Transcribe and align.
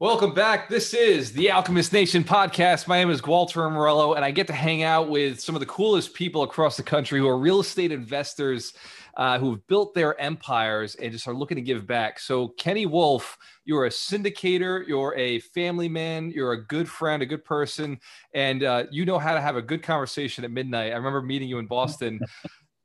Welcome 0.00 0.32
back. 0.32 0.70
This 0.70 0.94
is 0.94 1.30
the 1.30 1.50
Alchemist 1.50 1.92
Nation 1.92 2.24
podcast. 2.24 2.88
My 2.88 2.96
name 2.96 3.10
is 3.10 3.22
Walter 3.22 3.68
Morello, 3.68 4.14
and 4.14 4.24
I 4.24 4.30
get 4.30 4.46
to 4.46 4.54
hang 4.54 4.82
out 4.82 5.10
with 5.10 5.38
some 5.38 5.54
of 5.54 5.60
the 5.60 5.66
coolest 5.66 6.14
people 6.14 6.42
across 6.42 6.78
the 6.78 6.82
country 6.82 7.18
who 7.18 7.28
are 7.28 7.36
real 7.36 7.60
estate 7.60 7.92
investors 7.92 8.72
uh, 9.18 9.38
who 9.38 9.50
have 9.50 9.66
built 9.66 9.92
their 9.92 10.18
empires 10.18 10.94
and 10.94 11.12
just 11.12 11.28
are 11.28 11.34
looking 11.34 11.56
to 11.56 11.62
give 11.62 11.86
back. 11.86 12.18
So, 12.18 12.48
Kenny 12.48 12.86
Wolf, 12.86 13.36
you're 13.66 13.84
a 13.84 13.90
syndicator, 13.90 14.88
you're 14.88 15.14
a 15.18 15.40
family 15.40 15.86
man, 15.86 16.30
you're 16.30 16.52
a 16.52 16.64
good 16.64 16.88
friend, 16.88 17.22
a 17.22 17.26
good 17.26 17.44
person, 17.44 18.00
and 18.32 18.62
uh, 18.62 18.84
you 18.90 19.04
know 19.04 19.18
how 19.18 19.34
to 19.34 19.40
have 19.42 19.56
a 19.56 19.62
good 19.62 19.82
conversation 19.82 20.44
at 20.44 20.50
midnight. 20.50 20.92
I 20.92 20.96
remember 20.96 21.20
meeting 21.20 21.50
you 21.50 21.58
in 21.58 21.66
Boston. 21.66 22.20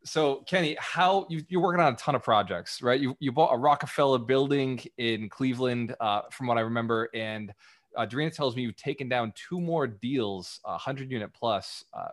So 0.06 0.44
kenny 0.48 0.78
how 0.80 1.26
you, 1.30 1.44
are 1.58 1.62
working 1.62 1.82
on 1.82 1.94
a 1.94 1.96
ton 1.98 2.16
of 2.16 2.24
projects 2.24 2.82
right 2.82 3.02
you, 3.02 3.18
you 3.20 3.32
bought 3.32 3.54
a 3.54 3.58
rockefeller 3.58 4.20
building 4.20 4.80
in 4.98 5.28
cleveland 5.28 5.96
uh, 6.00 6.22
from 6.32 6.48
what 6.48 6.58
i 6.58 6.62
remember 6.62 7.10
and 7.14 7.54
uh, 7.96 8.06
Darina 8.06 8.34
tells 8.34 8.56
me 8.56 8.64
you've 8.64 8.76
taken 8.76 9.10
down 9.10 9.34
two 9.36 9.60
more 9.60 9.88
deals, 9.88 10.60
100 10.64 11.12
unit 11.12 11.34
plus. 11.34 11.84
Uh, 11.94 12.08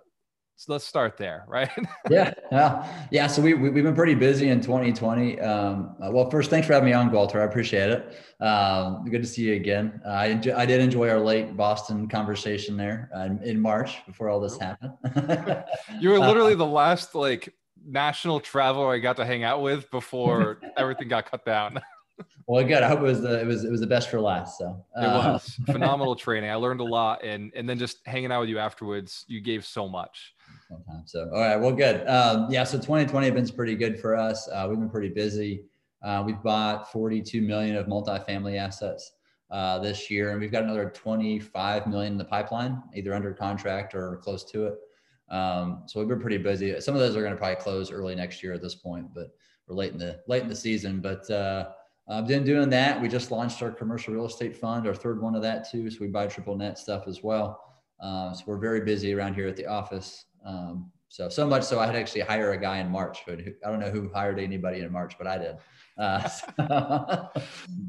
so 0.56 0.72
let's 0.72 0.84
start 0.84 1.16
there, 1.16 1.44
right? 1.48 1.70
yeah, 2.08 2.32
yeah, 2.52 3.06
yeah. 3.10 3.26
So 3.26 3.42
we, 3.42 3.54
we 3.54 3.66
have 3.66 3.74
been 3.74 3.94
pretty 3.94 4.14
busy 4.14 4.48
in 4.48 4.60
2020. 4.60 5.40
Um, 5.40 5.96
uh, 6.00 6.10
well, 6.10 6.30
first, 6.30 6.50
thanks 6.50 6.66
for 6.66 6.74
having 6.74 6.88
me 6.88 6.92
on, 6.92 7.10
Walter. 7.10 7.40
I 7.40 7.44
appreciate 7.44 7.90
it. 7.90 8.42
Um, 8.42 9.04
good 9.04 9.22
to 9.22 9.28
see 9.28 9.42
you 9.42 9.54
again. 9.54 10.00
Uh, 10.06 10.10
I 10.10 10.26
enjoy, 10.26 10.54
I 10.54 10.66
did 10.66 10.80
enjoy 10.80 11.08
our 11.08 11.18
late 11.18 11.56
Boston 11.56 12.08
conversation 12.08 12.76
there 12.76 13.10
uh, 13.14 13.30
in 13.42 13.60
March 13.60 14.06
before 14.06 14.28
all 14.28 14.40
this 14.40 14.56
happened. 14.56 14.92
you 16.00 16.10
were 16.10 16.20
literally 16.20 16.54
the 16.54 16.66
last 16.66 17.14
like 17.14 17.52
national 17.86 18.40
traveler 18.40 18.92
I 18.92 18.98
got 18.98 19.16
to 19.16 19.24
hang 19.24 19.44
out 19.44 19.62
with 19.62 19.90
before 19.90 20.60
everything 20.76 21.08
got 21.08 21.30
cut 21.30 21.44
down. 21.44 21.80
well, 22.46 22.64
good. 22.64 22.82
I 22.82 22.88
hope 22.88 23.00
it 23.00 23.04
was 23.04 23.20
the 23.20 23.40
it 23.40 23.46
was 23.46 23.64
it 23.64 23.70
was 23.70 23.80
the 23.80 23.86
best 23.86 24.10
for 24.10 24.20
last. 24.20 24.58
So 24.58 24.84
uh, 24.96 25.00
it 25.00 25.06
was 25.06 25.60
phenomenal 25.66 26.14
training. 26.14 26.50
I 26.50 26.54
learned 26.56 26.80
a 26.80 26.84
lot, 26.84 27.24
and 27.24 27.52
and 27.54 27.68
then 27.68 27.78
just 27.78 27.98
hanging 28.06 28.32
out 28.32 28.40
with 28.40 28.48
you 28.48 28.58
afterwards, 28.58 29.24
you 29.28 29.40
gave 29.40 29.64
so 29.64 29.88
much. 29.88 30.34
So 31.06 31.30
all 31.32 31.40
right, 31.40 31.56
well, 31.56 31.72
good. 31.72 32.06
Um, 32.08 32.48
yeah, 32.50 32.64
so 32.64 32.78
2020 32.78 33.26
has 33.26 33.34
been 33.34 33.56
pretty 33.56 33.74
good 33.74 33.98
for 33.98 34.16
us. 34.16 34.48
Uh, 34.48 34.66
we've 34.68 34.78
been 34.78 34.90
pretty 34.90 35.10
busy. 35.10 35.64
Uh, 36.02 36.22
we've 36.26 36.42
bought 36.42 36.90
42 36.90 37.42
million 37.42 37.76
of 37.76 37.86
multifamily 37.86 38.58
assets 38.58 39.12
uh, 39.50 39.78
this 39.78 40.10
year, 40.10 40.30
and 40.30 40.40
we've 40.40 40.50
got 40.50 40.64
another 40.64 40.90
25 40.90 41.86
million 41.86 42.12
in 42.12 42.18
the 42.18 42.24
pipeline, 42.24 42.82
either 42.94 43.14
under 43.14 43.32
contract 43.32 43.94
or 43.94 44.16
close 44.16 44.44
to 44.50 44.66
it. 44.66 44.74
Um, 45.32 45.84
so 45.86 45.98
we've 45.98 46.08
been 46.08 46.20
pretty 46.20 46.36
busy. 46.36 46.78
Some 46.80 46.94
of 46.94 47.00
those 47.00 47.16
are 47.16 47.22
going 47.22 47.32
to 47.32 47.38
probably 47.38 47.56
close 47.56 47.90
early 47.90 48.14
next 48.14 48.42
year 48.42 48.52
at 48.52 48.62
this 48.62 48.74
point, 48.74 49.12
but 49.14 49.34
we're 49.66 49.74
late 49.74 49.92
in 49.92 49.98
the 49.98 50.20
late 50.28 50.42
in 50.42 50.48
the 50.48 50.54
season. 50.54 51.00
But 51.00 51.28
uh, 51.30 51.70
I've 52.08 52.26
been 52.26 52.44
doing 52.44 52.68
that. 52.70 53.00
We 53.00 53.08
just 53.08 53.30
launched 53.30 53.62
our 53.62 53.70
commercial 53.70 54.12
real 54.12 54.26
estate 54.26 54.56
fund, 54.56 54.86
our 54.86 54.94
third 54.94 55.22
one 55.22 55.34
of 55.34 55.42
that 55.42 55.70
too. 55.70 55.90
So 55.90 55.98
we 56.00 56.08
buy 56.08 56.26
triple 56.26 56.56
net 56.56 56.78
stuff 56.78 57.08
as 57.08 57.22
well. 57.22 57.64
Um, 58.00 58.34
so 58.34 58.44
we're 58.46 58.58
very 58.58 58.82
busy 58.82 59.14
around 59.14 59.34
here 59.34 59.48
at 59.48 59.56
the 59.56 59.66
office. 59.66 60.26
Um, 60.44 60.90
so 61.08 61.28
so 61.28 61.46
much 61.46 61.62
so 61.62 61.78
I 61.78 61.86
had 61.86 61.92
to 61.92 61.98
actually 61.98 62.22
hire 62.22 62.52
a 62.52 62.58
guy 62.58 62.78
in 62.78 62.90
March, 62.90 63.20
but 63.26 63.38
I 63.40 63.70
don't 63.70 63.80
know 63.80 63.90
who 63.90 64.10
hired 64.12 64.38
anybody 64.38 64.80
in 64.80 64.92
March, 64.92 65.16
but 65.16 65.26
I 65.26 65.38
did. 65.38 65.56
Uh, 65.98 66.28
so. 66.28 67.30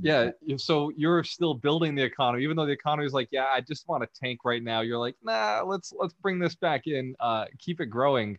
yeah. 0.02 0.32
So 0.58 0.92
you're 0.96 1.24
still 1.24 1.54
building 1.54 1.96
the 1.96 2.04
economy, 2.04 2.44
even 2.44 2.58
though 2.58 2.66
the 2.66 2.72
economy 2.72 3.06
is 3.06 3.14
like, 3.14 3.30
yeah, 3.32 3.46
I 3.46 3.62
just 3.62 3.88
want 3.88 4.04
to 4.04 4.20
tank 4.20 4.42
right 4.44 4.64
now. 4.64 4.82
You're 4.82 5.00
like, 5.00 5.16
nah, 5.24 5.64
let's 5.66 5.94
let's 5.98 6.14
bring 6.14 6.40
this 6.40 6.56
back 6.56 6.88
in, 6.88 7.16
uh, 7.20 7.46
keep 7.60 7.82
it 7.82 7.88
growing. 7.88 8.38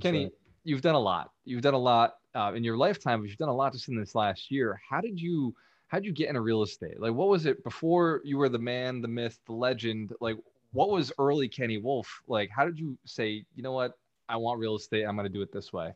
Kenny, 0.00 0.24
right. 0.24 0.32
you've 0.64 0.82
done 0.82 0.94
a 0.94 1.00
lot. 1.00 1.30
You've 1.44 1.62
done 1.62 1.74
a 1.74 1.78
lot 1.78 2.16
uh, 2.34 2.52
in 2.54 2.62
your 2.62 2.76
lifetime, 2.76 3.20
but 3.20 3.28
you've 3.28 3.38
done 3.38 3.48
a 3.48 3.54
lot 3.54 3.72
just 3.72 3.88
in 3.88 3.98
this 3.98 4.14
last 4.14 4.50
year. 4.50 4.80
How 4.88 5.00
did 5.00 5.20
you 5.20 5.54
how 5.88 5.98
did 5.98 6.06
you 6.06 6.12
get 6.12 6.28
into 6.28 6.40
real 6.40 6.62
estate? 6.62 7.00
Like, 7.00 7.14
what 7.14 7.28
was 7.28 7.46
it 7.46 7.62
before 7.64 8.20
you 8.24 8.38
were 8.38 8.48
the 8.48 8.58
man, 8.58 9.00
the 9.00 9.08
myth, 9.08 9.38
the 9.46 9.52
legend? 9.52 10.12
Like, 10.20 10.36
what 10.72 10.90
was 10.90 11.12
early 11.18 11.48
Kenny 11.48 11.78
Wolf? 11.78 12.22
Like, 12.26 12.50
how 12.50 12.64
did 12.64 12.78
you 12.78 12.98
say, 13.04 13.44
you 13.54 13.62
know 13.62 13.72
what, 13.72 13.92
I 14.28 14.36
want 14.36 14.58
real 14.58 14.74
estate. 14.74 15.04
I'm 15.04 15.16
going 15.16 15.26
to 15.26 15.32
do 15.32 15.42
it 15.42 15.52
this 15.52 15.72
way. 15.72 15.92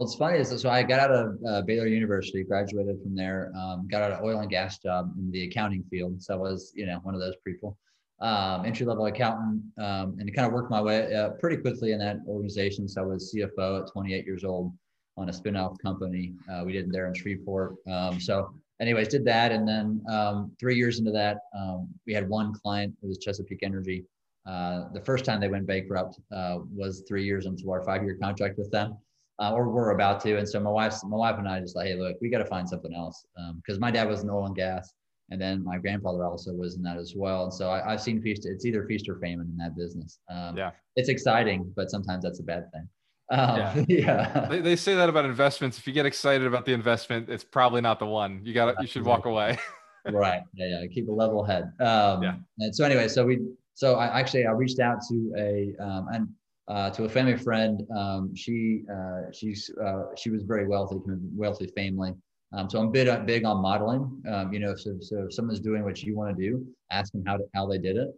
Well, 0.00 0.06
it's 0.06 0.16
funny. 0.16 0.42
So, 0.44 0.56
so 0.56 0.70
I 0.70 0.82
got 0.82 0.98
out 0.98 1.10
of 1.10 1.38
uh, 1.46 1.60
Baylor 1.60 1.86
University, 1.86 2.42
graduated 2.42 3.02
from 3.02 3.14
there, 3.14 3.52
um, 3.54 3.86
got 3.86 4.00
out 4.00 4.12
of 4.12 4.24
oil 4.24 4.40
and 4.40 4.48
gas 4.48 4.78
job 4.78 5.12
in 5.18 5.30
the 5.30 5.44
accounting 5.44 5.84
field. 5.90 6.22
So 6.22 6.32
I 6.32 6.36
was, 6.38 6.72
you 6.74 6.86
know, 6.86 7.00
one 7.02 7.14
of 7.14 7.20
those 7.20 7.34
people, 7.46 7.76
um, 8.22 8.64
entry 8.64 8.86
level 8.86 9.04
accountant, 9.04 9.62
um, 9.76 10.16
and 10.18 10.34
kind 10.34 10.46
of 10.46 10.54
worked 10.54 10.70
my 10.70 10.80
way 10.80 11.14
uh, 11.14 11.32
pretty 11.32 11.58
quickly 11.58 11.92
in 11.92 11.98
that 11.98 12.16
organization. 12.26 12.88
So 12.88 13.02
I 13.02 13.04
was 13.04 13.30
CFO 13.36 13.82
at 13.82 13.92
28 13.92 14.24
years 14.24 14.42
old 14.42 14.72
on 15.18 15.28
a 15.28 15.32
spinoff 15.32 15.78
company 15.80 16.32
uh, 16.50 16.62
we 16.64 16.72
did 16.72 16.90
there 16.90 17.06
in 17.06 17.12
Shreveport. 17.12 17.74
Um, 17.86 18.18
so, 18.18 18.54
anyways, 18.80 19.08
did 19.08 19.26
that, 19.26 19.52
and 19.52 19.68
then 19.68 20.02
um, 20.08 20.50
three 20.58 20.76
years 20.76 20.98
into 20.98 21.10
that, 21.10 21.40
um, 21.54 21.88
we 22.06 22.14
had 22.14 22.26
one 22.26 22.54
client. 22.54 22.94
It 23.02 23.06
was 23.06 23.18
Chesapeake 23.18 23.62
Energy. 23.62 24.06
Uh, 24.46 24.84
the 24.94 25.02
first 25.02 25.26
time 25.26 25.40
they 25.40 25.48
went 25.48 25.66
bankrupt 25.66 26.18
uh, 26.34 26.60
was 26.74 27.02
three 27.06 27.22
years 27.26 27.44
into 27.44 27.70
our 27.70 27.82
five-year 27.82 28.16
contract 28.18 28.56
with 28.56 28.70
them 28.70 28.96
uh, 29.40 29.52
or 29.52 29.68
we're 29.68 29.90
about 29.90 30.20
to. 30.20 30.36
And 30.36 30.48
so 30.48 30.60
my 30.60 30.70
wife, 30.70 30.94
my 31.04 31.16
wife 31.16 31.38
and 31.38 31.48
I 31.48 31.60
just 31.60 31.74
like, 31.74 31.86
hey, 31.86 31.94
look, 31.94 32.16
we 32.20 32.28
got 32.28 32.38
to 32.38 32.44
find 32.44 32.68
something 32.68 32.94
else 32.94 33.24
because 33.56 33.76
um, 33.76 33.80
my 33.80 33.90
dad 33.90 34.08
was 34.08 34.22
in 34.22 34.30
oil 34.30 34.46
and 34.46 34.54
gas, 34.54 34.92
and 35.30 35.40
then 35.40 35.64
my 35.64 35.78
grandfather 35.78 36.24
also 36.24 36.52
was 36.52 36.76
in 36.76 36.82
that 36.82 36.98
as 36.98 37.14
well. 37.16 37.44
And 37.44 37.52
so 37.52 37.70
I, 37.70 37.92
have 37.92 38.02
seen 38.02 38.20
feast. 38.20 38.46
It's 38.46 38.66
either 38.66 38.84
feast 38.86 39.08
or 39.08 39.18
famine 39.18 39.48
in 39.50 39.56
that 39.56 39.76
business. 39.76 40.18
Um, 40.28 40.56
yeah, 40.56 40.72
it's 40.96 41.08
exciting, 41.08 41.72
but 41.74 41.90
sometimes 41.90 42.22
that's 42.22 42.40
a 42.40 42.42
bad 42.42 42.70
thing. 42.72 42.88
Um, 43.30 43.58
yeah, 43.58 43.84
yeah. 43.88 44.46
They, 44.50 44.60
they, 44.60 44.76
say 44.76 44.94
that 44.94 45.08
about 45.08 45.24
investments. 45.24 45.78
If 45.78 45.86
you 45.86 45.92
get 45.92 46.04
excited 46.04 46.46
about 46.46 46.66
the 46.66 46.72
investment, 46.72 47.30
it's 47.30 47.44
probably 47.44 47.80
not 47.80 47.98
the 47.98 48.06
one. 48.06 48.40
You 48.44 48.52
got 48.52 48.80
you 48.80 48.86
should 48.86 49.04
walk 49.04 49.24
away. 49.24 49.58
right. 50.10 50.42
Yeah. 50.54 50.80
Yeah. 50.80 50.86
Keep 50.88 51.08
a 51.08 51.12
level 51.12 51.44
head. 51.44 51.72
Um, 51.80 52.22
yeah. 52.22 52.34
And 52.58 52.74
so 52.74 52.84
anyway, 52.84 53.08
so 53.08 53.24
we, 53.24 53.38
so 53.74 53.94
I 53.94 54.18
actually 54.18 54.46
I 54.46 54.50
reached 54.50 54.80
out 54.80 54.98
to 55.08 55.32
a 55.38 55.74
um, 55.82 56.08
and 56.12 56.28
uh, 56.70 56.88
to 56.90 57.04
a 57.04 57.08
family 57.08 57.36
friend. 57.36 57.82
Um, 57.94 58.34
she 58.34 58.82
uh, 58.92 59.32
she's 59.32 59.70
uh, 59.84 60.04
she 60.16 60.30
was 60.30 60.44
very 60.44 60.66
wealthy, 60.66 60.96
wealthy 61.34 61.66
family. 61.76 62.14
Um, 62.52 62.70
so 62.70 62.80
I'm 62.80 62.90
big 62.92 63.26
big 63.26 63.44
on 63.44 63.60
modeling. 63.60 64.22
Um, 64.30 64.52
you 64.52 64.60
know, 64.60 64.76
so 64.76 64.96
so 65.00 65.24
if 65.24 65.34
someone's 65.34 65.60
doing 65.60 65.84
what 65.84 66.02
you 66.02 66.16
want 66.16 66.36
to 66.36 66.42
do, 66.42 66.64
ask 66.90 67.12
them 67.12 67.24
how 67.26 67.36
to, 67.38 67.44
how 67.54 67.66
they 67.66 67.78
did 67.78 67.96
it, 67.96 68.08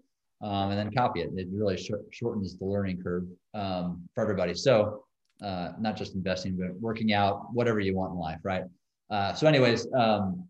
um, 0.42 0.70
and 0.70 0.78
then 0.78 0.92
copy 0.92 1.22
it. 1.22 1.30
It 1.34 1.48
really 1.50 1.78
sh- 1.78 1.90
shortens 2.10 2.56
the 2.58 2.66
learning 2.66 3.02
curve 3.02 3.24
um, 3.54 4.06
for 4.14 4.22
everybody. 4.22 4.54
So 4.54 5.04
uh, 5.42 5.72
not 5.80 5.96
just 5.96 6.14
investing, 6.14 6.56
but 6.56 6.78
working 6.78 7.14
out, 7.14 7.46
whatever 7.54 7.80
you 7.80 7.96
want 7.96 8.12
in 8.12 8.18
life, 8.18 8.38
right? 8.44 8.64
Uh, 9.10 9.32
so, 9.32 9.46
anyways. 9.46 9.86
Um, 9.94 10.46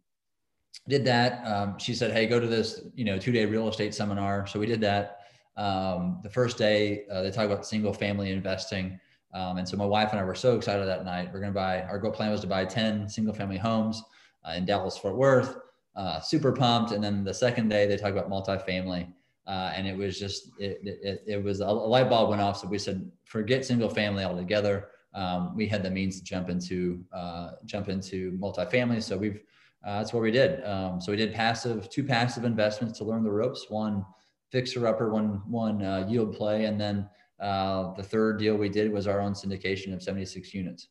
did 0.89 1.05
that. 1.05 1.81
she 1.81 1.95
said, 1.95 2.13
"Hey, 2.13 2.27
go 2.27 2.41
to 2.41 2.47
this, 2.47 2.81
you 2.97 3.05
know, 3.05 3.17
two-day 3.17 3.45
real 3.45 3.69
estate 3.69 3.95
seminar." 3.95 4.47
So 4.47 4.59
we 4.59 4.67
did 4.67 4.81
that. 4.81 5.22
Um, 5.57 6.21
the 6.23 6.31
first 6.31 6.57
day, 6.59 7.05
uh, 7.11 7.23
they 7.23 7.31
talk 7.31 7.47
about 7.47 7.67
single 7.67 7.93
family 7.93 8.31
investing. 8.31 8.99
Um, 9.35 9.59
and 9.59 9.69
so 9.69 9.77
my 9.77 9.87
wife 9.87 10.11
and 10.13 10.21
I 10.21 10.25
were 10.25 10.35
so 10.35 10.57
excited 10.57 10.87
that 10.87 11.05
night. 11.05 11.31
We're 11.33 11.41
going 11.41 11.53
to 11.53 11.59
buy, 11.59 11.83
our 11.83 11.99
goal 11.99 12.11
plan 12.11 12.31
was 12.31 12.41
to 12.43 12.47
buy 12.47 12.65
10 12.65 13.09
single 13.09 13.35
family 13.35 13.59
homes 13.59 14.03
uh, 14.45 14.53
in 14.53 14.65
Dallas, 14.65 14.97
Fort 14.97 15.17
Worth. 15.17 15.57
Uh, 15.95 16.21
super 16.21 16.53
pumped. 16.53 16.93
And 16.93 17.05
then 17.05 17.23
the 17.23 17.35
second 17.35 17.69
day, 17.69 17.87
they 17.87 17.97
talk 17.97 18.13
about 18.13 18.31
multifamily. 18.31 19.09
Uh, 19.47 19.73
and 19.75 19.87
it 19.87 19.97
was 19.97 20.19
just, 20.19 20.51
it, 20.59 20.81
it, 20.83 21.23
it, 21.27 21.43
was 21.43 21.61
a 21.61 21.67
light 21.67 22.09
bulb 22.09 22.31
went 22.31 22.41
off. 22.41 22.59
So 22.59 22.69
we 22.69 22.79
said, 22.79 23.11
forget 23.25 23.65
single 23.65 23.89
family 23.89 24.25
altogether. 24.25 24.89
Um, 25.15 25.55
we 25.57 25.67
had 25.67 25.83
the 25.83 25.91
means 25.91 26.19
to 26.19 26.25
jump 26.25 26.49
into, 26.49 27.05
uh, 27.13 27.53
jump 27.67 27.89
into 27.89 28.33
multifamily. 28.41 29.03
So 29.03 29.19
we've, 29.19 29.43
uh, 29.85 29.99
that's 29.99 30.13
what 30.13 30.23
we 30.23 30.31
did. 30.31 30.65
Um, 30.65 31.01
so 31.01 31.11
we 31.11 31.19
did 31.19 31.35
passive, 31.35 31.91
two 31.91 32.05
passive 32.05 32.45
investments 32.45 32.99
to 32.99 33.05
learn 33.05 33.25
the 33.25 33.31
ropes. 33.31 33.67
One, 33.69 34.07
fixer 34.53 34.87
upper, 34.87 35.11
one 35.11 35.43
one 35.49 35.83
uh, 35.83 36.07
yield 36.09 36.37
play, 36.37 36.67
and 36.67 36.81
then 36.81 37.09
uh, 37.41 37.93
the 37.95 38.03
third 38.03 38.39
deal 38.39 38.57
we 38.57 38.69
did 38.69 38.93
was 38.93 39.09
our 39.09 39.21
own 39.21 39.33
syndication 39.33 39.93
of 39.93 40.03
76 40.03 40.55
units. 40.55 40.89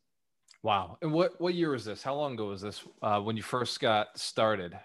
Wow! 0.64 0.98
And 1.02 1.14
what 1.14 1.40
what 1.40 1.54
year 1.54 1.72
was 1.72 1.86
this? 1.86 2.04
How 2.04 2.16
long 2.16 2.34
ago 2.34 2.48
was 2.48 2.62
this 2.62 2.84
uh, 3.02 3.22
when 3.22 3.38
you 3.38 3.44
first 3.44 3.80
got 3.80 4.18
started? 4.20 4.78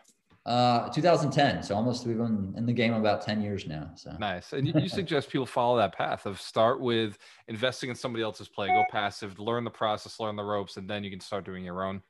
Uh, 0.44 0.88
2010. 0.90 1.64
So 1.64 1.74
almost 1.74 2.06
we've 2.06 2.16
been 2.16 2.54
in 2.56 2.66
the 2.66 2.72
game 2.72 2.94
about 2.94 3.20
10 3.20 3.42
years 3.42 3.66
now. 3.66 3.90
So 3.96 4.12
nice. 4.20 4.52
And 4.52 4.64
you, 4.64 4.74
you 4.80 4.88
suggest 4.88 5.28
people 5.28 5.44
follow 5.44 5.76
that 5.78 5.92
path 5.92 6.24
of 6.24 6.40
start 6.40 6.80
with 6.80 7.18
investing 7.48 7.90
in 7.90 7.96
somebody 7.96 8.22
else's 8.22 8.46
play, 8.46 8.68
go 8.68 8.84
passive, 8.88 9.40
learn 9.40 9.64
the 9.64 9.70
process, 9.70 10.20
learn 10.20 10.36
the 10.36 10.44
ropes, 10.44 10.76
and 10.76 10.88
then 10.88 11.02
you 11.02 11.10
can 11.10 11.18
start 11.18 11.44
doing 11.44 11.64
your 11.64 11.82
own. 11.82 12.00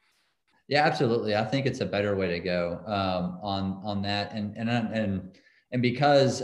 Yeah, 0.69 0.85
absolutely. 0.85 1.35
I 1.35 1.46
think 1.46 1.64
it's 1.64 1.81
a 1.81 1.87
better 1.87 2.14
way 2.14 2.29
to 2.29 2.38
go 2.41 2.82
um, 2.87 3.38
on 3.43 3.81
on 3.82 4.02
that. 4.02 4.32
And 4.35 4.55
and 4.55 4.69
and 4.69 5.38
and 5.73 5.83
because 5.83 6.43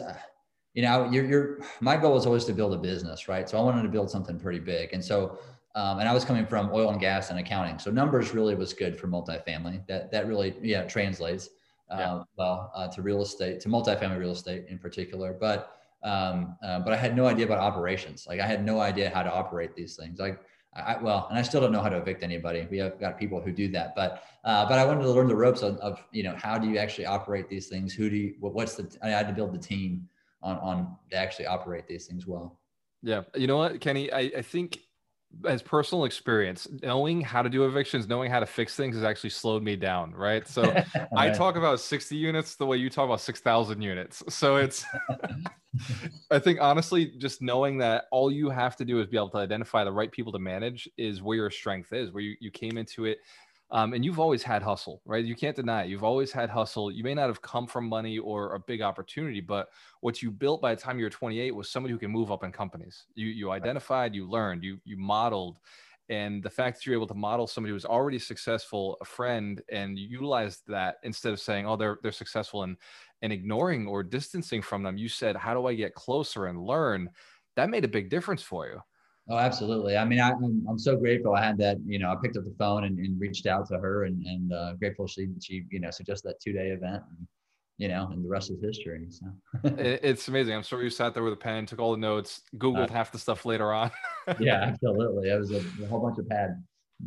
you 0.75 0.83
know 0.83 1.09
you're, 1.11 1.25
you're 1.25 1.59
my 1.81 1.97
goal 1.97 2.15
was 2.15 2.27
always 2.27 2.45
to 2.47 2.53
build 2.53 2.73
a 2.73 2.79
business 2.79 3.29
right? 3.29 3.49
So 3.49 3.59
i 3.59 3.63
wanted 3.63 3.83
to 3.83 3.89
build 3.89 4.11
something 4.11 4.39
pretty 4.39 4.59
big. 4.59 4.93
And 4.93 5.05
so 5.05 5.39
um, 5.75 5.99
and 6.01 6.09
i 6.09 6.13
was 6.13 6.25
coming 6.25 6.47
from 6.47 6.71
oil 6.73 6.91
and 6.91 7.01
gas 7.01 7.31
and 7.31 7.39
accounting. 7.39 7.79
So 7.79 7.91
numbers 7.91 8.35
really 8.35 8.55
was 8.55 8.73
good 8.73 8.99
for 8.99 9.09
multifamily. 9.09 9.87
That 9.87 10.11
that 10.11 10.27
really 10.27 10.55
yeah 10.63 10.85
translates 10.85 11.51
uh, 11.91 11.97
yeah. 11.99 12.23
well 12.37 12.73
uh, 12.75 12.89
to 12.89 13.03
real 13.03 13.23
estate 13.23 13.61
to 13.61 13.69
multifamily 13.69 14.19
real 14.19 14.33
estate 14.33 14.67
in 14.69 14.79
particular. 14.79 15.37
But 15.39 15.73
um, 16.03 16.57
uh, 16.65 16.81
but 16.81 16.93
i 16.93 16.97
had 16.97 17.15
no 17.17 17.27
idea 17.27 17.47
about 17.47 17.59
operations. 17.59 18.27
Like 18.27 18.41
i 18.41 18.47
had 18.47 18.65
no 18.65 18.81
idea 18.81 19.11
how 19.11 19.23
to 19.23 19.33
operate 19.33 19.75
these 19.75 19.97
things. 19.97 20.19
Like 20.19 20.41
I, 20.75 20.97
well, 21.03 21.27
and 21.29 21.39
I 21.39 21.43
still 21.43 21.61
don't 21.61 21.73
know 21.73 21.83
how 21.83 21.91
to 21.91 21.99
evict 21.99 22.23
anybody. 22.23 22.67
We 22.71 22.79
have 22.79 22.99
got 22.99 23.19
people 23.19 23.41
who 23.41 23.53
do 23.53 23.69
that, 23.73 23.95
but 23.95 24.25
uh, 24.45 24.67
but 24.67 24.79
I 24.79 24.87
wanted 24.87 25.03
to 25.03 25.11
learn 25.11 25.29
the 25.29 25.37
ropes 25.37 25.63
of, 25.63 25.77
of, 25.79 26.03
you 26.13 26.23
know 26.23 26.35
how 26.37 26.57
do 26.59 26.69
you 26.69 26.79
actually 26.79 27.07
operate 27.07 27.49
these 27.49 27.69
things? 27.69 27.93
Who 27.93 28.09
do 28.09 28.17
you? 28.17 28.35
What's 28.41 28.75
the? 28.77 28.91
I 29.03 29.09
had 29.11 29.27
to 29.29 29.35
build 29.35 29.53
the 29.53 29.59
team 29.59 30.09
on 30.43 30.57
on 30.59 30.97
to 31.11 31.17
actually 31.17 31.47
operate 31.47 31.87
these 31.87 32.07
things 32.07 32.27
well. 32.27 32.59
Yeah, 33.03 33.23
you 33.35 33.47
know 33.47 33.59
what, 33.59 33.81
Kenny, 33.81 34.13
I, 34.13 34.21
I 34.39 34.43
think 34.43 34.79
as 35.47 35.63
personal 35.63 36.05
experience, 36.05 36.69
knowing 36.83 37.21
how 37.21 37.43
to 37.43 37.49
do 37.49 37.65
evictions, 37.67 38.09
knowing 38.09 38.31
how 38.31 38.41
to 38.41 38.47
fix 38.47 38.77
things 38.77 38.95
has 38.95 39.05
actually 39.05 39.31
slowed 39.31 39.63
me 39.63 39.77
down. 39.77 40.13
Right. 40.13 40.47
So 40.47 40.63
right. 40.63 40.87
I 41.17 41.31
talk 41.31 41.57
about 41.57 41.81
60 41.81 42.17
units 42.17 42.57
the 42.57 42.67
way 42.67 42.77
you 42.77 42.91
talk 42.91 43.07
about 43.07 43.21
6,000 43.21 43.83
units. 43.83 44.23
So 44.29 44.57
it's, 44.57 44.85
I 46.31 46.39
think 46.39 46.61
honestly, 46.61 47.13
just 47.19 47.43
knowing 47.43 47.79
that 47.79 48.05
all 48.11 48.31
you 48.31 48.51
have 48.51 48.77
to 48.77 48.85
do 48.85 49.01
is 49.01 49.07
be 49.07 49.17
able 49.17 49.31
to 49.31 49.39
identify 49.39 49.85
the 49.85 49.93
right 49.93 50.13
people 50.13 50.33
to 50.33 50.39
manage 50.39 50.89
is 50.97 51.23
where 51.23 51.37
your 51.37 51.51
strength 51.51 51.93
is, 51.93 52.13
where 52.13 52.23
you, 52.23 52.37
you 52.41 52.51
came 52.51 52.77
into 52.79 53.05
it 53.05 53.19
um, 53.73 53.95
and 53.95 54.05
you've 54.05 54.21
always 54.21 54.43
had 54.43 54.63
hustle, 54.63 55.03
right? 55.07 55.25
You 55.25 55.35
can't 55.35 55.57
deny 55.57 55.85
it. 55.85 55.89
You've 55.89 56.05
always 56.05 56.31
had 56.31 56.51
hustle. 56.51 56.91
You 56.93 57.03
may 57.03 57.15
not 57.15 57.29
have 57.29 57.43
come 57.43 57.67
from 57.67 57.89
money 57.89 58.19
or 58.19 58.55
a 58.55 58.61
big 58.61 58.83
opportunity, 58.83 59.41
but 59.41 59.69
what 60.01 60.23
you 60.23 60.31
built 60.31 60.61
by 60.61 60.75
the 60.75 60.81
time 60.81 60.99
you 60.99 61.07
were 61.07 61.11
28 61.11 61.55
was 61.55 61.71
somebody 61.71 61.93
who 61.93 61.99
can 61.99 62.11
move 62.11 62.31
up 62.31 62.45
in 62.45 62.53
companies. 62.53 63.07
You 63.15 63.29
you 63.29 63.51
identified, 63.51 64.15
you 64.15 64.29
learned, 64.29 64.63
you 64.63 64.79
you 64.85 64.99
modeled, 64.99 65.59
and 66.09 66.43
the 66.43 66.51
fact 66.51 66.77
that 66.77 66.87
you're 66.87 66.95
able 66.95 67.07
to 67.07 67.15
model 67.15 67.47
somebody 67.47 67.73
who's 67.73 67.85
already 67.87 68.19
successful, 68.19 68.99
a 69.01 69.05
friend, 69.05 69.63
and 69.71 69.99
you 69.99 70.07
utilized 70.07 70.63
that 70.69 70.97
instead 71.03 71.33
of 71.33 71.41
saying, 71.41 71.67
"Oh, 71.67 71.77
they're 71.77 71.99
they're 72.03 72.13
successful," 72.13 72.65
and 72.65 72.77
and 73.23 73.33
ignoring 73.33 73.87
or 73.87 74.03
distancing 74.03 74.61
from 74.63 74.83
them, 74.83 74.97
you 74.99 75.09
said, 75.09 75.37
"How 75.37 75.55
do 75.55 75.67
I 75.67 75.75
get 75.75 75.95
closer 75.95 76.47
and 76.47 76.63
learn?" 76.63 77.11
That 77.57 77.71
made 77.71 77.85
a 77.85 77.89
big 77.89 78.11
difference 78.11 78.43
for 78.43 78.67
you. 78.67 78.81
Oh, 79.29 79.39
absolutely. 79.39 79.97
I 79.97 80.05
mean, 80.05 80.21
I, 80.21 80.31
am 80.31 80.45
I'm, 80.45 80.67
I'm 80.71 80.79
so 80.79 80.97
grateful 80.97 81.35
I 81.35 81.45
had 81.45 81.57
that, 81.59 81.79
you 81.87 81.99
know, 81.99 82.11
I 82.11 82.17
picked 82.21 82.37
up 82.37 82.45
the 82.45 82.55
phone 82.59 82.85
and, 82.85 82.99
and 82.99 83.21
reached 83.21 83.47
out 83.47 83.69
to 83.69 83.79
her 83.79 84.05
and, 84.05 84.25
and 84.27 84.53
uh, 84.53 84.73
grateful 84.75 85.07
she, 85.07 85.29
she, 85.41 85.65
you 85.71 85.81
know, 85.81 85.91
suggested 85.91 86.29
that 86.29 86.41
two 86.41 86.53
day 86.53 86.69
event 86.69 87.03
and, 87.17 87.27
you 87.79 87.89
know, 87.89 88.09
and 88.13 88.25
the 88.25 88.29
rest 88.29 88.51
is 88.51 88.61
history. 88.61 89.07
So 89.11 89.27
it's 89.65 90.27
amazing. 90.27 90.55
I'm 90.55 90.63
sure 90.63 90.83
you 90.83 90.91
sat 90.91 91.15
there 91.15 91.23
with 91.23 91.33
a 91.35 91.37
pen, 91.37 91.67
took 91.67 91.79
all 91.79 91.93
the 91.93 91.99
notes, 91.99 92.43
Googled 92.57 92.91
uh, 92.91 92.93
half 92.93 93.13
the 93.13 93.19
stuff 93.19 93.47
later 93.47 93.73
on. 93.73 93.93
yeah, 94.41 94.63
absolutely. 94.65 95.31
It 95.31 95.39
was 95.39 95.53
a, 95.53 95.59
a, 95.83 95.87
whole 95.87 96.01
bunch 96.01 96.19
of 96.19 96.29
pad. 96.29 96.63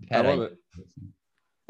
pad 0.10 0.26
I 0.26 0.30
love 0.30 0.42
it 0.42 0.58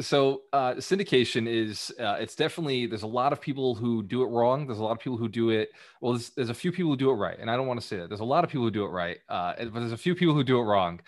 so 0.01 0.41
uh, 0.51 0.73
syndication 0.73 1.47
is 1.47 1.91
uh, 1.99 2.17
it's 2.19 2.35
definitely 2.35 2.85
there's 2.85 3.03
a 3.03 3.07
lot 3.07 3.31
of 3.31 3.39
people 3.39 3.75
who 3.75 4.03
do 4.03 4.23
it 4.23 4.27
wrong. 4.27 4.67
There's 4.67 4.79
a 4.79 4.83
lot 4.83 4.91
of 4.91 4.99
people 4.99 5.17
who 5.17 5.29
do 5.29 5.51
it 5.51 5.69
well 6.01 6.13
there's, 6.13 6.31
there's 6.31 6.49
a 6.49 6.53
few 6.53 6.71
people 6.71 6.91
who 6.91 6.97
do 6.97 7.09
it 7.09 7.13
right 7.13 7.37
and 7.39 7.49
i 7.49 7.55
don't 7.55 7.67
want 7.67 7.79
to 7.79 7.85
say 7.85 7.97
that. 7.97 8.09
There's 8.09 8.19
a 8.19 8.25
lot 8.25 8.43
of 8.43 8.49
people 8.49 8.65
who 8.65 8.71
do 8.71 8.83
it 8.83 8.89
right 8.89 9.17
uh, 9.29 9.53
but 9.57 9.79
there's 9.79 9.93
a 9.93 9.97
few 9.97 10.15
people 10.15 10.33
who 10.33 10.43
do 10.43 10.59
it 10.59 10.63
wrong. 10.63 10.99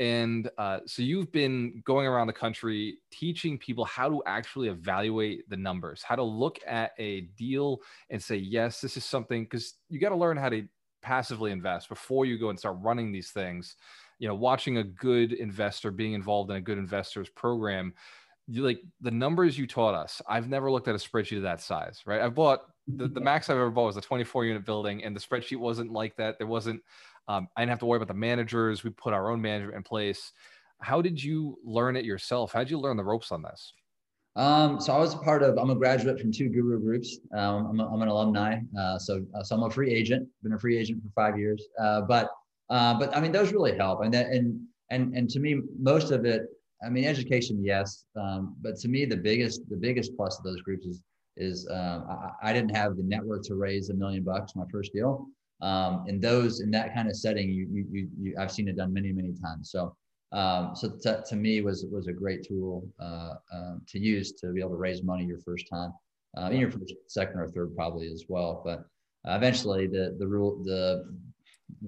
And 0.00 0.48
uh, 0.58 0.78
so 0.86 1.02
you've 1.02 1.32
been 1.32 1.82
going 1.84 2.06
around 2.06 2.28
the 2.28 2.32
country 2.32 2.98
teaching 3.10 3.58
people 3.58 3.84
how 3.84 4.08
to 4.08 4.22
actually 4.26 4.68
evaluate 4.68 5.48
the 5.50 5.56
numbers 5.56 6.04
how 6.04 6.14
to 6.14 6.22
look 6.22 6.60
at 6.66 6.92
a 6.98 7.22
deal 7.36 7.80
and 8.10 8.22
say 8.22 8.36
yes 8.36 8.80
this 8.80 8.96
is 8.96 9.04
something 9.04 9.42
because 9.42 9.74
you 9.88 9.98
got 9.98 10.10
to 10.10 10.16
learn 10.16 10.36
how 10.36 10.48
to 10.48 10.64
passively 11.02 11.50
invest 11.50 11.88
before 11.88 12.26
you 12.26 12.38
go 12.38 12.50
and 12.50 12.58
start 12.58 12.76
running 12.80 13.10
these 13.10 13.30
things. 13.30 13.76
You 14.20 14.28
know 14.28 14.34
watching 14.34 14.78
a 14.78 14.84
good 14.84 15.32
investor 15.32 15.90
being 15.90 16.12
involved 16.12 16.50
in 16.50 16.56
a 16.56 16.60
good 16.60 16.78
investors 16.78 17.28
program 17.30 17.94
you 18.48 18.62
like 18.62 18.80
the 19.00 19.10
numbers 19.10 19.58
you 19.58 19.66
taught 19.66 19.94
us. 19.94 20.22
I've 20.26 20.48
never 20.48 20.70
looked 20.70 20.88
at 20.88 20.94
a 20.94 20.98
spreadsheet 20.98 21.36
of 21.36 21.42
that 21.42 21.60
size, 21.60 22.02
right? 22.06 22.20
I've 22.20 22.34
bought 22.34 22.62
the, 22.86 23.06
the 23.06 23.20
max 23.20 23.50
I've 23.50 23.56
ever 23.56 23.70
bought 23.70 23.86
was 23.86 23.96
a 23.96 24.00
24 24.00 24.46
unit 24.46 24.64
building, 24.64 25.04
and 25.04 25.14
the 25.14 25.20
spreadsheet 25.20 25.58
wasn't 25.58 25.92
like 25.92 26.16
that. 26.16 26.38
There 26.38 26.46
wasn't, 26.46 26.82
um, 27.28 27.48
I 27.56 27.60
didn't 27.60 27.70
have 27.70 27.78
to 27.80 27.86
worry 27.86 27.98
about 27.98 28.08
the 28.08 28.14
managers. 28.14 28.82
We 28.82 28.90
put 28.90 29.12
our 29.12 29.30
own 29.30 29.42
management 29.42 29.76
in 29.76 29.82
place. 29.82 30.32
How 30.80 31.02
did 31.02 31.22
you 31.22 31.58
learn 31.62 31.96
it 31.96 32.04
yourself? 32.04 32.52
How 32.52 32.60
did 32.60 32.70
you 32.70 32.78
learn 32.78 32.96
the 32.96 33.04
ropes 33.04 33.30
on 33.30 33.42
this? 33.42 33.74
Um, 34.36 34.80
so 34.80 34.94
I 34.94 34.98
was 34.98 35.14
a 35.14 35.18
part 35.18 35.42
of, 35.42 35.58
I'm 35.58 35.70
a 35.70 35.74
graduate 35.74 36.20
from 36.20 36.32
two 36.32 36.48
guru 36.48 36.80
groups. 36.80 37.18
Um, 37.36 37.66
I'm, 37.66 37.80
a, 37.80 37.92
I'm, 37.92 38.02
an 38.02 38.08
alumni. 38.08 38.60
Uh, 38.78 38.98
so, 38.98 39.24
uh, 39.34 39.42
so 39.42 39.56
I'm 39.56 39.64
a 39.64 39.70
free 39.70 39.92
agent, 39.92 40.28
been 40.42 40.52
a 40.52 40.58
free 40.58 40.78
agent 40.78 41.02
for 41.02 41.10
five 41.10 41.38
years. 41.38 41.66
Uh, 41.78 42.02
but, 42.02 42.30
uh, 42.70 42.98
but 42.98 43.14
I 43.16 43.20
mean, 43.20 43.32
those 43.32 43.52
really 43.52 43.76
help. 43.76 44.02
And 44.02 44.14
that, 44.14 44.28
and, 44.28 44.60
and, 44.90 45.14
and 45.14 45.28
to 45.30 45.40
me, 45.40 45.60
most 45.78 46.12
of 46.12 46.24
it 46.24 46.46
I 46.84 46.88
mean, 46.88 47.04
education, 47.04 47.64
yes, 47.64 48.04
um, 48.16 48.56
but 48.60 48.76
to 48.78 48.88
me, 48.88 49.04
the 49.04 49.16
biggest 49.16 49.68
the 49.68 49.76
biggest 49.76 50.16
plus 50.16 50.38
of 50.38 50.44
those 50.44 50.60
groups 50.62 50.86
is 50.86 51.02
is 51.36 51.68
um, 51.70 52.04
I, 52.08 52.50
I, 52.50 52.52
didn't 52.52 52.74
have 52.74 52.96
the 52.96 53.02
network 53.04 53.44
to 53.44 53.54
raise 53.54 53.90
a 53.90 53.94
million 53.94 54.24
bucks 54.24 54.56
my 54.56 54.64
first 54.72 54.92
deal. 54.92 55.26
Um, 55.60 56.04
in 56.08 56.20
those 56.20 56.60
in 56.60 56.70
that 56.72 56.94
kind 56.94 57.08
of 57.08 57.16
setting, 57.16 57.48
you, 57.48 57.66
you 57.70 57.86
you, 57.90 58.08
you 58.20 58.34
I've 58.38 58.52
seen 58.52 58.68
it 58.68 58.76
done 58.76 58.92
many 58.92 59.12
many 59.12 59.32
times. 59.32 59.70
So 59.70 59.96
um, 60.32 60.76
so 60.76 60.90
to, 61.02 61.24
to 61.28 61.36
me 61.36 61.62
was 61.62 61.84
was 61.90 62.06
a 62.06 62.12
great 62.12 62.46
tool 62.46 62.86
uh, 63.00 63.34
uh, 63.52 63.74
to 63.88 63.98
use 63.98 64.32
to 64.32 64.52
be 64.52 64.60
able 64.60 64.70
to 64.70 64.76
raise 64.76 65.02
money 65.02 65.24
your 65.24 65.40
first 65.40 65.66
time, 65.68 65.92
uh, 66.36 66.50
in 66.50 66.60
your 66.60 66.70
first, 66.70 66.94
second 67.06 67.40
or 67.40 67.48
third 67.48 67.74
probably 67.74 68.08
as 68.08 68.24
well. 68.28 68.62
But 68.64 68.80
uh, 69.28 69.36
eventually 69.36 69.86
the 69.86 70.16
the 70.18 70.26
rule 70.26 70.62
the 70.64 71.04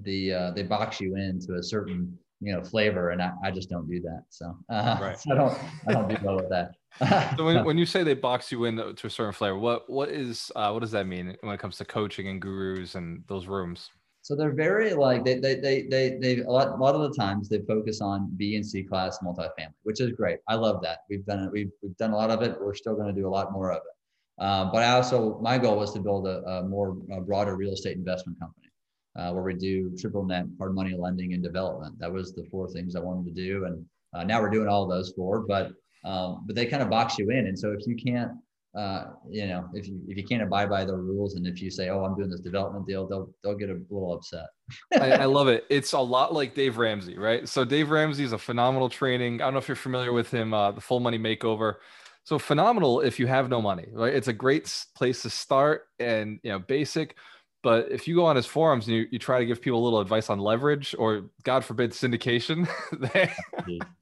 the 0.01 0.33
uh, 0.33 0.51
they 0.51 0.63
box 0.63 0.99
you 0.99 1.15
into 1.15 1.55
a 1.55 1.63
certain 1.63 2.17
you 2.41 2.53
know 2.53 2.63
flavor 2.63 3.11
and 3.11 3.21
i, 3.21 3.31
I 3.43 3.51
just 3.51 3.69
don't 3.69 3.87
do 3.89 4.01
that 4.01 4.23
so, 4.29 4.57
uh, 4.69 4.97
right. 4.99 5.19
so 5.19 5.31
i 5.33 5.35
don't 5.35 5.57
i 5.87 5.93
don't 5.93 6.09
do 6.09 6.17
well 6.23 6.35
with 6.35 6.49
that. 6.49 6.71
So 7.37 7.45
when, 7.45 7.63
when 7.65 7.77
you 7.77 7.85
say 7.85 8.03
they 8.03 8.13
box 8.13 8.51
you 8.51 8.65
in 8.65 8.75
to 8.75 9.07
a 9.07 9.09
certain 9.09 9.33
flavor 9.33 9.57
what 9.57 9.89
what 9.89 10.09
is 10.09 10.51
uh, 10.55 10.71
what 10.71 10.79
does 10.79 10.91
that 10.91 11.07
mean 11.07 11.37
when 11.41 11.53
it 11.53 11.59
comes 11.59 11.77
to 11.77 11.85
coaching 11.85 12.27
and 12.27 12.41
gurus 12.41 12.95
and 12.95 13.23
those 13.27 13.47
rooms? 13.47 13.89
So 14.23 14.35
they're 14.35 14.53
very 14.53 14.93
like 14.93 15.23
they 15.23 15.39
they 15.39 15.55
they 15.55 15.83
they, 15.83 16.17
they 16.21 16.39
a, 16.41 16.51
lot, 16.51 16.67
a 16.67 16.75
lot 16.75 16.93
of 16.93 17.01
the 17.01 17.17
times 17.17 17.49
they 17.49 17.59
focus 17.59 18.01
on 18.01 18.29
b 18.35 18.55
and 18.55 18.65
c 18.65 18.83
class 18.83 19.19
multifamily 19.23 19.73
which 19.83 20.01
is 20.01 20.11
great. 20.11 20.39
I 20.47 20.55
love 20.55 20.81
that. 20.83 20.99
We've 21.09 21.25
done 21.25 21.45
it 21.45 21.51
we've, 21.51 21.71
we've 21.81 21.97
done 21.97 22.11
a 22.11 22.15
lot 22.15 22.29
of 22.29 22.41
it. 22.41 22.57
We're 22.59 22.75
still 22.75 22.95
going 22.95 23.07
to 23.07 23.19
do 23.19 23.27
a 23.27 23.31
lot 23.31 23.51
more 23.51 23.71
of 23.71 23.77
it. 23.77 24.43
Um, 24.43 24.71
but 24.71 24.83
i 24.83 24.91
also 24.91 25.39
my 25.39 25.57
goal 25.57 25.77
was 25.77 25.93
to 25.93 25.99
build 25.99 26.27
a, 26.27 26.43
a 26.43 26.63
more 26.63 26.97
a 27.11 27.21
broader 27.21 27.55
real 27.55 27.73
estate 27.73 27.95
investment 27.95 28.39
company 28.39 28.67
uh, 29.15 29.31
where 29.31 29.43
we 29.43 29.53
do 29.53 29.95
triple 29.97 30.25
net 30.25 30.45
hard 30.57 30.73
money 30.73 30.95
lending 30.97 31.33
and 31.33 31.43
development. 31.43 31.97
That 31.99 32.11
was 32.11 32.33
the 32.33 32.45
four 32.49 32.67
things 32.69 32.95
I 32.95 32.99
wanted 32.99 33.33
to 33.33 33.41
do, 33.41 33.65
and 33.65 33.85
uh, 34.13 34.23
now 34.23 34.41
we're 34.41 34.49
doing 34.49 34.67
all 34.67 34.87
those 34.87 35.13
four. 35.15 35.41
But 35.41 35.71
um, 36.05 36.43
but 36.45 36.55
they 36.55 36.65
kind 36.65 36.81
of 36.81 36.89
box 36.89 37.17
you 37.17 37.29
in, 37.29 37.47
and 37.47 37.57
so 37.57 37.71
if 37.71 37.85
you 37.85 37.95
can't, 37.95 38.31
uh, 38.75 39.05
you 39.29 39.47
know, 39.47 39.67
if 39.73 39.87
you 39.87 39.99
if 40.07 40.17
you 40.17 40.23
can't 40.23 40.41
abide 40.41 40.69
by 40.69 40.85
the 40.85 40.95
rules, 40.95 41.35
and 41.35 41.45
if 41.45 41.61
you 41.61 41.69
say, 41.69 41.89
"Oh, 41.89 42.03
I'm 42.03 42.15
doing 42.15 42.29
this 42.29 42.39
development 42.39 42.87
deal," 42.87 43.07
they'll 43.07 43.29
they'll 43.43 43.57
get 43.57 43.69
a 43.69 43.79
little 43.89 44.13
upset. 44.13 44.47
I, 44.93 45.11
I, 45.11 45.25
love 45.25 45.49
it. 45.49 45.65
It's 45.69 45.91
a 45.91 45.99
lot 45.99 46.33
like 46.33 46.55
Dave 46.55 46.77
Ramsey, 46.77 47.17
right? 47.17 47.47
So 47.47 47.65
Dave 47.65 47.89
Ramsey 47.89 48.23
is 48.23 48.31
a 48.31 48.37
phenomenal 48.37 48.87
training. 48.87 49.41
I 49.41 49.45
don't 49.45 49.53
know 49.53 49.59
if 49.59 49.67
you're 49.67 49.75
familiar 49.75 50.13
with 50.13 50.31
him, 50.31 50.53
uh, 50.53 50.71
the 50.71 50.81
Full 50.81 51.01
Money 51.01 51.19
Makeover. 51.19 51.75
So 52.23 52.39
phenomenal 52.39 53.01
if 53.01 53.19
you 53.19 53.27
have 53.27 53.49
no 53.49 53.61
money, 53.61 53.87
right? 53.91 54.13
It's 54.13 54.27
a 54.27 54.33
great 54.33 54.73
place 54.95 55.23
to 55.23 55.29
start 55.29 55.87
and 55.99 56.39
you 56.43 56.51
know 56.51 56.59
basic 56.59 57.17
but 57.63 57.91
if 57.91 58.07
you 58.07 58.15
go 58.15 58.25
on 58.25 58.35
his 58.35 58.45
forums 58.45 58.87
and 58.87 58.95
you, 58.95 59.07
you 59.11 59.19
try 59.19 59.39
to 59.39 59.45
give 59.45 59.61
people 59.61 59.79
a 59.79 59.83
little 59.83 59.99
advice 59.99 60.29
on 60.29 60.39
leverage 60.39 60.95
or 60.97 61.29
God 61.43 61.63
forbid 61.63 61.91
syndication, 61.91 62.67
they, 63.13 63.31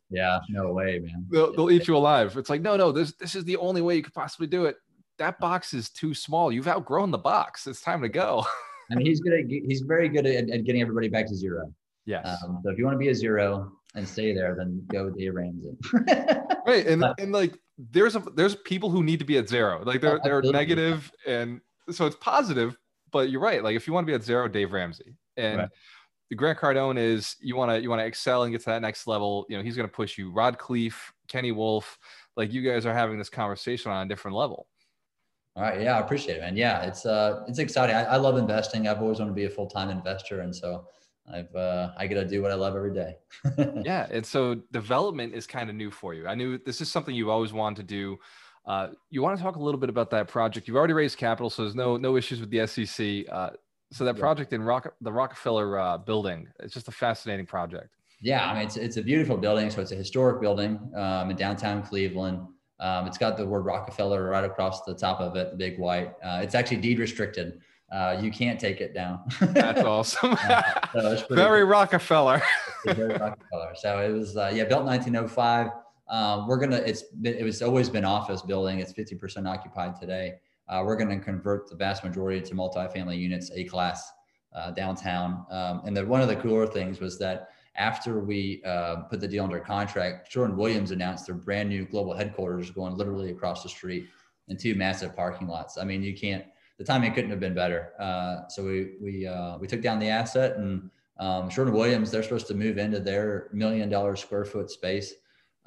yeah, 0.10 0.39
no 0.50 0.72
way, 0.72 1.00
man. 1.00 1.25
They'll, 1.30 1.54
they'll 1.54 1.72
eat 1.72 1.88
you 1.88 1.96
alive. 1.96 2.38
It's 2.38 2.50
like, 2.50 2.62
no, 2.62 2.78
no, 2.78 2.92
this 2.92 3.13
this 3.13 3.36
is 3.36 3.44
the 3.44 3.58
only 3.58 3.82
way 3.82 3.96
you 3.96 4.04
could 4.04 4.13
possibly 4.13 4.48
do 4.48 4.66
it. 4.66 4.78
That 5.18 5.39
box 5.39 5.74
is 5.74 5.89
too 5.89 6.13
small. 6.13 6.51
You've 6.51 6.68
outgrown 6.68 7.12
the 7.12 7.18
box. 7.18 7.68
It's 7.68 7.82
time 7.82 8.01
to 8.01 8.10
go. 8.10 8.46
I 8.92 8.96
mean, 8.96 9.06
he's 9.06 9.20
good 9.20 9.34
at 9.34 9.46
he's 9.48 9.82
very 9.82 10.10
good 10.10 10.25
at, 10.25 10.50
at 10.50 10.63
getting 10.63 10.82
everybody 10.82 11.10
back 11.10 11.28
to 11.28 11.36
zero. 11.36 11.72
Yes. 12.06 12.25
Um, 12.44 12.60
so 12.63 12.72
if 12.72 12.78
you 12.78 12.86
want 12.86 12.96
to 12.96 13.00
be 13.00 13.10
a 13.10 13.16
zero 13.16 13.72
and 13.96 14.08
stay 14.08 14.34
there, 14.34 14.56
then 14.56 14.84
go 14.92 15.06
with 15.06 15.18
Dave 15.18 15.36
Ramsey. 15.36 15.78
right, 16.66 16.88
and 16.88 17.04
and 17.20 17.32
like 17.32 17.56
there's 17.78 18.16
a 18.16 18.20
there's 18.36 18.56
people 18.56 18.89
who 18.89 19.04
need 19.04 19.20
to 19.20 19.25
be 19.25 19.38
at 19.38 19.48
zero. 19.48 19.84
Like 19.84 20.01
they're 20.01 20.18
oh, 20.18 20.22
they're 20.24 20.42
negative, 20.42 21.12
and 21.28 21.62
so 21.92 22.06
it's 22.06 22.16
positive, 22.16 22.78
but 23.12 23.30
you're 23.30 23.42
right. 23.42 23.63
Like 23.63 23.75
if 23.75 23.88
you 23.88 23.94
want 23.94 24.06
to 24.06 24.12
be 24.12 24.16
at 24.16 24.24
zero, 24.24 24.48
Dave 24.48 24.74
Ramsey 24.74 25.16
and 25.38 25.60
right. 25.60 25.70
the 26.30 26.36
Grant 26.36 26.60
Cardone 26.60 26.98
is 26.98 27.36
you 27.39 27.56
want 27.56 27.72
to 27.72 27.82
you 27.82 27.89
want 27.89 28.01
to 28.01 28.06
excel 28.06 28.44
and 28.44 28.51
get 28.51 28.62
to 28.62 28.68
that 28.68 28.82
next 28.82 29.08
level. 29.08 29.46
You 29.50 29.58
know, 29.58 29.63
he's 29.63 29.75
going 29.75 29.88
to 29.88 29.94
push 29.94 30.18
you. 30.18 30.32
Rod 30.32 30.58
Khleif, 30.58 30.96
Kenny 31.28 31.51
Wolf, 31.51 31.98
like 32.36 32.54
you 32.54 32.62
guys 32.62 32.86
are 32.86 32.94
having 32.94 33.18
this 33.18 33.30
conversation 33.30 33.92
on 33.92 34.06
a 34.06 34.10
different 34.10 34.38
level. 34.38 34.68
All 35.56 35.63
right. 35.63 35.82
Yeah, 35.82 35.98
I 35.98 36.00
appreciate 36.00 36.38
it, 36.38 36.42
man. 36.42 36.56
Yeah, 36.56 36.84
it's 36.84 37.06
uh, 37.06 37.44
it's 37.48 37.60
exciting. 37.60 37.96
I, 37.96 38.04
I 38.06 38.16
love 38.18 38.38
investing. 38.38 38.88
I've 38.88 39.01
always 39.01 39.20
wanted 39.20 39.32
to 39.32 39.36
be 39.36 39.46
a 39.46 39.50
full 39.50 39.68
time 39.68 39.89
investor, 39.89 40.42
and 40.42 40.56
so 40.56 40.86
I've 41.32 41.54
uh, 41.56 41.92
I 41.98 42.08
get 42.08 42.16
to 42.16 42.25
do 42.25 42.42
what 42.42 42.51
I 42.51 42.56
love 42.56 42.75
every 42.75 42.94
day. 42.94 43.16
yeah, 43.84 44.08
and 44.10 44.25
so 44.25 44.56
development 44.72 45.34
is 45.34 45.46
kind 45.48 45.70
of 45.70 45.75
new 45.75 45.92
for 45.92 46.13
you. 46.13 46.28
I 46.28 46.36
knew 46.36 46.58
this 46.58 46.82
is 46.82 46.92
something 46.92 47.13
you 47.13 47.30
always 47.30 47.54
wanted 47.54 47.78
to 47.78 47.84
do. 47.84 48.18
Uh, 48.69 48.89
you 49.09 49.23
want 49.23 49.35
to 49.35 49.43
talk 49.43 49.55
a 49.55 49.59
little 49.59 49.79
bit 49.79 49.89
about 49.89 50.11
that 50.11 50.27
project? 50.27 50.67
You've 50.67 50.77
already 50.77 50.93
raised 50.93 51.17
capital, 51.17 51.49
so 51.49 51.63
there's 51.63 51.73
no 51.73 51.97
no 51.97 52.15
issues 52.15 52.39
with 52.39 52.51
the 52.51 52.67
SEC. 52.67 53.25
Uh, 53.27 53.49
so 53.91 54.05
that 54.05 54.15
project 54.15 54.53
in 54.53 54.61
Rock, 54.61 54.93
the 55.01 55.11
Rockefeller 55.11 55.79
uh, 55.79 55.97
building, 55.97 56.47
it's 56.59 56.75
just 56.75 56.88
a 56.88 56.91
fascinating 56.91 57.47
project. 57.47 57.89
Yeah, 58.21 58.47
I 58.47 58.53
mean 58.53 58.65
it's 58.67 58.77
it's 58.77 58.97
a 58.97 59.01
beautiful 59.01 59.38
building. 59.38 59.71
So 59.71 59.81
it's 59.81 59.91
a 59.91 59.95
historic 59.95 60.39
building 60.39 60.79
um, 60.95 61.31
in 61.31 61.35
downtown 61.35 61.81
Cleveland. 61.81 62.41
Um, 62.79 63.07
it's 63.07 63.17
got 63.17 63.38
the 63.38 63.45
word 63.45 63.65
Rockefeller 63.65 64.29
right 64.29 64.43
across 64.43 64.83
the 64.85 64.93
top 64.93 65.19
of 65.19 65.35
it, 65.35 65.49
the 65.49 65.57
big 65.57 65.79
white. 65.79 66.13
Uh, 66.23 66.41
it's 66.43 66.53
actually 66.53 66.77
deed 66.77 66.99
restricted. 66.99 67.59
uh, 67.91 68.19
you 68.21 68.29
can't 68.29 68.59
take 68.59 68.81
it 68.81 68.93
down. 68.93 69.19
That's 69.41 69.81
awesome. 69.95 70.38
uh, 70.47 70.61
so 70.93 71.25
very. 71.31 71.63
Rockefeller. 71.63 72.43
very 72.85 73.15
Rockefeller. 73.17 73.73
So 73.75 73.99
it 73.99 74.11
was 74.11 74.38
uh, 74.38 74.51
yeah 74.53 74.65
built 74.65 74.85
1905. 74.85 75.71
Um, 76.10 76.48
we're 76.48 76.58
gonna 76.58 76.78
it's 76.78 77.04
it 77.24 77.44
was 77.44 77.62
always 77.62 77.89
been 77.89 78.06
office 78.06 78.42
building. 78.42 78.80
It's 78.80 78.94
50% 78.94 79.48
occupied 79.48 79.96
today. 80.00 80.36
Uh, 80.68 80.84
we're 80.86 80.96
to 80.98 81.20
convert 81.20 81.70
the 81.70 81.75
vast 81.75 82.04
majority 82.04 82.42
to 82.42 82.54
multifamily 82.54 83.18
units, 83.18 83.51
A 83.54 83.63
class 83.63 84.12
uh, 84.54 84.72
downtown. 84.72 85.46
Um, 85.50 85.82
and 85.86 85.96
then 85.96 86.08
one 86.08 86.22
of 86.22 86.28
the 86.28 86.36
cooler 86.36 86.68
things 86.68 87.00
was 87.00 87.18
that 87.20 87.50
after 87.75 88.20
we 88.20 88.62
uh, 88.66 88.98
put 89.10 89.20
the 89.20 89.28
deal 89.28 89.44
under 89.44 89.60
contract, 89.60 90.32
Sherwin 90.32 90.58
Williams 90.58 90.92
announced 90.92 91.25
their 91.25 91.36
brand 91.36 91.70
new 91.70 91.86
global 91.86 92.16
headquarters 92.16 92.70
going 92.72 92.96
literally 92.96 93.32
across 93.32 93.63
the 93.63 93.70
street 93.70 94.08
in 94.48 94.58
two 94.58 94.75
massive 94.75 95.16
parking 95.16 95.48
lots. 95.48 95.78
I 95.78 95.86
mean, 95.86 96.04
you 96.04 96.16
can't. 96.16 96.46
The 96.78 96.84
timing 96.84 97.13
couldn't 97.13 97.30
have 97.30 97.39
been 97.39 97.54
better. 97.54 97.94
Uh, 98.00 98.48
so 98.48 98.63
we 98.63 98.92
we 99.01 99.28
uh, 99.28 99.58
we 99.58 99.68
took 99.68 99.82
down 99.82 100.00
the 100.00 100.10
asset 100.10 100.58
and 100.58 100.89
um, 101.20 101.50
Sherwin 101.50 101.74
Williams. 101.74 102.10
They're 102.10 102.24
supposed 102.24 102.48
to 102.48 102.56
move 102.56 102.78
into 102.78 103.00
their 103.00 103.50
million 103.54 103.89
dollar 103.89 104.16
square 104.16 104.46
foot 104.46 104.72
space 104.72 105.13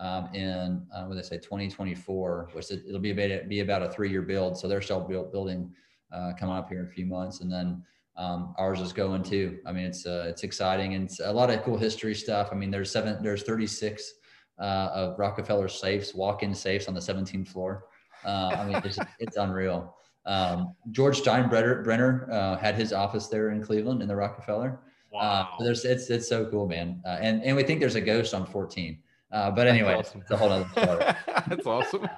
um, 0.03 0.29
in 0.35 0.85
uh, 0.95 1.05
what 1.05 1.15
they 1.15 1.23
say 1.23 1.37
2024, 1.37 2.51
which 2.53 2.71
it, 2.71 2.83
will 2.91 2.99
be 2.99 3.13
about 3.13 3.49
be 3.49 3.61
about 3.61 3.83
a 3.83 3.89
three 3.89 4.11
year 4.11 4.23
build. 4.23 4.59
So 4.59 4.67
they're 4.67 4.83
still 4.83 5.01
build, 5.01 5.31
building 5.31 5.73
uh, 6.13 6.33
coming 6.39 6.57
up 6.57 6.69
here 6.69 6.81
in 6.81 6.87
a 6.87 6.91
few 6.91 7.07
months, 7.07 7.41
and 7.41 7.51
then 7.51 7.83
um, 8.17 8.55
ours 8.59 8.81
is 8.81 8.93
going 8.93 9.23
too. 9.23 9.61
I 9.65 9.73
mean, 9.73 9.85
it's 9.85 10.05
uh, 10.05 10.27
it's 10.29 10.43
exciting 10.43 10.95
and 10.95 11.05
it's 11.05 11.21
a 11.21 11.33
lot 11.33 11.51
of 11.51 11.63
cool 11.63 11.79
history 11.79 12.15
stuff. 12.15 12.49
I 12.51 12.57
mean, 12.57 12.71
there's 12.71 12.91
seven, 12.91 13.23
there's 13.23 13.45
36 13.45 14.13
uh, 14.59 14.63
of 14.63 15.19
Rockefeller 15.19 15.69
safes, 15.69 16.15
walk-in 16.15 16.55
safes 16.55 16.89
on 16.89 16.95
the 16.95 17.01
17th 17.01 17.49
floor. 17.49 17.85
Uh, 18.25 18.55
I 18.59 18.67
mean, 18.67 18.83
it's, 18.85 18.99
it's 19.19 19.37
unreal. 19.37 19.97
Um, 20.27 20.75
George 20.91 21.21
Steinbrenner 21.23 22.31
uh, 22.31 22.57
had 22.57 22.75
his 22.75 22.93
office 22.93 23.29
there 23.29 23.51
in 23.51 23.63
Cleveland 23.63 24.03
in 24.03 24.09
the 24.09 24.17
Rockefeller. 24.17 24.81
Uh, 25.13 25.17
wow. 25.17 25.55
So 25.59 25.65
there's 25.65 25.85
it's 25.85 26.11
it's 26.11 26.29
so 26.29 26.47
cool, 26.51 26.67
man. 26.67 27.01
Uh, 27.05 27.19
and 27.21 27.43
and 27.43 27.57
we 27.57 27.63
think 27.63 27.81
there's 27.81 27.97
a 27.97 28.01
ghost 28.01 28.35
on 28.35 28.47
14. 28.47 28.99
Uh, 29.33 29.51
but 29.51 29.67
anyway, 29.67 29.95
awesome. 29.95 30.21
it's 30.21 30.31
a 30.31 30.37
whole 30.37 30.51
other 30.51 30.69
story. 30.73 31.05
That's 31.49 31.67
awesome. 31.67 32.09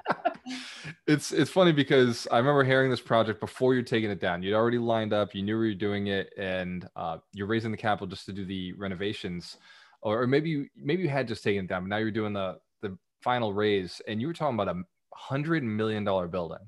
it's 1.06 1.32
it's 1.32 1.50
funny 1.50 1.72
because 1.72 2.26
I 2.30 2.38
remember 2.38 2.64
hearing 2.64 2.90
this 2.90 3.00
project 3.00 3.40
before 3.40 3.72
you're 3.72 3.84
taking 3.84 4.10
it 4.10 4.20
down. 4.20 4.42
You'd 4.42 4.54
already 4.54 4.78
lined 4.78 5.12
up, 5.12 5.34
you 5.34 5.42
knew 5.42 5.56
where 5.56 5.66
you're 5.66 5.74
doing 5.74 6.08
it, 6.08 6.32
and 6.36 6.88
uh, 6.96 7.18
you're 7.32 7.46
raising 7.46 7.70
the 7.70 7.76
capital 7.76 8.08
just 8.08 8.26
to 8.26 8.32
do 8.32 8.44
the 8.44 8.72
renovations, 8.72 9.58
or, 10.02 10.22
or 10.22 10.26
maybe 10.26 10.50
you, 10.50 10.66
maybe 10.76 11.04
you 11.04 11.08
had 11.08 11.28
just 11.28 11.44
taken 11.44 11.64
it 11.64 11.68
down, 11.68 11.84
but 11.84 11.88
now 11.88 11.98
you're 11.98 12.10
doing 12.10 12.32
the 12.32 12.58
the 12.82 12.98
final 13.22 13.52
raise, 13.52 14.02
and 14.08 14.20
you 14.20 14.26
were 14.26 14.34
talking 14.34 14.58
about 14.58 14.74
a 14.74 14.82
hundred 15.14 15.62
million 15.62 16.02
dollar 16.02 16.26
building. 16.26 16.58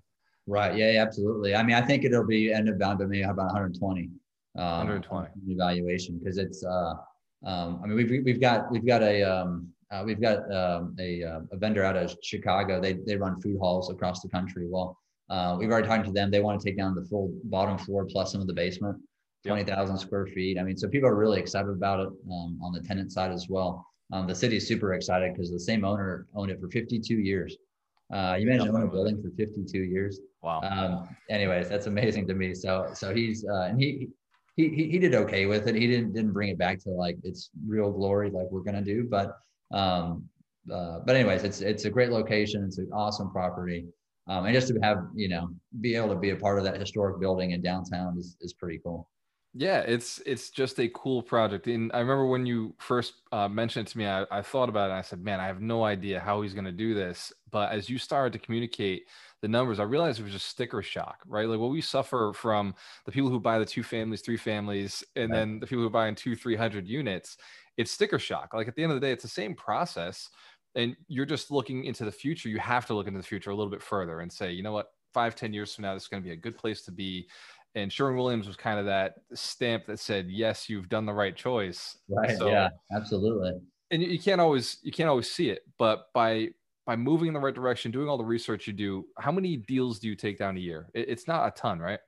Right. 0.47 0.77
Yeah, 0.77 1.03
absolutely. 1.03 1.57
I 1.57 1.65
mean, 1.65 1.75
I 1.75 1.81
think 1.81 2.05
it'll 2.05 2.25
be 2.25 2.53
end 2.53 2.69
up 2.69 2.79
down 2.79 2.99
to 2.99 3.07
maybe 3.09 3.23
about 3.23 3.47
120. 3.47 4.11
Um, 4.55 4.65
120 4.65 5.29
evaluation 5.49 6.19
because 6.19 6.39
it's. 6.39 6.65
Uh, 6.65 6.95
um, 7.45 7.81
I 7.83 7.87
mean, 7.87 7.97
we've 7.97 8.25
we've 8.25 8.41
got 8.41 8.71
we've 8.71 8.87
got 8.87 9.03
a 9.03 9.23
um, 9.23 9.69
uh, 9.91 10.03
we've 10.05 10.21
got 10.21 10.39
um, 10.53 10.97
a, 10.99 11.23
uh, 11.23 11.41
a, 11.53 11.57
vendor 11.57 11.85
out 11.85 11.97
of 11.97 12.17
Chicago. 12.23 12.81
They, 12.81 12.95
they 12.95 13.17
run 13.17 13.41
food 13.41 13.59
halls 13.61 13.91
across 13.91 14.21
the 14.21 14.29
country. 14.29 14.67
Well, 14.69 14.99
uh, 15.31 15.57
we've 15.59 15.71
already 15.71 15.87
talked 15.87 16.07
to 16.07 16.13
them. 16.13 16.31
They 16.31 16.41
want 16.41 16.61
to 16.61 16.65
take 16.65 16.77
down 16.77 16.95
the 16.95 17.05
full 17.05 17.33
bottom 17.45 17.79
floor 17.79 18.05
plus 18.05 18.33
some 18.33 18.41
of 18.41 18.47
the 18.47 18.53
basement, 18.53 18.97
20,000 19.47 19.99
square 19.99 20.27
feet. 20.27 20.59
I 20.59 20.65
mean, 20.65 20.77
so 20.77 20.89
people 20.89 21.09
are 21.09 21.15
really 21.15 21.39
excited 21.39 21.71
about 21.71 22.01
it 22.01 22.09
um, 22.31 22.59
on 22.63 22.73
the 22.73 22.81
tenant 22.81 23.13
side 23.13 23.31
as 23.31 23.47
well. 23.49 23.87
Um, 24.13 24.27
the 24.27 24.35
city 24.35 24.57
is 24.57 24.67
super 24.67 24.95
excited 24.95 25.33
because 25.35 25.51
the 25.51 25.61
same 25.61 25.85
owner 25.85 26.27
owned 26.35 26.51
it 26.51 26.61
for 26.61 26.69
52 26.69 27.15
years. 27.15 27.57
Uh, 28.13 28.37
you 28.39 28.47
managed 28.47 28.67
to 28.67 28.73
own 28.73 28.83
a 28.83 28.87
building 28.87 29.21
for 29.21 29.31
52 29.37 29.79
years. 29.79 30.21
Wow. 30.43 30.61
Um, 30.63 31.17
anyways, 31.29 31.69
that's 31.69 31.87
amazing 31.87 32.29
to 32.29 32.35
me. 32.35 32.55
So, 32.55 32.89
so 32.95 33.13
he's, 33.13 33.45
uh, 33.45 33.63
and 33.71 33.81
he, 33.81 34.09
he, 34.57 34.69
he 34.69 34.99
did 34.99 35.15
okay 35.15 35.47
with 35.47 35.67
it. 35.67 35.75
He 35.75 35.89
didn't, 35.89 36.13
didn't 36.13 36.33
bring 36.33 36.51
it 36.51 36.59
back 36.59 36.79
to 36.85 36.91
like 36.91 37.19
its 37.25 37.51
real 37.67 37.91
glory, 37.91 38.31
like 38.31 38.47
we're 38.51 38.61
going 38.61 38.77
to 38.77 38.81
do, 38.81 39.09
but 39.11 39.37
um, 39.73 40.29
uh, 40.73 41.01
but 41.05 41.15
anyways, 41.15 41.45
it's 41.45 41.61
it's 41.61 41.85
a 41.85 41.91
great 41.91 42.11
location. 42.11 42.65
It's 42.65 42.79
an 42.79 42.91
awesome 42.93 43.31
property, 43.31 43.87
um, 44.27 44.47
and 44.47 44.55
just 44.55 44.69
to 44.69 44.79
have 44.83 44.99
you 45.15 45.29
know 45.29 45.49
be 45.81 45.95
able 45.95 46.09
to 46.09 46.17
be 46.17 46.31
a 46.31 46.37
part 46.37 46.59
of 46.59 46.65
that 46.65 46.81
historic 46.81 47.21
building 47.21 47.53
in 47.53 47.63
downtown 47.63 48.17
is 48.19 48.37
is 48.41 48.53
pretty 48.53 48.81
cool. 48.83 49.09
Yeah, 49.59 49.79
it's 49.81 50.21
it's 50.27 50.51
just 50.51 50.79
a 50.81 50.89
cool 50.89 51.23
project. 51.23 51.67
And 51.67 51.91
I 51.95 52.01
remember 52.01 52.27
when 52.27 52.45
you 52.45 52.75
first 52.79 53.15
uh, 53.33 53.49
mentioned 53.49 53.89
it 53.89 53.91
to 53.93 53.99
me, 53.99 54.07
I, 54.07 54.27
I 54.31 54.43
thought 54.43 54.69
about 54.69 54.89
it. 54.89 54.93
and 54.93 54.99
I 54.99 55.03
said, 55.03 55.23
"Man, 55.23 55.41
I 55.41 55.47
have 55.47 55.63
no 55.63 55.83
idea 55.83 56.21
how 56.21 56.43
he's 56.43 56.53
going 56.53 56.67
to 56.67 56.73
do 56.73 56.93
this." 56.93 57.33
But 57.51 57.73
as 57.73 57.89
you 57.89 57.97
started 57.97 58.35
to 58.35 58.45
communicate 58.45 59.07
the 59.41 59.49
numbers, 59.49 59.81
I 59.81 59.85
realized 59.85 60.21
it 60.21 60.25
was 60.25 60.33
just 60.33 60.49
sticker 60.49 60.83
shock, 60.83 61.23
right? 61.27 61.49
Like 61.49 61.59
what 61.59 61.71
we 61.71 61.81
suffer 61.81 62.33
from 62.35 62.75
the 63.07 63.13
people 63.13 63.31
who 63.31 63.41
buy 63.41 63.59
the 63.59 63.65
two 63.65 63.83
families, 63.83 64.21
three 64.21 64.37
families, 64.37 65.03
and 65.15 65.31
right. 65.31 65.39
then 65.39 65.61
the 65.61 65.67
people 65.67 65.85
who 65.85 65.91
buy 65.91 66.09
in 66.09 66.17
two, 66.17 66.37
three 66.37 66.57
hundred 66.57 66.87
units 66.87 67.39
it's 67.77 67.91
sticker 67.91 68.19
shock. 68.19 68.55
Like 68.55 68.69
at 68.69 68.75
the 68.75 68.83
end 68.83 68.93
of 68.93 69.01
the 69.01 69.07
day, 69.07 69.13
it's 69.13 69.23
the 69.23 69.29
same 69.29 69.55
process. 69.55 70.29
And 70.75 70.95
you're 71.09 71.27
just 71.27 71.51
looking 71.51 71.85
into 71.85 72.05
the 72.05 72.13
future. 72.13 72.49
You 72.49 72.59
have 72.59 72.87
to 72.87 72.95
look 72.95 73.07
into 73.07 73.19
the 73.19 73.27
future 73.27 73.51
a 73.51 73.55
little 73.55 73.71
bit 73.71 73.83
further 73.83 74.21
and 74.21 74.33
say, 74.33 74.53
you 74.53 74.63
know 74.63 74.73
what, 74.73 74.89
five, 75.15 75.35
ten 75.35 75.53
years 75.53 75.75
from 75.75 75.83
now, 75.83 75.95
this 75.95 76.05
is 76.05 76.09
going 76.09 76.23
to 76.23 76.27
be 76.27 76.33
a 76.33 76.37
good 76.37 76.59
place 76.59 76.83
to 76.83 76.93
be. 76.93 77.27
And 77.75 77.93
Sherwin 77.93 78.17
Williams 78.17 78.47
was 78.47 78.57
kind 78.57 78.79
of 78.79 78.87
that 78.87 79.15
stamp 79.35 79.87
that 79.87 80.01
said, 80.01 80.29
yes, 80.29 80.69
you've 80.69 80.89
done 80.89 81.07
the 81.07 81.13
right 81.13 81.37
choice. 81.37 81.99
Right. 82.09 82.37
So, 82.37 82.49
yeah, 82.49 82.71
absolutely. 82.95 83.53
And 83.91 84.03
you, 84.03 84.19
can't 84.19 84.41
always, 84.41 84.79
you 84.83 84.93
can't 84.93 85.09
always 85.09 85.31
see 85.31 85.51
it, 85.51 85.61
but 85.79 86.07
by, 86.13 86.49
by 86.87 86.97
moving 86.97 87.29
in 87.29 87.35
the 87.35 87.41
right 87.41 87.55
direction, 87.55 87.91
doing 87.91 88.09
all 88.09 88.19
the 88.19 88.25
research 88.25 88.67
you 88.67 88.73
do, 88.73 89.07
how 89.19 89.31
many 89.31 89.57
deals 89.57 89.99
do 89.99 90.09
you 90.09 90.17
take 90.17 90.39
down 90.39 90.57
a 90.57 90.61
year? 90.61 90.89
It, 90.95 91.09
it's 91.09 91.29
not 91.29 91.47
a 91.47 91.51
ton, 91.53 91.79
right? 91.79 92.01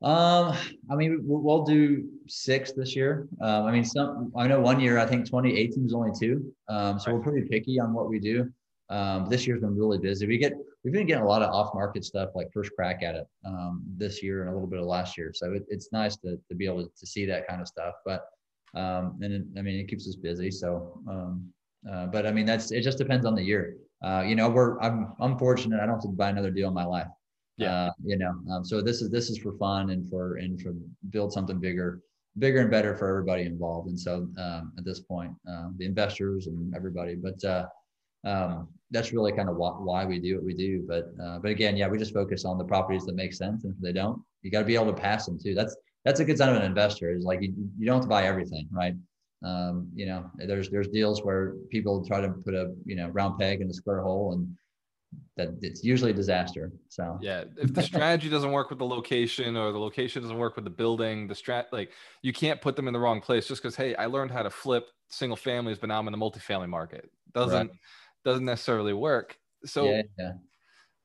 Um, 0.00 0.56
I 0.90 0.94
mean, 0.94 1.20
we'll 1.24 1.64
do 1.64 2.08
six 2.28 2.72
this 2.72 2.94
year. 2.94 3.26
Um, 3.40 3.64
I 3.64 3.72
mean, 3.72 3.84
some 3.84 4.32
I 4.36 4.46
know 4.46 4.60
one 4.60 4.78
year 4.78 4.98
I 4.98 5.06
think 5.06 5.26
2018 5.26 5.84
was 5.84 5.94
only 5.94 6.12
two. 6.18 6.52
Um, 6.68 6.98
so 7.00 7.12
we're 7.12 7.20
pretty 7.20 7.48
picky 7.48 7.80
on 7.80 7.92
what 7.92 8.08
we 8.08 8.20
do. 8.20 8.50
Um, 8.90 9.28
this 9.28 9.46
year's 9.46 9.60
been 9.60 9.76
really 9.76 9.98
busy. 9.98 10.26
We 10.26 10.38
get 10.38 10.54
we've 10.84 10.92
been 10.92 11.06
getting 11.06 11.24
a 11.24 11.26
lot 11.26 11.42
of 11.42 11.52
off 11.52 11.74
market 11.74 12.04
stuff 12.04 12.30
like 12.34 12.52
first 12.52 12.70
crack 12.76 13.02
at 13.02 13.16
it 13.16 13.26
um, 13.44 13.82
this 13.96 14.22
year 14.22 14.42
and 14.42 14.50
a 14.50 14.52
little 14.52 14.68
bit 14.68 14.78
of 14.78 14.86
last 14.86 15.18
year. 15.18 15.32
So 15.34 15.52
it, 15.52 15.64
it's 15.68 15.90
nice 15.92 16.16
to 16.18 16.38
to 16.48 16.54
be 16.54 16.66
able 16.66 16.84
to, 16.84 16.90
to 16.96 17.06
see 17.06 17.26
that 17.26 17.48
kind 17.48 17.60
of 17.60 17.66
stuff. 17.66 17.94
But 18.04 18.26
um, 18.74 19.18
and 19.20 19.32
it, 19.32 19.42
I 19.58 19.62
mean, 19.62 19.80
it 19.80 19.88
keeps 19.88 20.06
us 20.08 20.14
busy. 20.14 20.50
So, 20.50 21.00
um, 21.08 21.52
uh, 21.90 22.06
but 22.06 22.24
I 22.24 22.30
mean, 22.30 22.46
that's 22.46 22.70
it. 22.70 22.82
Just 22.82 22.98
depends 22.98 23.26
on 23.26 23.34
the 23.34 23.42
year. 23.42 23.76
Uh, 24.02 24.22
you 24.24 24.36
know, 24.36 24.48
we're 24.48 24.78
I'm 24.80 25.12
I'm 25.20 25.36
fortunate. 25.38 25.80
I 25.80 25.86
don't 25.86 25.96
have 25.96 26.02
to 26.02 26.08
buy 26.08 26.30
another 26.30 26.52
deal 26.52 26.68
in 26.68 26.74
my 26.74 26.84
life. 26.84 27.08
Yeah. 27.58 27.72
Uh, 27.74 27.90
you 28.04 28.16
know, 28.16 28.32
um, 28.50 28.64
so 28.64 28.80
this 28.80 29.02
is 29.02 29.10
this 29.10 29.30
is 29.30 29.38
for 29.38 29.52
fun 29.58 29.90
and 29.90 30.08
for 30.08 30.36
and 30.36 30.60
for 30.60 30.74
build 31.10 31.32
something 31.32 31.58
bigger, 31.58 32.00
bigger 32.38 32.60
and 32.60 32.70
better 32.70 32.96
for 32.96 33.08
everybody 33.08 33.42
involved. 33.42 33.88
And 33.88 33.98
so 33.98 34.28
um, 34.38 34.72
at 34.78 34.84
this 34.84 35.00
point, 35.00 35.32
uh, 35.50 35.68
the 35.76 35.84
investors 35.84 36.46
and 36.46 36.74
everybody. 36.74 37.16
But 37.16 37.44
uh, 37.44 37.66
um, 38.24 38.68
that's 38.92 39.12
really 39.12 39.32
kind 39.32 39.48
of 39.48 39.56
why, 39.56 39.70
why, 39.70 40.04
we 40.04 40.20
do 40.20 40.36
what 40.36 40.44
we 40.44 40.54
do. 40.54 40.84
But 40.86 41.10
uh, 41.22 41.40
but 41.40 41.50
again, 41.50 41.76
yeah, 41.76 41.88
we 41.88 41.98
just 41.98 42.14
focus 42.14 42.44
on 42.44 42.58
the 42.58 42.64
properties 42.64 43.04
that 43.06 43.16
make 43.16 43.34
sense, 43.34 43.64
and 43.64 43.74
if 43.74 43.80
they 43.80 43.92
don't, 43.92 44.22
you 44.42 44.52
got 44.52 44.60
to 44.60 44.64
be 44.64 44.76
able 44.76 44.92
to 44.94 45.00
pass 45.00 45.26
them 45.26 45.38
too. 45.42 45.54
That's 45.54 45.76
that's 46.04 46.20
a 46.20 46.24
good 46.24 46.38
sign 46.38 46.50
of 46.50 46.56
an 46.56 46.62
investor. 46.62 47.10
Is 47.10 47.24
like 47.24 47.42
you, 47.42 47.52
you 47.76 47.86
don't 47.86 47.96
have 47.96 48.04
to 48.04 48.08
buy 48.08 48.24
everything, 48.24 48.68
right? 48.70 48.94
Um, 49.44 49.90
you 49.94 50.06
know, 50.06 50.30
there's 50.36 50.70
there's 50.70 50.88
deals 50.88 51.24
where 51.24 51.54
people 51.70 52.06
try 52.06 52.20
to 52.20 52.28
put 52.28 52.54
a 52.54 52.72
you 52.84 52.94
know 52.94 53.08
round 53.08 53.38
peg 53.38 53.60
in 53.60 53.68
a 53.68 53.74
square 53.74 54.02
hole 54.02 54.32
and 54.32 54.48
that 55.36 55.48
it's 55.62 55.82
usually 55.82 56.10
a 56.10 56.14
disaster. 56.14 56.72
So 56.88 57.18
yeah, 57.20 57.44
if 57.56 57.72
the 57.72 57.82
strategy 57.82 58.28
doesn't 58.28 58.52
work 58.52 58.70
with 58.70 58.78
the 58.78 58.86
location 58.86 59.56
or 59.56 59.72
the 59.72 59.78
location 59.78 60.22
doesn't 60.22 60.36
work 60.36 60.56
with 60.56 60.64
the 60.64 60.70
building, 60.70 61.26
the 61.26 61.34
strat 61.34 61.66
like 61.72 61.90
you 62.22 62.32
can't 62.32 62.60
put 62.60 62.76
them 62.76 62.88
in 62.88 62.92
the 62.92 63.00
wrong 63.00 63.20
place 63.20 63.46
just 63.46 63.62
because 63.62 63.76
hey, 63.76 63.94
I 63.94 64.06
learned 64.06 64.30
how 64.30 64.42
to 64.42 64.50
flip 64.50 64.88
single 65.08 65.36
families, 65.36 65.78
but 65.78 65.88
now 65.88 65.98
I'm 65.98 66.08
in 66.08 66.12
the 66.12 66.18
multifamily 66.18 66.68
market. 66.68 67.10
Doesn't 67.32 67.68
right. 67.68 67.76
doesn't 68.24 68.44
necessarily 68.44 68.92
work. 68.92 69.38
So 69.64 69.84
yeah, 69.84 70.02
yeah. 70.18 70.32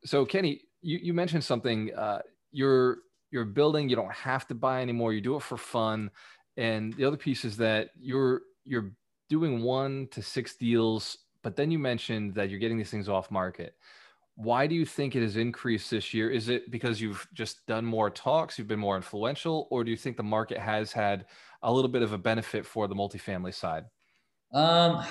so 0.04 0.26
Kenny, 0.26 0.62
you, 0.82 1.00
you 1.02 1.14
mentioned 1.14 1.44
something. 1.44 1.94
Uh, 1.96 2.20
you're 2.52 2.98
you're 3.32 3.46
building. 3.46 3.90
You 3.90 3.96
don't 3.96 4.14
have 4.14 4.48
to 4.48 4.56
buy 4.56 4.82
anymore. 4.82 5.14
You 5.14 5.22
do 5.22 5.36
it 5.36 5.44
for 5.44 5.58
fun. 5.58 6.12
And 6.58 6.94
the 6.94 7.06
other 7.06 7.18
piece 7.18 7.46
is 7.46 7.58
that 7.58 7.90
you're 8.00 8.42
you're 8.66 8.92
doing 9.30 9.62
one 9.64 10.08
to 10.12 10.22
six 10.22 10.56
deals 10.56 11.18
but 11.44 11.56
then 11.56 11.70
you 11.70 11.78
mentioned 11.78 12.34
that 12.36 12.50
you're 12.50 12.60
getting 12.60 12.78
these 12.78 12.90
things 12.90 13.10
off 13.10 13.30
market. 13.30 13.76
Why 14.36 14.66
do 14.66 14.74
you 14.74 14.86
think 14.86 15.16
it 15.16 15.22
has 15.22 15.38
increased 15.38 15.92
this 15.92 16.14
year? 16.14 16.32
Is 16.32 16.50
it 16.50 16.72
because 16.72 17.00
you've 17.00 17.28
just 17.34 17.64
done 17.68 17.86
more 17.86 18.10
talks, 18.10 18.58
you've 18.58 18.68
been 18.68 18.80
more 18.80 18.96
influential, 18.96 19.68
or 19.70 19.84
do 19.84 19.92
you 19.92 19.98
think 19.98 20.18
the 20.18 20.24
market 20.24 20.58
has 20.58 20.92
had 20.92 21.26
a 21.62 21.72
little 21.72 21.90
bit 21.90 22.02
of 22.02 22.14
a 22.14 22.18
benefit 22.18 22.66
for 22.66 22.88
the 22.88 22.96
multifamily 22.96 23.54
side? 23.54 23.86
Um, 24.54 25.06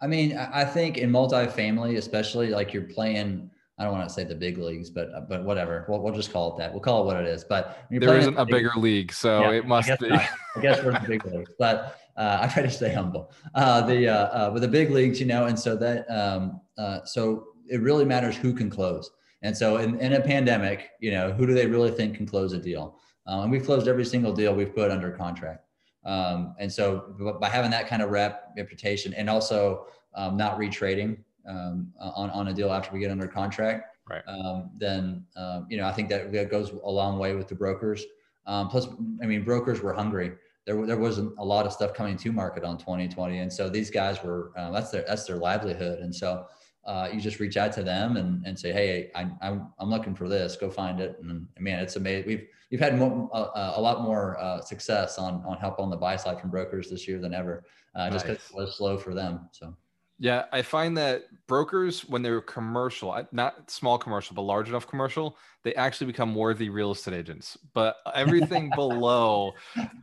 I 0.00 0.06
mean, 0.06 0.36
I 0.36 0.64
think 0.64 0.98
in 0.98 1.10
multifamily, 1.10 1.98
especially 1.98 2.48
like 2.48 2.72
you're 2.72 2.84
playing, 2.84 3.50
I 3.78 3.84
don't 3.84 3.92
want 3.92 4.08
to 4.08 4.14
say 4.14 4.24
the 4.24 4.34
big 4.34 4.58
leagues, 4.58 4.88
but 4.90 5.28
but 5.28 5.44
whatever. 5.44 5.84
We'll, 5.88 6.00
we'll 6.00 6.14
just 6.14 6.32
call 6.32 6.54
it 6.54 6.58
that. 6.58 6.72
We'll 6.72 6.80
call 6.80 7.02
it 7.02 7.06
what 7.06 7.16
it 7.16 7.26
is. 7.26 7.44
But 7.44 7.86
there 7.90 8.18
isn't 8.18 8.38
a 8.38 8.46
bigger 8.46 8.72
league, 8.76 9.12
so 9.12 9.42
yeah, 9.42 9.58
it 9.58 9.66
must 9.66 9.90
I 9.90 9.96
be. 9.96 10.10
I 10.10 10.28
guess 10.60 10.82
we're 10.82 10.96
in 10.96 11.02
the 11.02 11.08
big 11.08 11.24
leagues, 11.26 11.52
but 11.58 11.98
uh, 12.16 12.38
I 12.42 12.48
try 12.48 12.62
to 12.62 12.70
stay 12.70 12.92
humble. 12.92 13.32
Uh, 13.54 13.82
the 13.82 14.08
uh, 14.08 14.14
uh, 14.14 14.50
with 14.52 14.62
the 14.62 14.68
big 14.68 14.90
leagues, 14.90 15.20
you 15.20 15.26
know, 15.26 15.46
and 15.46 15.58
so 15.58 15.76
that 15.76 16.06
um, 16.10 16.60
uh, 16.78 17.04
so 17.04 17.48
it 17.68 17.80
really 17.80 18.04
matters 18.04 18.36
who 18.36 18.52
can 18.52 18.70
close. 18.70 19.10
And 19.42 19.56
so 19.56 19.78
in, 19.78 19.98
in 19.98 20.12
a 20.14 20.20
pandemic, 20.20 20.90
you 21.00 21.10
know, 21.10 21.32
who 21.32 21.46
do 21.46 21.54
they 21.54 21.66
really 21.66 21.90
think 21.90 22.16
can 22.16 22.26
close 22.26 22.52
a 22.52 22.58
deal? 22.58 22.98
Um, 23.26 23.42
and 23.42 23.50
we've 23.50 23.64
closed 23.64 23.88
every 23.88 24.04
single 24.04 24.32
deal 24.32 24.54
we've 24.54 24.74
put 24.74 24.90
under 24.90 25.10
contract. 25.10 25.66
Um, 26.04 26.54
and 26.58 26.72
so 26.72 27.14
by 27.40 27.48
having 27.48 27.70
that 27.70 27.86
kind 27.86 28.02
of 28.02 28.10
rep 28.10 28.52
reputation 28.56 29.14
and 29.14 29.30
also 29.30 29.86
um, 30.14 30.36
not 30.36 30.58
retrading 30.58 31.18
um, 31.48 31.92
on, 31.98 32.30
on 32.30 32.48
a 32.48 32.54
deal 32.54 32.72
after 32.72 32.92
we 32.92 33.00
get 33.00 33.10
under 33.10 33.26
contract, 33.26 33.96
right. 34.08 34.22
Um, 34.26 34.70
then, 34.76 35.24
um, 35.36 35.66
you 35.68 35.76
know, 35.76 35.86
I 35.86 35.92
think 35.92 36.08
that, 36.10 36.32
that 36.32 36.50
goes 36.50 36.70
a 36.70 36.90
long 36.90 37.18
way 37.18 37.34
with 37.34 37.48
the 37.48 37.54
brokers. 37.54 38.04
plus, 38.46 38.88
I 39.22 39.26
mean, 39.26 39.44
brokers 39.44 39.80
were 39.80 39.92
hungry. 39.92 40.32
There, 40.66 40.86
there 40.86 40.98
wasn't 40.98 41.34
a 41.38 41.44
lot 41.44 41.66
of 41.66 41.72
stuff 41.72 41.92
coming 41.92 42.16
to 42.18 42.32
market 42.32 42.64
on 42.64 42.78
2020. 42.78 43.38
And 43.38 43.52
so 43.52 43.68
these 43.68 43.90
guys 43.90 44.22
were, 44.22 44.52
uh, 44.56 44.70
that's 44.70 44.90
their, 44.90 45.04
that's 45.06 45.24
their 45.24 45.36
livelihood. 45.36 45.98
And 45.98 46.14
so 46.14 46.46
uh, 46.84 47.08
you 47.12 47.20
just 47.20 47.40
reach 47.40 47.56
out 47.56 47.72
to 47.72 47.82
them 47.82 48.16
and, 48.16 48.44
and 48.46 48.58
say, 48.58 48.72
Hey, 48.72 49.10
I, 49.14 49.28
I'm, 49.40 49.72
I'm 49.78 49.90
looking 49.90 50.14
for 50.14 50.28
this, 50.28 50.56
go 50.56 50.70
find 50.70 51.00
it. 51.00 51.16
And 51.20 51.46
man, 51.58 51.80
it's 51.80 51.96
amazing. 51.96 52.28
We've, 52.28 52.46
we've 52.70 52.80
had 52.80 52.96
more, 52.96 53.28
uh, 53.32 53.72
a 53.74 53.80
lot 53.80 54.02
more 54.02 54.38
uh, 54.40 54.60
success 54.60 55.18
on, 55.18 55.42
on 55.46 55.58
help 55.58 55.78
on 55.80 55.90
the 55.90 55.96
buy 55.96 56.16
side 56.16 56.40
from 56.40 56.50
brokers 56.50 56.90
this 56.90 57.08
year 57.08 57.18
than 57.18 57.34
ever, 57.34 57.64
uh, 57.94 58.10
just 58.10 58.26
because 58.26 58.42
it 58.50 58.54
was 58.54 58.76
slow 58.76 58.96
for 58.96 59.14
them. 59.14 59.48
So. 59.52 59.74
Yeah, 60.22 60.44
I 60.52 60.62
find 60.62 60.96
that 60.98 61.24
brokers, 61.48 62.04
when 62.04 62.22
they're 62.22 62.40
commercial, 62.40 63.26
not 63.32 63.68
small 63.68 63.98
commercial, 63.98 64.36
but 64.36 64.42
large 64.42 64.68
enough 64.68 64.86
commercial, 64.86 65.36
they 65.64 65.74
actually 65.74 66.06
become 66.06 66.32
worthy 66.36 66.68
real 66.68 66.92
estate 66.92 67.14
agents. 67.14 67.58
But 67.74 67.96
everything 68.14 68.70
below 68.76 69.50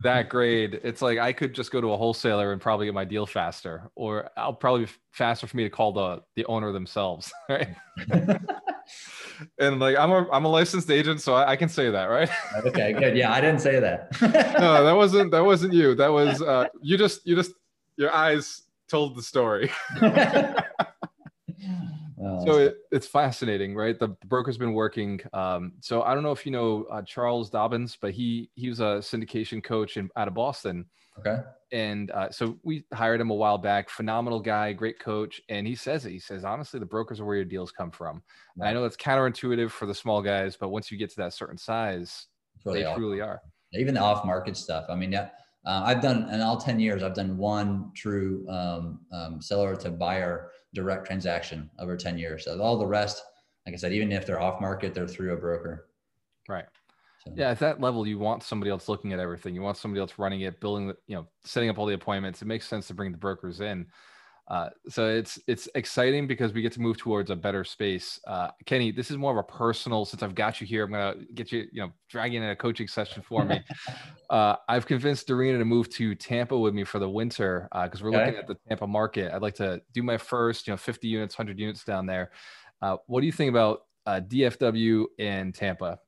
that 0.02 0.28
grade, 0.28 0.78
it's 0.84 1.00
like 1.00 1.18
I 1.18 1.32
could 1.32 1.54
just 1.54 1.70
go 1.70 1.80
to 1.80 1.94
a 1.94 1.96
wholesaler 1.96 2.52
and 2.52 2.60
probably 2.60 2.84
get 2.84 2.94
my 2.94 3.06
deal 3.06 3.24
faster, 3.24 3.90
or 3.94 4.28
I'll 4.36 4.52
probably 4.52 4.84
be 4.84 4.92
faster 5.12 5.46
for 5.46 5.56
me 5.56 5.62
to 5.62 5.70
call 5.70 5.92
the 5.92 6.20
the 6.36 6.44
owner 6.44 6.70
themselves, 6.70 7.32
right? 7.48 7.74
and 9.58 9.80
like 9.80 9.96
I'm 9.96 10.10
a 10.10 10.28
I'm 10.30 10.44
a 10.44 10.48
licensed 10.48 10.90
agent, 10.90 11.22
so 11.22 11.32
I, 11.32 11.52
I, 11.52 11.56
can 11.56 11.70
say 11.70 11.90
that, 11.90 12.04
right? 12.04 12.28
okay, 12.66 12.92
good. 12.92 13.16
Yeah, 13.16 13.32
I 13.32 13.40
didn't 13.40 13.62
say 13.62 13.80
that. 13.80 14.20
no, 14.20 14.84
that 14.84 14.94
wasn't 14.94 15.30
that 15.30 15.46
wasn't 15.46 15.72
you. 15.72 15.94
That 15.94 16.12
was 16.12 16.42
uh, 16.42 16.66
you. 16.82 16.98
Just 16.98 17.26
you 17.26 17.36
just 17.36 17.52
your 17.96 18.12
eyes 18.12 18.64
told 18.90 19.16
the 19.16 19.22
story. 19.22 19.70
so 20.00 20.54
it, 22.58 22.76
it's 22.90 23.06
fascinating, 23.06 23.74
right? 23.74 23.98
The, 23.98 24.08
the, 24.08 24.26
broker's 24.26 24.58
been 24.58 24.74
working. 24.74 25.20
Um, 25.32 25.72
so 25.80 26.02
I 26.02 26.14
don't 26.14 26.22
know 26.22 26.32
if 26.32 26.44
you 26.44 26.52
know 26.52 26.86
uh, 26.90 27.02
Charles 27.02 27.50
Dobbins, 27.50 27.96
but 28.00 28.12
he 28.12 28.50
he 28.54 28.68
was 28.68 28.80
a 28.80 29.00
syndication 29.00 29.62
coach 29.62 29.96
in, 29.96 30.10
out 30.16 30.28
of 30.28 30.34
Boston. 30.34 30.86
Okay. 31.18 31.38
And 31.72 32.10
uh, 32.12 32.30
so 32.30 32.58
we 32.62 32.84
hired 32.94 33.20
him 33.20 33.30
a 33.30 33.34
while 33.34 33.58
back. 33.58 33.90
Phenomenal 33.90 34.40
guy, 34.40 34.72
great 34.72 34.98
coach. 34.98 35.40
And 35.48 35.66
he 35.66 35.74
says 35.74 36.06
it. 36.06 36.10
He 36.10 36.18
says 36.18 36.44
honestly, 36.44 36.80
the 36.80 36.86
brokers 36.86 37.20
are 37.20 37.24
where 37.24 37.36
your 37.36 37.44
deals 37.44 37.70
come 37.70 37.90
from. 37.90 38.22
Right. 38.56 38.70
I 38.70 38.72
know 38.72 38.82
that's 38.82 38.96
counterintuitive 38.96 39.70
for 39.70 39.86
the 39.86 39.94
small 39.94 40.22
guys, 40.22 40.56
but 40.56 40.70
once 40.70 40.90
you 40.90 40.98
get 40.98 41.10
to 41.10 41.16
that 41.16 41.34
certain 41.34 41.58
size, 41.58 42.26
they, 42.64 42.82
they 42.82 42.94
truly 42.94 43.20
are. 43.20 43.40
Even 43.72 43.94
the 43.94 44.00
off 44.00 44.24
market 44.24 44.56
stuff. 44.56 44.86
I 44.88 44.96
mean, 44.96 45.12
yeah 45.12 45.28
uh, 45.66 45.82
I've 45.84 46.00
done 46.00 46.28
in 46.30 46.40
all 46.40 46.56
10 46.56 46.80
years, 46.80 47.02
I've 47.02 47.14
done 47.14 47.36
one 47.36 47.92
true 47.94 48.46
um, 48.48 49.00
um, 49.12 49.42
seller 49.42 49.76
to 49.76 49.90
buyer 49.90 50.50
direct 50.72 51.06
transaction 51.06 51.70
over 51.78 51.96
10 51.96 52.16
years. 52.16 52.44
So 52.44 52.60
all 52.60 52.78
the 52.78 52.86
rest, 52.86 53.22
like 53.66 53.74
I 53.74 53.78
said, 53.78 53.92
even 53.92 54.10
if 54.12 54.26
they're 54.26 54.40
off 54.40 54.60
market, 54.60 54.94
they're 54.94 55.08
through 55.08 55.34
a 55.34 55.36
broker. 55.36 55.88
Right. 56.48 56.64
So. 57.24 57.32
Yeah, 57.36 57.50
at 57.50 57.58
that 57.58 57.80
level, 57.80 58.06
you 58.06 58.18
want 58.18 58.42
somebody 58.42 58.70
else 58.70 58.88
looking 58.88 59.12
at 59.12 59.18
everything. 59.18 59.54
You 59.54 59.60
want 59.60 59.76
somebody 59.76 60.00
else 60.00 60.14
running 60.16 60.40
it, 60.40 60.58
building, 60.60 60.88
the, 60.88 60.96
you 61.06 61.16
know, 61.16 61.26
setting 61.44 61.68
up 61.68 61.78
all 61.78 61.84
the 61.84 61.94
appointments. 61.94 62.40
It 62.40 62.46
makes 62.46 62.66
sense 62.66 62.86
to 62.86 62.94
bring 62.94 63.12
the 63.12 63.18
brokers 63.18 63.60
in. 63.60 63.86
Uh, 64.50 64.68
so 64.88 65.08
it's 65.08 65.38
it's 65.46 65.68
exciting 65.76 66.26
because 66.26 66.52
we 66.52 66.60
get 66.60 66.72
to 66.72 66.80
move 66.80 66.98
towards 66.98 67.30
a 67.30 67.36
better 67.36 67.62
space. 67.62 68.18
Uh, 68.26 68.48
Kenny, 68.66 68.90
this 68.90 69.08
is 69.08 69.16
more 69.16 69.30
of 69.30 69.38
a 69.38 69.44
personal. 69.44 70.04
Since 70.04 70.24
I've 70.24 70.34
got 70.34 70.60
you 70.60 70.66
here, 70.66 70.84
I'm 70.84 70.90
gonna 70.90 71.14
get 71.34 71.52
you, 71.52 71.68
you 71.72 71.80
know, 71.82 71.92
drag 72.08 72.34
in 72.34 72.42
a 72.42 72.56
coaching 72.56 72.88
session 72.88 73.22
for 73.22 73.44
me. 73.44 73.62
uh, 74.30 74.56
I've 74.68 74.86
convinced 74.86 75.28
Darina 75.28 75.58
to 75.58 75.64
move 75.64 75.88
to 75.90 76.16
Tampa 76.16 76.58
with 76.58 76.74
me 76.74 76.82
for 76.82 76.98
the 76.98 77.08
winter 77.08 77.68
because 77.72 78.02
uh, 78.02 78.04
we're 78.04 78.10
okay. 78.10 78.26
looking 78.26 78.40
at 78.40 78.48
the 78.48 78.56
Tampa 78.68 78.88
market. 78.88 79.32
I'd 79.32 79.40
like 79.40 79.54
to 79.56 79.80
do 79.94 80.02
my 80.02 80.18
first, 80.18 80.66
you 80.66 80.72
know, 80.72 80.78
50 80.78 81.06
units, 81.06 81.38
100 81.38 81.56
units 81.56 81.84
down 81.84 82.06
there. 82.06 82.32
Uh, 82.82 82.96
what 83.06 83.20
do 83.20 83.26
you 83.26 83.32
think 83.32 83.50
about 83.50 83.82
DFW 84.08 85.04
in 85.18 85.52
Tampa? 85.52 86.00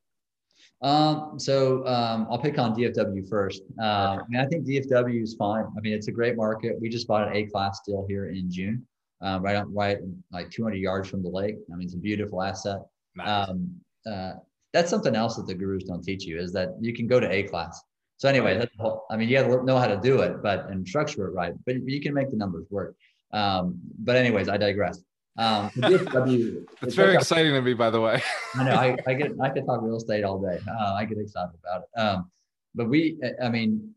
Um, 0.82 1.38
so 1.38 1.86
um, 1.86 2.26
I'll 2.30 2.38
pick 2.38 2.58
on 2.58 2.74
DFW 2.74 3.28
first. 3.28 3.62
Uh, 3.80 4.18
I 4.18 4.22
mean, 4.28 4.40
I 4.40 4.46
think 4.46 4.66
DFW 4.66 5.22
is 5.22 5.34
fine. 5.34 5.64
I 5.76 5.80
mean, 5.80 5.92
it's 5.92 6.08
a 6.08 6.12
great 6.12 6.36
market. 6.36 6.76
We 6.80 6.88
just 6.88 7.06
bought 7.06 7.28
an 7.28 7.36
A 7.36 7.46
class 7.46 7.80
deal 7.86 8.04
here 8.08 8.30
in 8.30 8.50
June, 8.50 8.84
uh, 9.20 9.38
right 9.40 9.56
on, 9.56 9.72
right 9.72 9.98
like 10.32 10.50
200 10.50 10.76
yards 10.76 11.08
from 11.08 11.22
the 11.22 11.28
lake. 11.28 11.56
I 11.72 11.76
mean, 11.76 11.86
it's 11.86 11.94
a 11.94 11.98
beautiful 11.98 12.42
asset. 12.42 12.80
Nice. 13.14 13.48
Um, 13.48 13.70
uh, 14.10 14.32
that's 14.72 14.90
something 14.90 15.14
else 15.14 15.36
that 15.36 15.46
the 15.46 15.54
gurus 15.54 15.84
don't 15.84 16.02
teach 16.02 16.24
you 16.24 16.38
is 16.40 16.52
that 16.54 16.70
you 16.80 16.92
can 16.92 17.06
go 17.06 17.20
to 17.20 17.30
A 17.30 17.44
class. 17.44 17.80
So 18.16 18.28
anyway, 18.28 18.56
that's 18.58 18.70
whole, 18.78 19.04
I 19.10 19.16
mean, 19.16 19.28
you 19.28 19.36
got 19.36 19.48
to 19.48 19.64
know 19.64 19.78
how 19.78 19.86
to 19.86 20.00
do 20.00 20.20
it, 20.20 20.42
but 20.42 20.68
and 20.70 20.86
structure 20.86 21.26
it 21.26 21.32
right. 21.32 21.52
But 21.66 21.76
you 21.84 22.00
can 22.00 22.14
make 22.14 22.30
the 22.30 22.36
numbers 22.36 22.66
work. 22.70 22.96
Um, 23.32 23.80
but 23.98 24.16
anyways, 24.16 24.48
I 24.48 24.56
digress. 24.56 25.02
Um, 25.38 25.70
DFW, 25.70 26.66
it's 26.82 26.94
very 26.94 27.14
exciting 27.14 27.52
to 27.52 27.62
me, 27.62 27.72
by 27.72 27.88
the 27.88 28.00
way. 28.00 28.22
I 28.54 28.64
know 28.64 28.74
I, 28.74 28.96
I 29.06 29.14
get 29.14 29.32
I 29.40 29.48
could 29.48 29.64
talk 29.64 29.80
real 29.82 29.96
estate 29.96 30.24
all 30.24 30.38
day. 30.38 30.58
Uh, 30.68 30.94
I 30.94 31.04
get 31.06 31.18
excited 31.18 31.52
about 31.64 31.82
it. 31.82 32.00
Um, 32.00 32.30
but 32.74 32.88
we, 32.88 33.18
I 33.42 33.48
mean, 33.48 33.94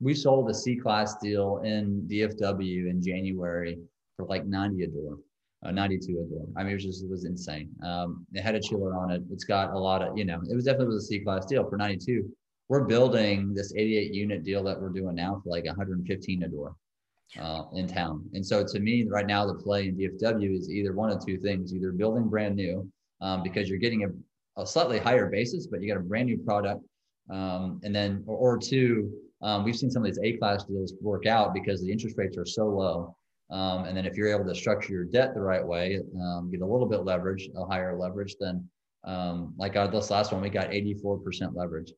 we 0.00 0.14
sold 0.14 0.50
a 0.50 0.54
C 0.54 0.76
class 0.76 1.16
deal 1.18 1.58
in 1.58 2.06
DFW 2.10 2.88
in 2.88 3.02
January 3.02 3.78
for 4.16 4.26
like 4.26 4.46
90 4.46 4.84
a 4.84 4.86
door, 4.88 5.18
uh, 5.64 5.70
92 5.70 6.12
a 6.12 6.24
door. 6.24 6.46
I 6.56 6.62
mean, 6.62 6.72
it 6.72 6.74
was 6.74 6.84
just 6.84 7.04
it 7.04 7.10
was 7.10 7.24
insane. 7.24 7.70
Um, 7.82 8.26
it 8.32 8.42
had 8.42 8.54
a 8.54 8.60
chiller 8.60 8.96
on 8.96 9.10
it. 9.10 9.22
It's 9.30 9.44
got 9.44 9.72
a 9.72 9.78
lot 9.78 10.02
of, 10.02 10.16
you 10.16 10.24
know, 10.24 10.40
it 10.48 10.54
was 10.54 10.64
definitely 10.64 10.94
was 10.94 11.04
a 11.04 11.06
C 11.06 11.20
class 11.20 11.46
deal 11.46 11.68
for 11.68 11.76
92. 11.76 12.28
We're 12.68 12.84
building 12.84 13.54
this 13.54 13.72
88 13.74 14.14
unit 14.14 14.44
deal 14.44 14.62
that 14.64 14.80
we're 14.80 14.90
doing 14.90 15.14
now 15.14 15.40
for 15.42 15.50
like 15.50 15.64
115 15.64 16.42
a 16.42 16.48
door 16.48 16.74
uh, 17.40 17.64
in 17.74 17.86
town. 17.86 18.24
And 18.32 18.44
so 18.44 18.64
to 18.66 18.80
me, 18.80 19.06
right 19.08 19.26
now, 19.26 19.46
the 19.46 19.54
play 19.54 19.88
in 19.88 19.96
DFW 19.96 20.56
is 20.56 20.70
either 20.70 20.92
one 20.92 21.10
of 21.10 21.24
two 21.24 21.38
things: 21.38 21.74
either 21.74 21.92
building 21.92 22.28
brand 22.28 22.56
new 22.56 22.90
um, 23.20 23.42
because 23.42 23.68
you're 23.68 23.78
getting 23.78 24.04
a, 24.04 24.60
a, 24.60 24.66
slightly 24.66 24.98
higher 24.98 25.28
basis, 25.28 25.66
but 25.66 25.82
you 25.82 25.88
got 25.88 26.00
a 26.00 26.04
brand 26.04 26.26
new 26.26 26.38
product, 26.38 26.82
um, 27.30 27.80
and 27.84 27.94
then 27.94 28.24
or, 28.26 28.54
or 28.54 28.58
two, 28.58 29.12
um, 29.42 29.64
we've 29.64 29.76
seen 29.76 29.90
some 29.90 30.02
of 30.02 30.06
these 30.06 30.20
A 30.22 30.36
class 30.38 30.64
deals 30.64 30.94
work 31.00 31.26
out 31.26 31.54
because 31.54 31.82
the 31.82 31.90
interest 31.90 32.16
rates 32.16 32.38
are 32.38 32.46
so 32.46 32.66
low. 32.66 33.14
Um, 33.50 33.84
and 33.84 33.96
then 33.96 34.04
if 34.04 34.14
you're 34.14 34.28
able 34.28 34.44
to 34.46 34.54
structure 34.54 34.92
your 34.92 35.04
debt 35.04 35.32
the 35.34 35.40
right 35.40 35.64
way, 35.64 36.00
um, 36.20 36.50
get 36.50 36.60
a 36.60 36.66
little 36.66 36.86
bit 36.86 37.04
leverage, 37.04 37.48
a 37.56 37.64
higher 37.64 37.98
leverage, 37.98 38.36
then 38.38 38.68
um, 39.04 39.54
like 39.56 39.74
our, 39.74 39.88
this 39.88 40.10
last 40.10 40.32
one, 40.32 40.42
we 40.42 40.50
got 40.50 40.70
84% 40.70 41.54
leverage 41.54 41.92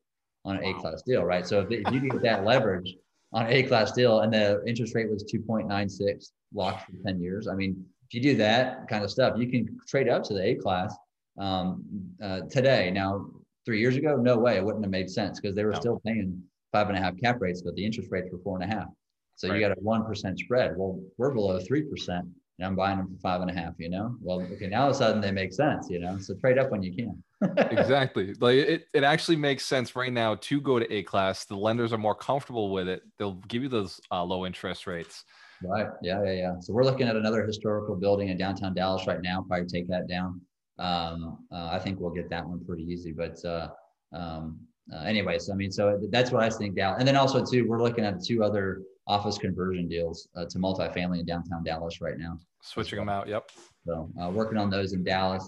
on 0.45 0.57
an 0.57 0.63
A 0.63 0.73
class 0.79 1.01
deal, 1.01 1.23
right? 1.23 1.45
So 1.45 1.59
if, 1.59 1.71
if 1.71 1.93
you 1.93 1.99
get 2.09 2.21
that 2.21 2.45
leverage 2.45 2.95
on 3.33 3.45
an 3.45 3.51
A 3.51 3.63
class 3.63 3.91
deal 3.91 4.21
and 4.21 4.33
the 4.33 4.61
interest 4.65 4.95
rate 4.95 5.09
was 5.09 5.23
2.96 5.23 6.31
locked 6.53 6.85
for 6.85 6.91
10 7.05 7.21
years. 7.21 7.47
I 7.47 7.55
mean, 7.55 7.85
if 8.07 8.13
you 8.13 8.21
do 8.21 8.35
that 8.37 8.87
kind 8.89 9.03
of 9.03 9.11
stuff, 9.11 9.37
you 9.37 9.47
can 9.47 9.79
trade 9.87 10.09
up 10.09 10.23
to 10.23 10.33
the 10.33 10.45
A 10.45 10.55
class 10.55 10.95
um, 11.39 11.83
uh, 12.21 12.41
today. 12.49 12.91
Now, 12.91 13.27
three 13.65 13.79
years 13.79 13.95
ago, 13.95 14.17
no 14.17 14.37
way, 14.37 14.57
it 14.57 14.63
wouldn't 14.63 14.83
have 14.83 14.91
made 14.91 15.09
sense 15.09 15.39
because 15.39 15.55
they 15.55 15.63
were 15.63 15.71
no. 15.71 15.79
still 15.79 16.01
paying 16.05 16.41
five 16.71 16.89
and 16.89 16.97
a 16.97 17.01
half 17.01 17.17
cap 17.17 17.39
rates, 17.39 17.61
but 17.61 17.75
the 17.75 17.85
interest 17.85 18.09
rates 18.11 18.29
were 18.31 18.39
four 18.39 18.59
and 18.59 18.69
a 18.69 18.75
half. 18.75 18.87
So 19.35 19.47
right. 19.47 19.59
you 19.59 19.67
got 19.67 19.77
a 19.77 19.81
1% 19.81 20.37
spread. 20.37 20.77
Well, 20.77 21.01
we're 21.17 21.31
below 21.31 21.59
3% 21.59 22.29
and 22.61 22.67
I'm 22.67 22.75
buying 22.75 22.99
them 22.99 23.07
for 23.07 23.19
five 23.19 23.41
and 23.41 23.49
a 23.49 23.53
half, 23.55 23.73
you 23.79 23.89
know? 23.89 24.15
Well, 24.21 24.39
okay, 24.53 24.67
now 24.67 24.83
all 24.83 24.89
of 24.89 24.95
a 24.95 24.97
sudden 24.97 25.19
they 25.19 25.31
make 25.31 25.51
sense, 25.51 25.89
you 25.89 25.97
know? 25.97 26.19
So 26.19 26.35
trade 26.35 26.59
up 26.59 26.69
when 26.69 26.83
you 26.83 26.93
can. 26.93 27.23
exactly. 27.57 28.35
Like 28.39 28.57
it, 28.57 28.85
it 28.93 29.03
actually 29.03 29.37
makes 29.37 29.65
sense 29.65 29.95
right 29.95 30.13
now 30.13 30.35
to 30.35 30.61
go 30.61 30.77
to 30.77 30.93
A 30.93 31.01
class. 31.01 31.45
The 31.45 31.55
lenders 31.55 31.91
are 31.91 31.97
more 31.97 32.13
comfortable 32.13 32.71
with 32.71 32.87
it. 32.87 33.01
They'll 33.17 33.41
give 33.47 33.63
you 33.63 33.69
those 33.69 33.99
uh, 34.11 34.23
low 34.23 34.45
interest 34.45 34.85
rates. 34.85 35.25
Right. 35.63 35.87
Yeah. 36.03 36.23
Yeah. 36.23 36.33
Yeah. 36.33 36.59
So 36.59 36.71
we're 36.71 36.83
looking 36.83 37.07
at 37.07 37.15
another 37.15 37.43
historical 37.43 37.95
building 37.95 38.29
in 38.29 38.37
downtown 38.37 38.75
Dallas 38.75 39.07
right 39.07 39.23
now. 39.23 39.43
Probably 39.47 39.65
take 39.65 39.87
that 39.87 40.07
down. 40.07 40.39
Um, 40.77 41.39
uh, 41.51 41.69
I 41.71 41.79
think 41.79 41.99
we'll 41.99 42.11
get 42.11 42.29
that 42.29 42.45
one 42.45 42.63
pretty 42.63 42.83
easy. 42.83 43.11
But 43.11 43.43
uh, 43.43 43.69
um, 44.13 44.59
uh, 44.93 44.99
anyways, 44.99 45.49
I 45.49 45.55
mean, 45.55 45.71
so 45.71 45.99
that's 46.11 46.29
what 46.29 46.43
I 46.43 46.49
think 46.51 46.75
Dallas. 46.75 46.97
And 46.99 47.07
then 47.07 47.15
also 47.15 47.43
too, 47.43 47.67
we're 47.67 47.81
looking 47.81 48.05
at 48.05 48.23
two 48.23 48.43
other 48.43 48.83
office 49.07 49.39
conversion 49.39 49.87
deals 49.87 50.27
uh, 50.35 50.45
to 50.45 50.59
multifamily 50.59 51.21
in 51.21 51.25
downtown 51.25 51.63
Dallas 51.63 52.01
right 52.01 52.17
now. 52.19 52.37
Switching 52.61 52.97
well. 52.97 53.05
them 53.05 53.13
out. 53.13 53.27
Yep. 53.27 53.51
So 53.85 54.09
uh, 54.21 54.29
working 54.29 54.57
on 54.57 54.69
those 54.69 54.93
in 54.93 55.03
Dallas. 55.03 55.47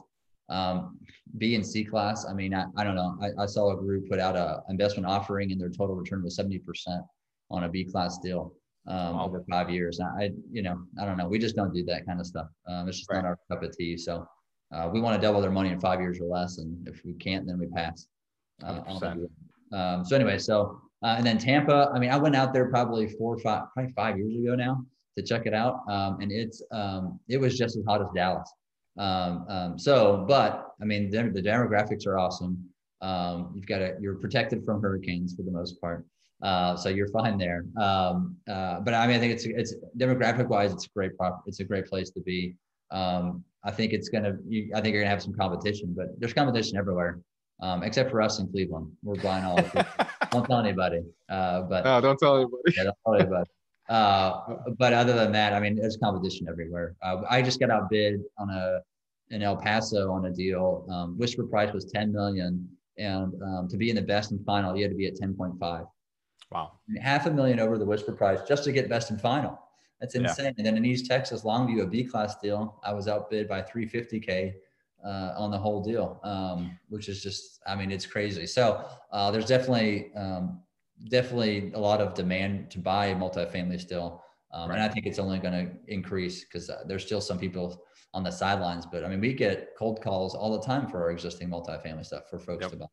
Um, 0.49 0.99
B 1.37 1.55
and 1.55 1.65
C 1.65 1.83
class. 1.83 2.25
I 2.29 2.33
mean, 2.33 2.53
I, 2.53 2.65
I 2.77 2.83
don't 2.83 2.95
know. 2.95 3.17
I, 3.21 3.43
I 3.43 3.45
saw 3.45 3.71
a 3.71 3.77
group 3.77 4.09
put 4.09 4.19
out 4.19 4.35
a 4.35 4.61
investment 4.69 5.07
offering 5.07 5.51
and 5.51 5.59
their 5.59 5.69
total 5.69 5.95
return 5.95 6.21
was 6.21 6.37
70% 6.37 6.61
on 7.49 7.63
a 7.63 7.69
B 7.69 7.85
class 7.85 8.17
deal 8.19 8.53
um, 8.87 9.15
wow. 9.15 9.25
over 9.25 9.43
five 9.49 9.69
years. 9.69 9.99
I, 9.99 10.31
you 10.51 10.61
know, 10.61 10.83
I 10.99 11.05
don't 11.05 11.17
know. 11.17 11.27
We 11.27 11.39
just 11.39 11.55
don't 11.55 11.73
do 11.73 11.83
that 11.85 12.05
kind 12.05 12.19
of 12.19 12.25
stuff. 12.25 12.47
Um, 12.67 12.87
it's 12.87 12.97
just 12.97 13.09
right. 13.09 13.23
not 13.23 13.25
our 13.25 13.39
cup 13.49 13.63
of 13.63 13.75
tea. 13.75 13.97
So 13.97 14.27
uh, 14.73 14.89
we 14.91 14.99
want 14.99 15.19
to 15.19 15.25
double 15.25 15.41
their 15.41 15.51
money 15.51 15.69
in 15.69 15.79
five 15.79 16.01
years 16.01 16.19
or 16.19 16.25
less. 16.25 16.57
And 16.57 16.87
if 16.87 17.01
we 17.05 17.13
can't, 17.13 17.47
then 17.47 17.57
we 17.57 17.67
pass. 17.67 18.07
Uh, 18.63 18.81
um, 19.71 20.05
so 20.05 20.15
anyway, 20.15 20.37
so, 20.37 20.81
uh, 21.03 21.15
and 21.17 21.25
then 21.25 21.37
Tampa, 21.37 21.91
I 21.93 21.99
mean, 21.99 22.11
I 22.11 22.17
went 22.17 22.35
out 22.35 22.53
there 22.53 22.69
probably 22.69 23.07
four 23.07 23.35
or 23.35 23.39
five, 23.39 23.63
probably 23.73 23.93
five 23.93 24.17
years 24.17 24.35
ago 24.35 24.55
now 24.55 24.85
to 25.17 25.23
check 25.23 25.45
it 25.45 25.53
out. 25.53 25.81
Um, 25.89 26.19
and 26.21 26.31
it's, 26.31 26.61
um, 26.71 27.19
it 27.27 27.37
was 27.37 27.57
just 27.57 27.77
as 27.77 27.83
hot 27.85 28.01
as 28.01 28.07
Dallas. 28.15 28.49
Um, 28.97 29.45
um, 29.49 29.79
so, 29.79 30.25
but 30.27 30.69
I 30.81 30.85
mean, 30.85 31.09
the, 31.09 31.23
the 31.23 31.41
demographics 31.41 32.05
are 32.07 32.17
awesome. 32.17 32.63
Um, 33.01 33.51
you've 33.55 33.67
got 33.67 33.81
a, 33.81 33.95
you're 33.99 34.15
protected 34.15 34.63
from 34.65 34.81
hurricanes 34.81 35.35
for 35.35 35.43
the 35.43 35.51
most 35.51 35.79
part. 35.81 36.05
Uh, 36.41 36.75
so 36.75 36.89
you're 36.89 37.07
fine 37.07 37.37
there. 37.37 37.65
Um, 37.77 38.35
uh, 38.49 38.81
but 38.81 38.93
I 38.93 39.07
mean, 39.07 39.15
I 39.15 39.19
think 39.19 39.33
it's, 39.33 39.45
it's 39.45 39.75
demographic 39.97 40.47
wise, 40.47 40.73
it's 40.73 40.85
a 40.85 40.89
great 40.89 41.17
prop, 41.17 41.43
it's 41.47 41.59
a 41.59 41.63
great 41.63 41.85
place 41.87 42.09
to 42.11 42.21
be. 42.21 42.55
Um, 42.91 43.43
I 43.63 43.71
think 43.71 43.93
it's 43.93 44.09
going 44.09 44.23
to, 44.23 44.31
I 44.75 44.81
think 44.81 44.93
you're 44.93 45.01
gonna 45.01 45.09
have 45.09 45.23
some 45.23 45.33
competition, 45.33 45.93
but 45.95 46.07
there's 46.19 46.33
competition 46.33 46.77
everywhere. 46.77 47.21
Um, 47.61 47.81
except 47.83 48.11
for 48.11 48.21
us 48.21 48.39
in 48.39 48.51
Cleveland, 48.51 48.91
we're 49.03 49.15
buying 49.21 49.45
all. 49.45 49.55
don't 50.31 50.45
tell 50.45 50.59
anybody. 50.59 51.01
Uh, 51.29 51.61
but 51.61 51.85
no, 51.85 52.01
don't 52.01 52.17
tell 52.17 52.35
anybody. 52.35 52.73
yeah, 52.75 52.83
don't 52.83 52.97
tell 53.05 53.15
anybody. 53.15 53.49
Uh, 53.93 54.55
but 54.79 54.91
other 54.91 55.13
than 55.13 55.31
that, 55.31 55.53
I 55.53 55.59
mean, 55.59 55.75
there's 55.75 55.97
competition 55.97 56.47
everywhere. 56.49 56.95
Uh, 57.03 57.21
I 57.29 57.43
just 57.43 57.59
got 57.59 57.69
outbid 57.69 58.21
on 58.39 58.49
a 58.49 58.79
in 59.29 59.43
El 59.43 59.55
Paso 59.55 60.11
on 60.11 60.25
a 60.25 60.31
deal. 60.31 60.85
Um, 60.89 61.15
whisper 61.15 61.43
price 61.43 61.71
was 61.71 61.85
10 61.85 62.11
million, 62.11 62.67
and 62.97 63.33
um, 63.43 63.67
to 63.69 63.77
be 63.77 63.91
in 63.91 63.95
the 63.95 64.01
best 64.01 64.31
and 64.31 64.43
final, 64.45 64.75
you 64.75 64.81
had 64.81 64.91
to 64.91 64.97
be 64.97 65.05
at 65.05 65.13
10.5. 65.13 65.87
Wow, 66.51 66.71
half 66.99 67.27
a 67.27 67.31
million 67.31 67.59
over 67.59 67.77
the 67.77 67.85
whisper 67.85 68.13
price 68.13 68.39
just 68.47 68.63
to 68.63 68.71
get 68.71 68.89
best 68.89 69.11
and 69.11 69.21
final. 69.21 69.59
That's 70.01 70.15
insane. 70.15 70.45
Yeah. 70.45 70.51
And 70.57 70.65
then 70.65 70.75
in 70.75 70.85
East 70.85 71.05
Texas, 71.05 71.43
Longview, 71.43 71.83
a 71.83 71.85
B 71.85 72.03
class 72.03 72.35
deal, 72.41 72.79
I 72.83 72.93
was 72.93 73.07
outbid 73.07 73.47
by 73.47 73.61
350k 73.61 74.53
uh, 75.05 75.33
on 75.37 75.51
the 75.51 75.57
whole 75.57 75.83
deal, 75.83 76.19
um, 76.23 76.77
which 76.89 77.09
is 77.09 77.21
just, 77.21 77.61
I 77.67 77.75
mean, 77.75 77.91
it's 77.91 78.05
crazy. 78.05 78.47
So 78.47 78.85
uh, 79.11 79.29
there's 79.31 79.45
definitely 79.45 80.11
um, 80.15 80.61
definitely 81.09 81.71
a 81.73 81.79
lot 81.79 82.01
of 82.01 82.13
demand 82.13 82.71
to 82.71 82.79
buy 82.79 83.13
multifamily 83.13 83.79
still. 83.79 84.23
Um, 84.53 84.69
right. 84.69 84.75
And 84.75 84.83
I 84.83 84.89
think 84.89 85.05
it's 85.05 85.19
only 85.19 85.39
going 85.39 85.53
to 85.53 85.71
increase 85.87 86.43
because 86.43 86.69
uh, 86.69 86.83
there's 86.87 87.05
still 87.05 87.21
some 87.21 87.39
people 87.39 87.83
on 88.13 88.23
the 88.23 88.31
sidelines. 88.31 88.85
But 88.85 89.03
I 89.03 89.07
mean, 89.07 89.19
we 89.19 89.33
get 89.33 89.73
cold 89.77 90.01
calls 90.01 90.35
all 90.35 90.57
the 90.57 90.65
time 90.65 90.87
for 90.87 91.01
our 91.01 91.11
existing 91.11 91.49
multifamily 91.49 92.05
stuff 92.05 92.29
for 92.29 92.39
folks 92.39 92.61
yep. 92.61 92.71
to 92.71 92.77
buy. 92.77 92.85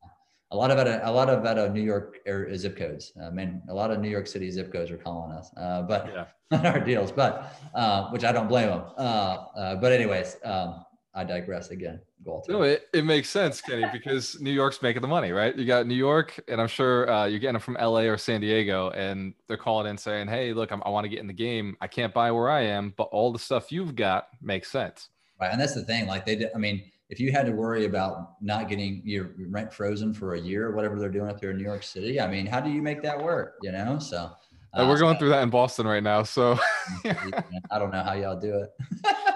A 0.53 0.57
lot 0.57 0.73
of 0.73 0.79
it, 0.79 1.01
a 1.05 1.13
lot 1.13 1.31
of 1.31 1.47
out 1.47 1.59
of 1.59 1.73
New 1.73 1.83
York 1.83 2.19
area 2.27 2.57
zip 2.59 2.77
codes. 2.77 3.13
I 3.23 3.31
mean, 3.31 3.63
a 3.69 3.75
lot 3.75 3.93
of 3.93 4.01
New 4.01 4.09
York 4.09 4.27
City 4.27 4.51
zip 4.51 4.73
codes 4.73 4.91
are 4.91 4.97
calling 4.97 5.31
us, 5.31 5.49
uh, 5.57 5.83
but 5.83 6.09
yeah. 6.13 6.25
not 6.51 6.67
our 6.67 6.81
deals. 6.81 7.13
But 7.13 7.55
uh, 7.73 8.11
which 8.11 8.25
I 8.25 8.33
don't 8.33 8.49
blame 8.49 8.69
them. 8.69 8.83
Uh, 8.97 9.45
uh, 9.57 9.77
but 9.77 9.93
anyways, 9.93 10.39
um, 10.43 10.85
I 11.15 11.25
digress 11.25 11.71
again. 11.71 12.01
Walter. 12.25 12.53
No, 12.53 12.63
it, 12.63 12.89
it 12.93 13.05
makes 13.05 13.29
sense, 13.29 13.61
Kenny, 13.61 13.85
because 13.93 14.39
New 14.41 14.53
York's 14.53 14.81
making 14.81 15.03
the 15.03 15.09
money, 15.09 15.33
right? 15.33 15.57
You 15.57 15.65
got 15.65 15.87
New 15.87 15.95
York, 15.95 16.39
and 16.47 16.61
I'm 16.61 16.69
sure 16.69 17.11
uh, 17.11 17.27
you're 17.27 17.41
getting 17.41 17.55
them 17.55 17.63
from 17.63 17.77
LA 17.81 18.03
or 18.03 18.17
San 18.17 18.41
Diego, 18.41 18.91
and 18.91 19.35
they're 19.49 19.57
calling 19.57 19.89
in 19.89 19.99
saying, 19.99 20.29
"Hey, 20.29 20.53
look, 20.53 20.71
I'm, 20.71 20.83
i 20.85 20.89
want 20.89 21.05
to 21.05 21.09
get 21.09 21.19
in 21.19 21.27
the 21.27 21.33
game. 21.33 21.77
I 21.81 21.89
can't 21.89 22.15
buy 22.15 22.31
where 22.31 22.49
I 22.49 22.63
am, 22.63 22.95
but 22.97 23.05
all 23.05 23.33
the 23.33 23.39
stuff 23.39 23.73
you've 23.73 23.97
got 23.97 24.29
makes 24.41 24.71
sense." 24.71 25.09
Right, 25.41 25.51
and 25.51 25.61
that's 25.61 25.75
the 25.75 25.85
thing. 25.85 26.07
Like 26.07 26.27
they, 26.27 26.37
did, 26.37 26.51
I 26.55 26.59
mean, 26.59 26.85
if 27.09 27.19
you 27.19 27.33
had 27.33 27.47
to 27.47 27.53
worry 27.53 27.87
about 27.87 28.41
not 28.41 28.69
getting 28.69 29.03
your 29.05 29.33
rent 29.49 29.73
frozen 29.73 30.15
for 30.15 30.35
a 30.35 30.41
year 30.41 30.67
or 30.67 30.77
whatever 30.77 30.99
they're 30.99 31.09
doing 31.09 31.29
up 31.29 31.41
there 31.41 31.51
in 31.51 31.57
New 31.57 31.65
York 31.65 31.83
City, 31.83 32.21
I 32.21 32.29
mean, 32.29 32.47
how 32.47 32.61
do 32.61 32.71
you 32.71 32.83
make 32.83 33.03
that 33.03 33.21
work? 33.21 33.57
You 33.63 33.73
know, 33.73 33.99
so. 33.99 34.31
Uh, 34.73 34.87
we're 34.89 35.01
going 35.01 35.19
through 35.19 35.31
that 35.31 35.43
in 35.43 35.51
Boston 35.51 35.89
right 35.89 36.03
now, 36.03 36.23
so. 36.23 36.57
I 37.05 37.79
don't 37.81 37.91
know 37.91 38.05
how 38.05 38.13
y'all 38.13 38.39
do 38.39 38.63
it. 38.63 38.71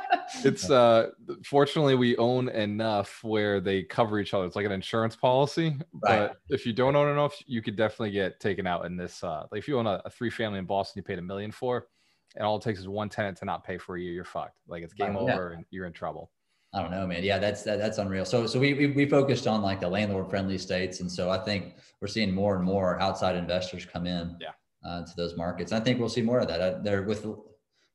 it's 0.45 0.71
uh 0.71 1.11
fortunately 1.45 1.95
we 1.95 2.17
own 2.17 2.49
enough 2.51 3.23
where 3.23 3.61
they 3.61 3.83
cover 3.83 4.19
each 4.19 4.35
other 4.35 4.47
it's 4.47 4.57
like 4.57 4.67
an 4.67 4.73
insurance 4.73 5.17
policy 5.17 5.77
right. 6.03 6.29
but 6.29 6.37
if 6.49 6.67
you 6.67 6.73
don't 6.73 6.97
own 6.97 7.09
enough 7.09 7.37
you 7.47 7.63
could 7.63 7.77
definitely 7.77 8.11
get 8.11 8.39
taken 8.41 8.67
out 8.67 8.87
in 8.87 8.97
this 8.97 9.23
uh 9.25 9.45
like 9.51 9.59
if 9.59 9.69
you 9.69 9.79
own 9.79 9.87
a, 9.87 10.01
a 10.05 10.11
three 10.11 10.31
family 10.31 10.59
in 10.59 10.65
boston 10.65 11.01
you 11.01 11.03
paid 11.03 11.19
a 11.19 11.23
million 11.23 11.51
for 11.51 11.87
and 12.37 12.45
all 12.45 12.57
it 12.57 12.63
takes 12.63 12.79
is 12.79 12.89
one 12.89 13.09
tenant 13.09 13.37
to 13.37 13.45
not 13.45 13.65
pay 13.65 13.79
for 13.79 13.97
a 13.97 14.01
year 14.01 14.13
you're 14.13 14.25
fucked 14.25 14.59
like 14.69 14.83
it's 14.83 14.95
game 14.95 15.17
over 15.17 15.53
and 15.53 15.65
you're 15.71 15.87
in 15.87 15.93
trouble 15.93 16.31
I 16.77 16.83
don't 16.83 16.91
know, 16.91 17.07
man. 17.07 17.23
Yeah, 17.23 17.39
that's 17.39 17.63
that, 17.63 17.79
that's 17.79 17.99
unreal. 17.99 18.25
So 18.25 18.49
so 18.49 18.59
we, 18.59 18.75
we 18.75 18.89
we 18.89 19.07
focused 19.09 19.47
on 19.47 19.63
like 19.63 19.79
the 19.79 19.89
landlord 19.89 20.29
friendly 20.29 20.59
states, 20.59 20.99
and 20.99 21.09
so 21.09 21.31
I 21.31 21.39
think 21.39 21.77
we're 22.01 22.09
seeing 22.09 22.35
more 22.35 22.57
and 22.57 22.65
more 22.65 23.01
outside 23.01 23.37
investors 23.37 23.87
come 23.87 24.09
in. 24.09 24.37
Yeah. 24.41 24.49
Uh, 24.85 25.03
to 25.03 25.17
those 25.17 25.35
markets. 25.35 25.73
I 25.73 25.81
think 25.81 25.99
we'll 25.99 26.11
see 26.11 26.21
more 26.21 26.41
of 26.41 26.49
that. 26.49 26.61
Uh, 26.61 26.79
there 26.83 27.05
with 27.05 27.25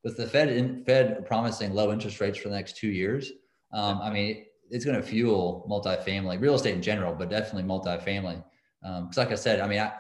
with 0.04 0.18
the 0.18 0.28
Fed 0.28 0.50
in, 0.50 0.84
Fed 0.86 1.26
promising 1.26 1.74
low 1.74 1.92
interest 1.92 2.20
rates 2.20 2.38
for 2.38 2.50
the 2.50 2.56
next 2.56 2.78
two 2.78 2.90
years, 2.90 3.32
um, 3.74 4.00
I 4.02 4.10
mean, 4.12 4.46
it's 4.70 4.86
going 4.86 4.98
to 4.98 5.04
fuel 5.04 5.68
multifamily, 5.70 6.40
real 6.40 6.56
estate 6.56 6.76
in 6.76 6.82
general, 6.82 7.14
but 7.14 7.30
definitely 7.30 7.64
multifamily. 7.64 8.44
Because, 8.82 9.18
um, 9.18 9.24
like 9.24 9.32
I 9.32 9.36
said, 9.36 9.60
I 9.60 9.68
mean, 9.68 9.80
I, 9.80 9.94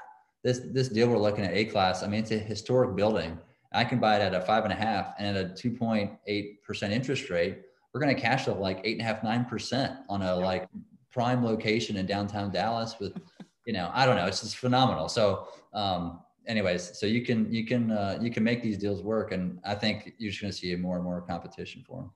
this 0.43 0.61
this 0.71 0.87
deal 0.87 1.09
we're 1.09 1.17
looking 1.17 1.43
at 1.43 1.53
A 1.53 1.65
class. 1.65 2.01
I 2.01 2.07
mean, 2.07 2.21
it's 2.21 2.31
a 2.31 2.37
historic 2.37 2.95
building. 2.95 3.37
I 3.73 3.83
can 3.83 3.99
buy 3.99 4.15
it 4.17 4.21
at 4.21 4.33
a 4.33 4.41
five 4.41 4.63
and 4.63 4.71
a 4.71 4.75
half 4.75 5.13
and 5.19 5.35
at 5.35 5.45
a 5.45 5.53
two 5.53 5.71
point 5.71 6.13
eight 6.27 6.63
percent 6.63 6.93
interest 6.93 7.29
rate. 7.29 7.59
We're 7.93 7.99
going 7.99 8.15
to 8.15 8.21
cash 8.21 8.45
flow 8.45 8.57
like 8.59 8.79
eight 8.83 8.93
and 8.93 9.01
a 9.01 9.03
half 9.03 9.23
nine 9.23 9.45
percent 9.45 9.97
on 10.07 10.21
a 10.21 10.35
like 10.35 10.69
prime 11.11 11.43
location 11.43 11.97
in 11.97 12.05
downtown 12.05 12.51
Dallas 12.51 12.95
with, 12.99 13.17
you 13.65 13.73
know, 13.73 13.91
I 13.93 14.05
don't 14.05 14.15
know, 14.15 14.27
it's 14.27 14.41
just 14.41 14.57
phenomenal. 14.57 15.09
So 15.09 15.47
um, 15.73 16.21
anyways, 16.49 16.99
so 16.99 17.05
you 17.05 17.23
can 17.23 17.51
you 17.53 17.65
can 17.65 17.91
uh, 17.91 18.17
you 18.19 18.31
can 18.31 18.43
make 18.43 18.61
these 18.61 18.77
deals 18.77 19.01
work, 19.01 19.31
and 19.31 19.59
I 19.63 19.75
think 19.75 20.15
you're 20.17 20.31
just 20.31 20.41
going 20.41 20.51
to 20.51 20.57
see 20.57 20.75
more 20.75 20.95
and 20.95 21.05
more 21.05 21.21
competition 21.21 21.83
for 21.87 22.01
them. 22.01 22.11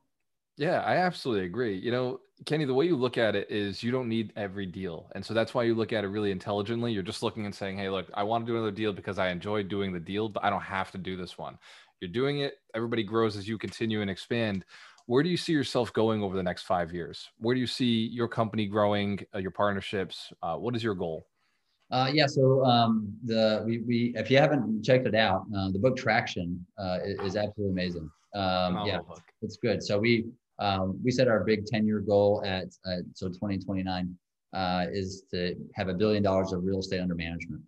Yeah, 0.58 0.82
I 0.82 0.98
absolutely 0.98 1.46
agree. 1.46 1.78
You 1.78 1.92
know, 1.92 2.20
Kenny, 2.46 2.66
the 2.66 2.74
way 2.74 2.86
you 2.86 2.96
look 2.96 3.18
at 3.18 3.36
it 3.36 3.50
is 3.50 3.82
you 3.82 3.92
don't 3.92 4.08
need 4.08 4.34
every 4.36 4.68
deal. 4.68 5.10
And 5.16 5.26
so 5.26 5.34
that's 5.34 5.54
why 5.54 5.64
you 5.64 5.74
look 5.74 5.94
at 5.94 6.04
it 6.04 6.10
really 6.10 6.30
intelligently. 6.30 6.92
You're 6.92 7.02
just 7.02 7.24
looking 7.24 7.46
and 7.46 7.56
saying, 7.56 7.78
hey, 7.78 7.90
look, 7.90 8.08
I 8.14 8.22
want 8.22 8.46
to 8.46 8.52
do 8.52 8.56
another 8.56 8.72
deal 8.72 8.94
because 8.94 9.18
I 9.18 9.30
enjoy 9.30 9.64
doing 9.64 9.94
the 9.94 10.00
deal, 10.00 10.30
but 10.30 10.44
I 10.44 10.52
don't 10.52 10.62
have 10.62 10.92
to 10.92 11.00
do 11.00 11.18
this 11.18 11.40
one. 11.40 11.58
You're 12.02 12.12
doing 12.12 12.42
it. 12.42 12.56
Everybody 12.76 13.02
grows 13.02 13.36
as 13.36 13.48
you 13.48 13.58
continue 13.58 14.02
and 14.02 14.12
expand. 14.12 14.64
Where 15.08 15.24
do 15.24 15.30
you 15.30 15.38
see 15.38 15.54
yourself 15.54 15.92
going 15.92 16.22
over 16.22 16.36
the 16.36 16.44
next 16.44 16.64
five 16.64 16.94
years? 16.94 17.30
Where 17.40 17.56
do 17.56 17.60
you 17.62 17.68
see 17.68 18.08
your 18.08 18.28
company 18.28 18.68
growing, 18.68 19.26
uh, 19.34 19.40
your 19.40 19.52
partnerships? 19.52 20.32
Uh, 20.44 20.56
what 20.58 20.76
is 20.76 20.84
your 20.84 20.96
goal? 20.96 21.26
Uh, 21.94 22.10
yeah, 22.12 22.26
so 22.26 22.66
um, 22.66 23.14
the 23.24 23.62
we, 23.68 23.78
we 23.82 24.14
if 24.16 24.32
you 24.32 24.38
haven't 24.40 24.84
checked 24.84 25.06
it 25.06 25.14
out, 25.14 25.46
uh, 25.56 25.70
the 25.70 25.78
book 25.78 25.96
Traction 25.96 26.66
uh, 26.80 26.98
is, 27.06 27.20
is, 27.20 27.36
absolutely 27.36 27.72
amazing. 27.72 28.10
Um, 28.34 28.84
yeah, 28.88 28.98
it's 29.44 29.58
good. 29.58 29.84
So 29.84 30.00
we 30.00 30.26
um, 30.58 31.00
we 31.04 31.12
set 31.12 31.28
our 31.28 31.44
big 31.44 31.68
ten 31.68 31.86
year 31.86 32.00
goal 32.00 32.42
at 32.44 32.74
so 33.14 33.28
2029 33.28 34.18
uh, 34.54 34.86
is 34.92 35.26
to 35.30 35.56
have 35.76 35.88
a 35.88 35.94
billion 35.94 36.24
dollars 36.24 36.52
of 36.52 36.64
real 36.64 36.80
estate 36.80 37.00
under 37.00 37.14
management. 37.14 37.62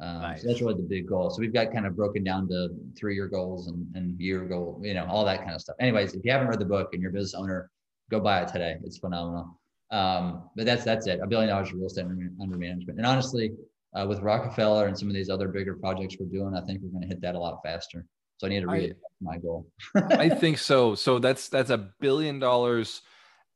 Um, 0.00 0.22
nice. 0.22 0.40
So 0.40 0.48
that's 0.48 0.62
really 0.62 0.76
the 0.76 0.88
big 0.88 1.06
goal. 1.06 1.28
So 1.28 1.40
we've 1.40 1.52
got 1.52 1.70
kind 1.70 1.84
of 1.84 1.94
broken 1.94 2.24
down 2.24 2.48
to 2.48 2.70
three 2.96 3.14
year 3.14 3.28
goals 3.28 3.68
and, 3.68 3.86
and 3.94 4.18
year 4.18 4.46
goal, 4.46 4.80
you 4.82 4.94
know, 4.94 5.04
all 5.06 5.26
that 5.26 5.40
kind 5.40 5.52
of 5.52 5.60
stuff. 5.60 5.76
Anyways, 5.80 6.14
if 6.14 6.24
you 6.24 6.32
haven't 6.32 6.48
read 6.48 6.60
the 6.60 6.66
book 6.66 6.94
and 6.94 7.02
you're 7.02 7.10
a 7.10 7.14
business 7.14 7.34
owner, 7.34 7.70
go 8.10 8.20
buy 8.20 8.40
it 8.40 8.48
today. 8.48 8.76
It's 8.84 8.96
phenomenal. 8.96 9.58
Um, 9.90 10.50
but 10.56 10.66
that's 10.66 10.84
that's 10.84 11.06
it. 11.06 11.20
A 11.22 11.26
billion 11.26 11.50
dollars 11.50 11.68
of 11.68 11.76
real 11.76 11.86
estate 11.86 12.06
under, 12.06 12.56
management. 12.56 12.98
And 12.98 13.06
honestly, 13.06 13.52
uh, 13.94 14.06
with 14.08 14.20
Rockefeller 14.20 14.86
and 14.86 14.98
some 14.98 15.08
of 15.08 15.14
these 15.14 15.30
other 15.30 15.48
bigger 15.48 15.74
projects 15.74 16.16
we're 16.18 16.26
doing, 16.26 16.54
I 16.54 16.60
think 16.64 16.80
we're 16.82 16.90
going 16.90 17.02
to 17.02 17.08
hit 17.08 17.20
that 17.22 17.34
a 17.34 17.38
lot 17.38 17.60
faster. 17.64 18.04
So 18.38 18.46
I 18.46 18.50
need 18.50 18.60
to 18.60 18.66
read 18.66 18.94
my 19.20 19.38
goal. 19.38 19.66
I 19.94 20.28
think 20.28 20.58
so. 20.58 20.94
So 21.06 21.18
that's 21.18 21.48
that's 21.48 21.70
a 21.70 21.90
billion 22.00 22.38
dollars 22.38 23.02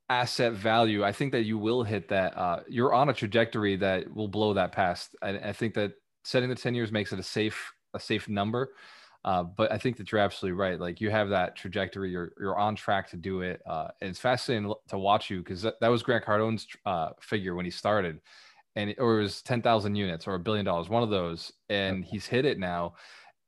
asset 0.08 0.52
value. 0.52 1.04
I 1.04 1.12
think 1.12 1.32
that 1.32 1.42
you 1.42 1.58
will 1.58 1.82
hit 1.82 2.08
that. 2.08 2.36
Uh, 2.36 2.60
you're 2.68 2.94
on 2.94 3.08
a 3.08 3.12
trajectory 3.12 3.76
that 3.76 4.12
will 4.14 4.28
blow 4.28 4.54
that 4.54 4.72
past. 4.72 5.14
I, 5.22 5.30
I 5.30 5.52
think 5.52 5.74
that 5.74 5.92
setting 6.24 6.48
the 6.48 6.54
10 6.54 6.74
years 6.74 6.92
makes 6.92 7.12
it 7.12 7.18
a 7.18 7.22
safe 7.22 7.72
a 7.94 8.00
safe 8.00 8.28
number. 8.28 8.72
Uh, 9.24 9.42
but 9.42 9.70
I 9.70 9.76
think 9.76 9.98
that 9.98 10.10
you're 10.10 10.20
absolutely 10.20 10.58
right. 10.58 10.80
Like 10.80 11.00
you 11.00 11.10
have 11.10 11.28
that 11.28 11.54
trajectory, 11.54 12.10
you're 12.10 12.32
you're 12.40 12.58
on 12.58 12.74
track 12.74 13.10
to 13.10 13.16
do 13.16 13.42
it. 13.42 13.60
Uh, 13.66 13.88
and 14.00 14.10
it's 14.10 14.18
fascinating 14.18 14.72
to 14.88 14.98
watch 14.98 15.28
you 15.28 15.40
because 15.40 15.62
that, 15.62 15.78
that, 15.80 15.88
was 15.88 16.02
Grant 16.02 16.24
Cardone's 16.24 16.66
uh, 16.86 17.10
figure 17.20 17.54
when 17.54 17.66
he 17.66 17.70
started, 17.70 18.20
and 18.76 18.94
or 18.98 19.18
it 19.18 19.22
was 19.22 19.42
ten 19.42 19.60
thousand 19.60 19.94
units 19.96 20.26
or 20.26 20.34
a 20.34 20.38
billion 20.38 20.64
dollars, 20.64 20.88
one 20.88 21.02
of 21.02 21.10
those, 21.10 21.52
and 21.68 22.02
he's 22.02 22.26
hit 22.26 22.46
it 22.46 22.58
now, 22.58 22.94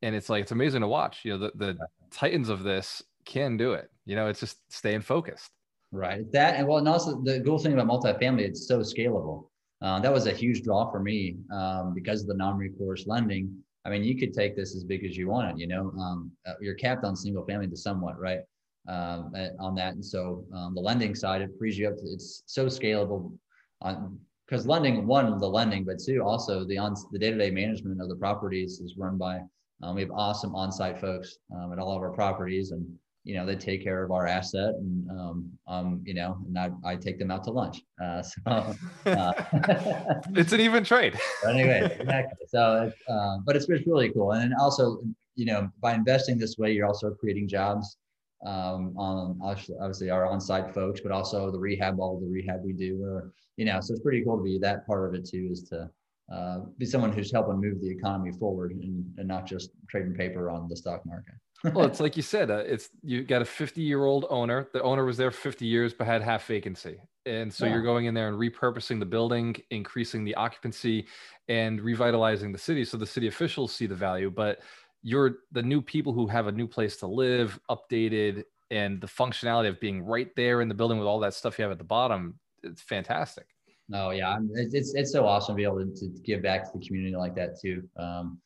and 0.02 0.14
it's 0.14 0.28
like 0.28 0.42
it's 0.42 0.52
amazing 0.52 0.82
to 0.82 0.88
watch. 0.88 1.20
You 1.24 1.32
know, 1.32 1.38
the 1.38 1.52
the 1.54 1.78
titans 2.11 2.50
of 2.50 2.62
this 2.64 3.02
can 3.24 3.56
do 3.56 3.72
it. 3.72 3.90
You 4.04 4.14
know, 4.14 4.28
it's 4.28 4.40
just 4.40 4.58
staying 4.70 5.00
focused. 5.00 5.50
Right. 5.90 6.30
That 6.32 6.56
and 6.56 6.68
well, 6.68 6.78
and 6.78 6.88
also 6.88 7.22
the 7.22 7.42
cool 7.46 7.58
thing 7.58 7.72
about 7.72 7.87
multifamily, 7.87 8.40
it's 8.40 8.66
so 8.66 8.80
scalable. 8.80 9.46
Uh, 9.80 10.00
that 10.00 10.12
was 10.12 10.26
a 10.26 10.32
huge 10.32 10.62
draw 10.62 10.90
for 10.90 11.00
me 11.00 11.37
um, 11.52 11.92
because 11.94 12.20
of 12.20 12.28
the 12.28 12.35
non-recourse 12.35 13.06
lending 13.06 13.52
I 13.85 13.90
mean, 13.90 14.05
you 14.05 14.16
could 14.16 14.33
take 14.33 14.57
this 14.57 14.77
as 14.77 14.85
big 14.85 15.05
as 15.05 15.16
you 15.16 15.29
want 15.29 15.51
it. 15.51 15.59
You 15.59 15.66
know, 15.66 15.92
um, 15.99 16.31
uh, 16.47 16.55
you're 16.61 16.75
capped 16.75 17.05
on 17.05 17.16
single 17.16 17.45
family 17.45 17.66
to 17.68 17.77
somewhat, 17.77 18.18
right? 18.18 18.40
Um, 18.88 19.33
on 19.61 19.77
that, 19.77 19.95
and 19.95 20.05
so 20.05 20.45
um, 20.53 20.75
the 20.75 20.81
lending 20.81 21.14
side 21.14 21.40
it 21.40 21.51
frees 21.57 21.79
you 21.79 21.88
up. 21.88 21.97
To, 21.97 22.03
it's 22.03 22.42
so 22.47 22.66
scalable 22.66 23.33
on 23.81 24.18
because 24.47 24.66
lending 24.66 25.07
one 25.07 25.38
the 25.38 25.49
lending, 25.49 25.85
but 25.85 25.99
two 25.99 26.21
also 26.23 26.64
the 26.64 26.79
on 26.79 26.95
the 27.12 27.18
day 27.18 27.31
to 27.31 27.38
day 27.38 27.51
management 27.51 28.03
of 28.03 28.09
the 28.09 28.16
properties 28.16 28.81
is 28.81 28.97
run 28.97 29.16
by. 29.16 29.40
Um, 29.83 29.95
we 29.95 30.03
have 30.03 30.11
awesome 30.11 30.55
on 30.55 30.71
site 30.73 31.01
folks 31.01 31.38
um, 31.55 31.73
at 31.73 31.79
all 31.79 31.97
of 31.97 32.03
our 32.03 32.11
properties, 32.11 32.73
and 32.73 32.87
you 33.24 33.35
know, 33.35 33.46
they 33.46 33.54
take 33.54 33.85
care 33.85 34.02
of 34.02 34.11
our 34.11 34.26
asset 34.26 34.74
and, 34.74 35.11
um, 35.11 35.50
um, 35.68 36.02
you 36.04 36.14
know, 36.14 36.38
and 36.46 36.58
I, 36.58 36.70
I 36.85 36.96
take 36.96 37.18
them 37.18 37.30
out 37.30 37.44
to 37.44 37.50
lunch. 37.50 37.82
Uh, 38.02 38.22
so 38.32 38.74
uh, 39.06 39.32
it's 40.35 40.52
an 40.52 40.61
even 40.61 40.82
trade. 40.85 41.18
anyway, 41.48 41.96
exactly. 42.00 42.46
So, 42.48 42.92
uh, 43.08 43.38
but 43.44 43.56
it's, 43.56 43.68
it's 43.68 43.87
really 43.87 44.11
cool. 44.11 44.32
And 44.32 44.52
also, 44.61 45.02
you 45.37 45.46
know, 45.46 45.70
by 45.80 45.94
investing 45.94 46.37
this 46.38 46.58
way, 46.58 46.72
you're 46.72 46.87
also 46.87 47.11
creating 47.12 47.48
jobs. 47.48 47.96
um, 48.44 48.92
on 48.98 49.38
obviously 49.80 50.11
our 50.11 50.26
on-site 50.26 50.74
folks, 50.74 51.00
but 51.00 51.12
also 51.12 51.50
the 51.50 51.58
rehab, 51.58 52.00
all 52.00 52.18
the 52.18 52.26
rehab 52.26 52.61
we 52.64 52.72
do, 52.72 53.02
or 53.04 53.32
you 53.56 53.64
know, 53.64 53.80
so 53.80 53.92
it's 53.92 54.02
pretty 54.02 54.24
cool 54.24 54.37
to 54.37 54.42
be 54.42 54.58
that 54.58 54.87
part 54.87 55.08
of 55.08 55.14
it 55.14 55.24
too, 55.24 55.48
is 55.52 55.62
to 55.64 55.88
uh, 56.32 56.58
be 56.78 56.87
someone 56.87 57.12
who's 57.12 57.30
helping 57.30 57.61
move 57.61 57.80
the 57.80 57.88
economy 57.88 58.32
forward 58.32 58.72
and, 58.72 59.04
and 59.18 59.28
not 59.28 59.46
just 59.46 59.70
trading 59.88 60.14
paper 60.14 60.50
on 60.50 60.68
the 60.68 60.76
stock 60.76 61.04
market. 61.04 61.35
Well, 61.64 61.87
it's 61.87 62.01
like 62.01 62.16
you 62.16 62.22
said, 62.22 62.51
uh, 62.51 62.62
it's 62.66 62.88
you 63.03 63.22
got 63.22 63.42
a 63.42 63.44
50 63.44 63.81
year 63.81 64.05
old 64.05 64.27
owner. 64.31 64.68
The 64.72 64.83
owner 64.83 65.05
was 65.05 65.16
there 65.16 65.31
50 65.31 65.66
years, 65.66 65.94
but 65.94 66.07
had 66.07 66.22
half 66.22 66.46
vacancy. 66.46 67.01
And 67.25 67.53
so 67.53 67.66
yeah. 67.66 67.75
you're 67.75 67.83
going 67.83 68.07
in 68.07 68.14
there 68.14 68.29
and 68.29 68.37
repurposing 68.37 68.98
the 68.98 69.07
building, 69.07 69.55
increasing 69.70 70.25
the 70.25 70.35
occupancy 70.35 71.07
and 71.48 71.81
revitalizing 71.81 72.51
the 72.51 72.59
city. 72.59 72.85
So 72.85 72.96
the 72.96 73.07
city 73.07 73.29
officials 73.29 73.72
see 73.72 73.87
the 73.87 73.94
value, 73.94 74.31
but 74.31 74.61
you're 75.03 75.38
the 75.53 75.62
new 75.62 75.81
people 75.81 76.12
who 76.12 76.27
have 76.27 76.48
a 76.48 76.53
new 76.53 76.66
place 76.66 76.96
to 76.98 77.07
live, 77.07 77.59
updated, 77.70 78.44
and 78.70 79.01
the 79.01 79.07
functionality 79.07 79.68
of 79.68 79.79
being 79.81 80.03
right 80.03 80.35
there 80.35 80.62
in 80.62 80.68
the 80.68 80.75
building 80.75 80.98
with 80.98 81.07
all 81.07 81.20
that 81.20 81.35
stuff 81.35 81.59
you 81.59 81.62
have 81.62 81.72
at 81.72 81.79
the 81.79 81.85
bottom. 81.85 82.38
It's 82.62 82.83
fantastic. 82.83 83.46
No, 83.88 84.11
yeah, 84.11 84.38
it's 84.55 84.94
it's 84.94 85.12
so 85.12 85.27
awesome 85.27 85.55
to 85.55 85.57
be 85.57 85.64
able 85.64 85.85
to, 85.85 85.92
to 85.94 86.09
give 86.25 86.42
back 86.42 86.64
to 86.64 86.79
the 86.79 86.85
community 86.85 87.14
like 87.14 87.35
that 87.35 87.61
too. 87.61 87.83
Um, 87.98 88.38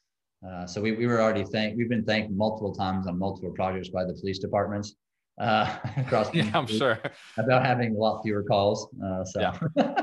uh, 0.48 0.66
so 0.66 0.80
we, 0.80 0.92
we 0.92 1.06
were 1.06 1.20
already 1.20 1.44
thanked. 1.44 1.76
We've 1.76 1.88
been 1.88 2.04
thanked 2.04 2.30
multiple 2.30 2.74
times 2.74 3.06
on 3.06 3.18
multiple 3.18 3.50
projects 3.50 3.88
by 3.88 4.04
the 4.04 4.14
police 4.14 4.38
departments 4.38 4.94
uh, 5.40 5.76
across. 5.96 6.32
yeah, 6.34 6.50
I'm 6.54 6.66
sure 6.66 6.98
about 7.36 7.64
having 7.64 7.94
a 7.94 7.98
lot 7.98 8.22
fewer 8.22 8.42
calls. 8.42 8.88
Uh, 9.04 9.24
so. 9.24 9.40
Yeah. 9.40 10.02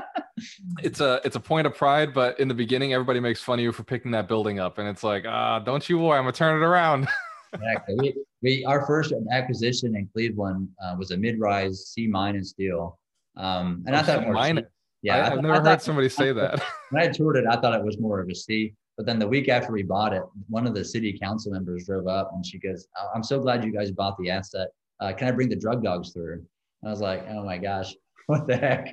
it's 0.82 1.00
a 1.00 1.20
it's 1.24 1.36
a 1.36 1.40
point 1.40 1.66
of 1.66 1.74
pride, 1.74 2.12
but 2.12 2.38
in 2.40 2.48
the 2.48 2.54
beginning, 2.54 2.92
everybody 2.92 3.20
makes 3.20 3.40
fun 3.40 3.58
of 3.58 3.62
you 3.62 3.72
for 3.72 3.84
picking 3.84 4.10
that 4.12 4.28
building 4.28 4.58
up, 4.58 4.78
and 4.78 4.88
it's 4.88 5.02
like, 5.02 5.24
ah, 5.26 5.58
don't 5.60 5.88
you 5.88 5.98
worry, 5.98 6.18
I'm 6.18 6.24
gonna 6.24 6.32
turn 6.32 6.60
it 6.60 6.64
around. 6.64 7.08
exactly. 7.52 7.94
We, 7.98 8.14
we 8.42 8.64
our 8.64 8.84
first 8.86 9.12
acquisition 9.30 9.96
in 9.96 10.08
Cleveland 10.12 10.68
uh, 10.82 10.96
was 10.98 11.10
a 11.10 11.16
mid-rise 11.16 11.86
C 11.86 12.06
minus 12.06 12.52
deal, 12.52 12.98
um, 13.36 13.84
and 13.86 13.94
oh, 13.94 13.98
I 13.98 14.02
thought 14.02 14.22
more 14.22 14.32
minus. 14.32 14.64
Yeah, 15.02 15.26
I, 15.26 15.30
have 15.30 15.42
never 15.42 15.60
heard 15.60 15.82
somebody 15.82 16.08
say 16.08 16.32
that. 16.32 16.62
When 16.88 17.02
I 17.02 17.08
toured 17.08 17.36
it, 17.36 17.44
I 17.46 17.56
thought 17.60 17.74
it 17.78 17.84
was 17.84 17.98
more 17.98 18.20
of 18.20 18.28
a 18.30 18.34
C. 18.34 18.74
But 18.96 19.06
then 19.06 19.18
the 19.18 19.26
week 19.26 19.48
after 19.48 19.72
we 19.72 19.82
bought 19.82 20.12
it, 20.12 20.22
one 20.48 20.66
of 20.66 20.74
the 20.74 20.84
city 20.84 21.18
council 21.18 21.52
members 21.52 21.86
drove 21.86 22.06
up 22.06 22.30
and 22.34 22.46
she 22.46 22.58
goes, 22.58 22.86
"I'm 23.14 23.22
so 23.22 23.40
glad 23.40 23.64
you 23.64 23.72
guys 23.72 23.90
bought 23.90 24.16
the 24.18 24.30
asset. 24.30 24.68
Uh, 25.00 25.12
can 25.12 25.28
I 25.28 25.32
bring 25.32 25.48
the 25.48 25.56
drug 25.56 25.82
dogs 25.82 26.12
through?" 26.12 26.34
And 26.34 26.88
I 26.88 26.90
was 26.90 27.00
like, 27.00 27.26
"Oh 27.28 27.44
my 27.44 27.58
gosh, 27.58 27.94
what 28.26 28.46
the 28.46 28.56
heck? 28.56 28.92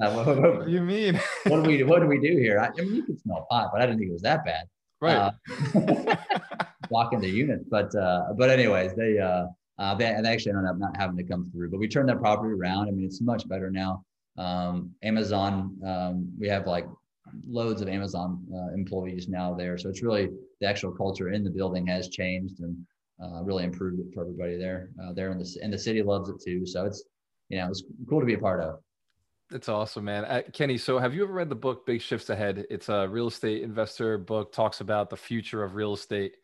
Uh, 0.00 0.12
what, 0.12 0.26
what, 0.26 0.38
what, 0.38 0.66
do 0.66 0.72
you 0.72 0.80
mean? 0.80 1.20
what 1.46 1.62
do 1.62 1.70
we 1.70 1.82
what 1.82 2.00
do 2.00 2.06
we 2.06 2.18
do 2.18 2.36
here? 2.36 2.58
I, 2.58 2.66
I, 2.66 2.84
mean, 2.84 2.94
you 2.94 3.02
could 3.04 3.20
smell 3.20 3.46
pot, 3.50 3.70
but 3.72 3.82
I 3.82 3.86
didn't 3.86 3.98
think 3.98 4.10
it 4.10 4.14
was 4.14 4.22
that 4.22 4.44
bad. 4.44 4.66
Right. 5.00 5.16
Uh, 5.16 6.16
blocking 6.88 7.20
the 7.20 7.28
units, 7.28 7.64
but 7.68 7.94
uh, 7.94 8.32
but 8.36 8.50
anyways, 8.50 8.94
they 8.94 9.18
uh, 9.18 9.46
uh, 9.78 9.94
they, 9.94 10.14
they 10.22 10.32
actually 10.32 10.52
ended 10.52 10.66
up 10.70 10.78
not 10.78 10.96
having 10.96 11.16
to 11.16 11.24
come 11.24 11.50
through. 11.50 11.70
But 11.70 11.80
we 11.80 11.88
turned 11.88 12.08
that 12.08 12.20
property 12.20 12.54
around. 12.54 12.88
I 12.88 12.92
mean, 12.92 13.04
it's 13.04 13.20
much 13.20 13.48
better 13.48 13.70
now. 13.70 14.04
Um, 14.38 14.92
Amazon, 15.02 15.76
um, 15.84 16.32
we 16.38 16.48
have 16.48 16.66
like 16.66 16.86
loads 17.48 17.80
of 17.80 17.88
Amazon 17.88 18.44
uh, 18.54 18.74
employees 18.74 19.28
now 19.28 19.54
there, 19.54 19.78
so 19.78 19.88
it's 19.88 20.02
really 20.02 20.28
the 20.60 20.66
actual 20.66 20.92
culture 20.92 21.32
in 21.32 21.44
the 21.44 21.50
building 21.50 21.86
has 21.86 22.08
changed 22.08 22.60
and 22.60 22.76
uh, 23.22 23.42
really 23.42 23.64
improved 23.64 24.00
it 24.00 24.06
for 24.14 24.22
everybody 24.22 24.56
there. 24.56 24.90
Uh, 25.02 25.12
there 25.12 25.30
in 25.30 25.38
the 25.38 25.58
and 25.62 25.72
the 25.72 25.78
city 25.78 26.02
loves 26.02 26.28
it 26.28 26.36
too. 26.44 26.66
So 26.66 26.86
it's 26.86 27.04
you 27.48 27.58
know, 27.58 27.68
it's 27.68 27.84
cool 28.08 28.20
to 28.20 28.26
be 28.26 28.34
a 28.34 28.38
part 28.38 28.62
of. 28.62 28.80
It's 29.50 29.68
awesome, 29.68 30.04
man. 30.04 30.24
Uh, 30.24 30.42
Kenny, 30.52 30.78
so 30.78 30.98
have 30.98 31.14
you 31.14 31.24
ever 31.24 31.32
read 31.32 31.50
the 31.50 31.54
book 31.54 31.84
Big 31.84 32.00
Shifts 32.00 32.30
Ahead? 32.30 32.64
It's 32.70 32.88
a 32.88 33.06
real 33.06 33.28
estate 33.28 33.62
investor 33.62 34.16
book, 34.16 34.52
talks 34.52 34.80
about 34.80 35.10
the 35.10 35.16
future 35.16 35.62
of 35.62 35.74
real 35.74 35.92
estate. 35.92 36.36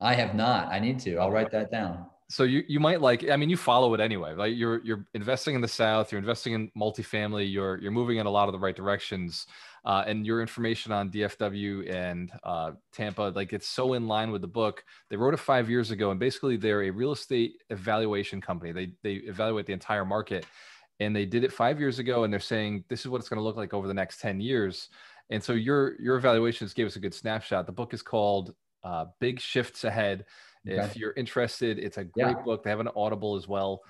I 0.00 0.14
have 0.14 0.34
not. 0.34 0.70
I 0.70 0.78
need 0.78 0.98
to. 1.00 1.16
I'll 1.16 1.30
write 1.30 1.50
that 1.52 1.70
down. 1.70 2.06
So 2.30 2.44
you 2.44 2.62
you 2.68 2.78
might 2.78 3.00
like 3.00 3.28
I 3.30 3.36
mean 3.36 3.48
you 3.48 3.56
follow 3.56 3.94
it 3.94 4.00
anyway. 4.00 4.34
Like 4.34 4.54
you're 4.54 4.84
you're 4.84 5.06
investing 5.14 5.54
in 5.54 5.62
the 5.62 5.68
south, 5.68 6.12
you're 6.12 6.18
investing 6.18 6.52
in 6.52 6.70
multifamily, 6.76 7.50
you're 7.50 7.80
you're 7.80 7.90
moving 7.90 8.18
in 8.18 8.26
a 8.26 8.30
lot 8.30 8.48
of 8.48 8.52
the 8.52 8.58
right 8.58 8.76
directions. 8.76 9.46
Uh, 9.84 10.04
and 10.06 10.26
your 10.26 10.42
information 10.42 10.92
on 10.92 11.10
DFW 11.10 11.90
and 11.90 12.30
uh, 12.42 12.72
Tampa, 12.92 13.32
like 13.34 13.54
it's 13.54 13.68
so 13.68 13.94
in 13.94 14.06
line 14.06 14.30
with 14.30 14.42
the 14.42 14.48
book. 14.48 14.84
They 15.08 15.16
wrote 15.16 15.32
it 15.32 15.40
five 15.40 15.70
years 15.70 15.90
ago, 15.90 16.10
and 16.10 16.20
basically 16.20 16.58
they're 16.58 16.82
a 16.82 16.90
real 16.90 17.12
estate 17.12 17.62
evaluation 17.70 18.40
company. 18.42 18.72
They 18.72 18.92
they 19.02 19.14
evaluate 19.26 19.64
the 19.64 19.72
entire 19.72 20.04
market, 20.04 20.44
and 21.00 21.16
they 21.16 21.24
did 21.24 21.44
it 21.44 21.52
five 21.52 21.80
years 21.80 21.98
ago, 21.98 22.24
and 22.24 22.32
they're 22.32 22.40
saying 22.40 22.84
this 22.88 23.00
is 23.00 23.08
what 23.08 23.20
it's 23.20 23.30
going 23.30 23.38
to 23.38 23.44
look 23.44 23.56
like 23.56 23.72
over 23.72 23.88
the 23.88 23.94
next 23.94 24.20
ten 24.20 24.40
years. 24.40 24.90
And 25.30 25.42
so 25.42 25.54
your 25.54 25.98
your 25.98 26.16
evaluations 26.16 26.74
gave 26.74 26.86
us 26.86 26.96
a 26.96 27.00
good 27.00 27.14
snapshot. 27.14 27.64
The 27.64 27.72
book 27.72 27.94
is 27.94 28.02
called 28.02 28.54
uh, 28.84 29.06
Big 29.20 29.40
Shifts 29.40 29.84
Ahead. 29.84 30.26
Okay. 30.66 30.82
If 30.82 30.96
you're 30.96 31.12
interested, 31.16 31.78
it's 31.78 31.98
a 31.98 32.04
great 32.04 32.36
yeah. 32.36 32.42
book. 32.44 32.62
They 32.62 32.70
have 32.70 32.80
an 32.80 32.88
Audible 32.96 33.36
as 33.36 33.48
well. 33.48 33.82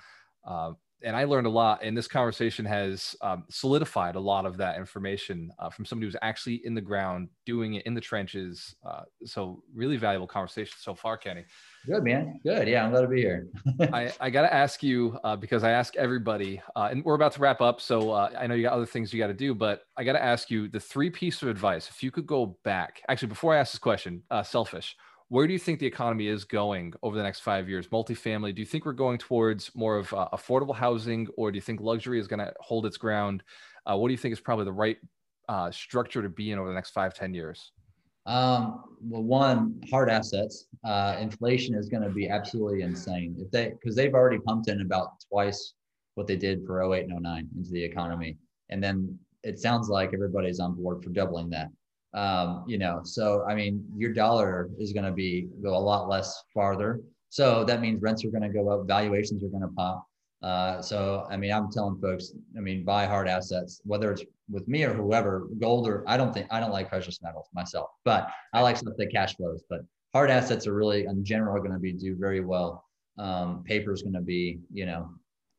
Uh, 0.45 0.73
and 1.01 1.15
I 1.15 1.23
learned 1.23 1.47
a 1.47 1.49
lot. 1.49 1.81
And 1.81 1.97
this 1.97 2.07
conversation 2.07 2.65
has 2.65 3.15
um, 3.21 3.45
solidified 3.49 4.15
a 4.15 4.19
lot 4.19 4.45
of 4.45 4.57
that 4.57 4.77
information 4.77 5.51
uh, 5.59 5.69
from 5.69 5.85
somebody 5.85 6.07
who's 6.07 6.15
actually 6.21 6.61
in 6.65 6.73
the 6.73 6.81
ground, 6.81 7.29
doing 7.45 7.75
it 7.75 7.85
in 7.85 7.93
the 7.93 8.01
trenches. 8.01 8.75
Uh, 8.85 9.03
so, 9.25 9.63
really 9.73 9.97
valuable 9.97 10.27
conversation 10.27 10.75
so 10.79 10.93
far, 10.93 11.17
Kenny. 11.17 11.45
Good, 11.85 12.03
man. 12.03 12.39
Good. 12.43 12.67
Yeah, 12.67 12.83
I'm 12.83 12.91
glad 12.91 13.01
to 13.01 13.07
be 13.07 13.21
here. 13.21 13.47
I, 13.93 14.11
I 14.19 14.29
got 14.29 14.41
to 14.41 14.53
ask 14.53 14.83
you 14.83 15.17
uh, 15.23 15.35
because 15.35 15.63
I 15.63 15.71
ask 15.71 15.95
everybody, 15.95 16.61
uh, 16.75 16.89
and 16.91 17.03
we're 17.03 17.15
about 17.15 17.33
to 17.33 17.39
wrap 17.39 17.61
up. 17.61 17.79
So, 17.79 18.11
uh, 18.11 18.31
I 18.37 18.47
know 18.47 18.55
you 18.55 18.63
got 18.63 18.73
other 18.73 18.85
things 18.85 19.13
you 19.13 19.19
got 19.19 19.27
to 19.27 19.33
do, 19.33 19.55
but 19.55 19.83
I 19.95 20.03
got 20.03 20.13
to 20.13 20.23
ask 20.23 20.51
you 20.51 20.67
the 20.67 20.79
three 20.79 21.09
pieces 21.09 21.43
of 21.43 21.49
advice. 21.49 21.89
If 21.89 22.03
you 22.03 22.11
could 22.11 22.27
go 22.27 22.57
back, 22.63 23.01
actually, 23.07 23.29
before 23.29 23.55
I 23.55 23.59
ask 23.59 23.71
this 23.71 23.79
question, 23.79 24.23
uh, 24.29 24.43
selfish 24.43 24.95
where 25.29 25.45
do 25.45 25.53
you 25.53 25.59
think 25.59 25.79
the 25.79 25.85
economy 25.85 26.27
is 26.27 26.43
going 26.43 26.93
over 27.03 27.15
the 27.15 27.23
next 27.23 27.41
five 27.41 27.69
years? 27.69 27.87
Multifamily, 27.87 28.53
do 28.53 28.61
you 28.61 28.65
think 28.65 28.85
we're 28.85 28.93
going 28.93 29.19
towards 29.19 29.73
more 29.75 29.97
of 29.97 30.11
uh, 30.13 30.27
affordable 30.33 30.75
housing 30.75 31.27
or 31.37 31.51
do 31.51 31.55
you 31.55 31.61
think 31.61 31.79
luxury 31.79 32.19
is 32.19 32.27
going 32.27 32.39
to 32.39 32.51
hold 32.59 32.85
its 32.85 32.97
ground? 32.97 33.43
Uh, 33.85 33.95
what 33.95 34.07
do 34.07 34.11
you 34.11 34.17
think 34.17 34.33
is 34.33 34.39
probably 34.39 34.65
the 34.65 34.73
right 34.73 34.97
uh, 35.47 35.69
structure 35.71 36.23
to 36.23 36.29
be 36.29 36.51
in 36.51 36.57
over 36.57 36.67
the 36.67 36.73
next 36.73 36.91
five, 36.91 37.13
ten 37.13 37.33
years? 37.33 37.71
Um, 38.25 38.83
well, 39.01 39.23
one, 39.23 39.79
hard 39.89 40.09
assets. 40.09 40.65
Uh, 40.83 41.15
inflation 41.19 41.75
is 41.75 41.89
going 41.89 42.03
to 42.03 42.09
be 42.09 42.27
absolutely 42.27 42.81
insane 42.81 43.35
if 43.39 43.49
they, 43.51 43.69
because 43.69 43.95
they've 43.95 44.13
already 44.13 44.39
pumped 44.39 44.67
in 44.67 44.81
about 44.81 45.11
twice 45.31 45.73
what 46.15 46.27
they 46.27 46.35
did 46.35 46.65
for 46.65 46.81
08 46.93 47.07
and 47.07 47.21
09 47.21 47.47
into 47.55 47.69
the 47.69 47.83
economy. 47.83 48.35
And 48.69 48.83
then 48.83 49.17
it 49.43 49.59
sounds 49.59 49.89
like 49.89 50.13
everybody's 50.13 50.59
on 50.59 50.75
board 50.75 51.03
for 51.03 51.11
doubling 51.11 51.49
that 51.51 51.69
um, 52.13 52.63
you 52.67 52.77
know 52.77 53.01
so 53.03 53.43
i 53.47 53.53
mean 53.53 53.85
your 53.95 54.13
dollar 54.13 54.69
is 54.79 54.93
going 54.93 55.05
to 55.05 55.11
be 55.11 55.47
go 55.63 55.75
a 55.75 55.77
lot 55.77 56.09
less 56.09 56.43
farther. 56.53 57.01
So 57.31 57.63
that 57.65 57.79
means 57.79 58.01
rents 58.01 58.25
are 58.25 58.31
going 58.31 58.41
to 58.41 58.49
go 58.49 58.69
up 58.69 58.87
valuations 58.87 59.43
are 59.43 59.49
going 59.49 59.61
to 59.61 59.75
pop. 59.75 60.03
Uh, 60.41 60.81
so 60.81 61.27
i 61.29 61.35
mean 61.35 61.51
i'm 61.51 61.69
telling 61.69 61.99
folks 61.99 62.31
i 62.57 62.61
mean 62.61 62.85
buy 62.85 63.05
hard 63.05 63.27
assets 63.27 63.81
whether 63.83 64.09
it's 64.09 64.23
with 64.49 64.65
me 64.69 64.83
or 64.85 64.93
whoever 64.93 65.49
gold 65.59 65.85
or 65.85 66.03
i 66.07 66.15
don't 66.15 66.33
think 66.33 66.47
i 66.49 66.61
don't 66.61 66.71
like 66.71 66.87
precious 66.87 67.21
metals 67.21 67.47
myself 67.53 67.89
but 68.05 68.29
i 68.53 68.61
like 68.61 68.77
stuff 68.77 68.93
that 68.97 69.11
cash 69.11 69.35
flows 69.35 69.61
but 69.69 69.81
hard 70.13 70.29
assets 70.29 70.67
are 70.67 70.73
really 70.73 71.05
in 71.05 71.23
general 71.23 71.55
are 71.55 71.59
going 71.59 71.73
to 71.73 71.79
be 71.79 71.93
do 71.93 72.15
very 72.15 72.41
well. 72.41 72.85
Um, 73.17 73.63
paper 73.63 73.91
is 73.91 74.01
going 74.01 74.13
to 74.13 74.21
be 74.21 74.59
you 74.71 74.85
know 74.85 75.09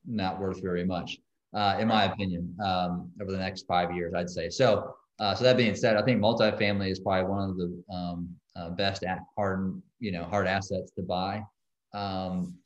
not 0.07 0.41
worth 0.41 0.63
very 0.63 0.85
much 0.85 1.19
uh, 1.55 1.77
in 1.79 1.89
my 1.89 2.05
opinion 2.05 2.55
um, 2.65 3.11
over 3.21 3.31
the 3.31 3.39
next 3.39 3.67
five 3.67 3.95
years 3.95 4.15
i'd 4.15 4.31
say. 4.31 4.49
So 4.49 4.95
uh, 5.21 5.35
so 5.35 5.45
that 5.45 5.57
being 5.57 5.75
said, 5.75 5.97
I 5.97 6.03
think 6.03 6.21
multifamily 6.21 6.91
is 6.91 6.99
probably 6.99 7.31
one 7.31 7.51
of 7.51 7.57
the 7.59 7.95
um, 7.95 8.29
uh, 8.57 8.71
best 8.71 9.05
hard, 9.37 9.81
you 9.99 10.13
know, 10.13 10.25
hard 10.25 10.47
assets 10.47 10.91
to 10.93 11.03
buy. 11.03 11.43
Um, 11.93 12.57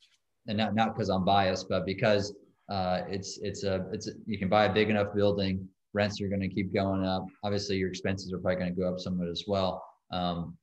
and 0.47 0.57
not 0.57 0.73
not 0.73 0.95
because 0.95 1.09
I'm 1.09 1.25
biased, 1.25 1.67
but 1.69 1.85
because 1.85 2.33
uh, 2.69 3.01
it's 3.09 3.39
it's 3.41 3.63
a 3.63 3.85
it's 3.91 4.07
a, 4.07 4.11
you 4.25 4.37
can 4.37 4.47
buy 4.47 4.65
a 4.65 4.73
big 4.73 4.89
enough 4.89 5.13
building. 5.13 5.67
Rents 5.93 6.21
are 6.21 6.27
going 6.27 6.41
to 6.41 6.49
keep 6.49 6.73
going 6.73 7.05
up. 7.05 7.25
Obviously, 7.43 7.77
your 7.77 7.89
expenses 7.89 8.31
are 8.31 8.39
probably 8.39 8.57
going 8.57 8.73
to 8.73 8.79
go 8.79 8.87
up 8.87 8.99
somewhat 8.99 9.27
as 9.27 9.43
well. 9.47 9.83
Um, 10.11 10.57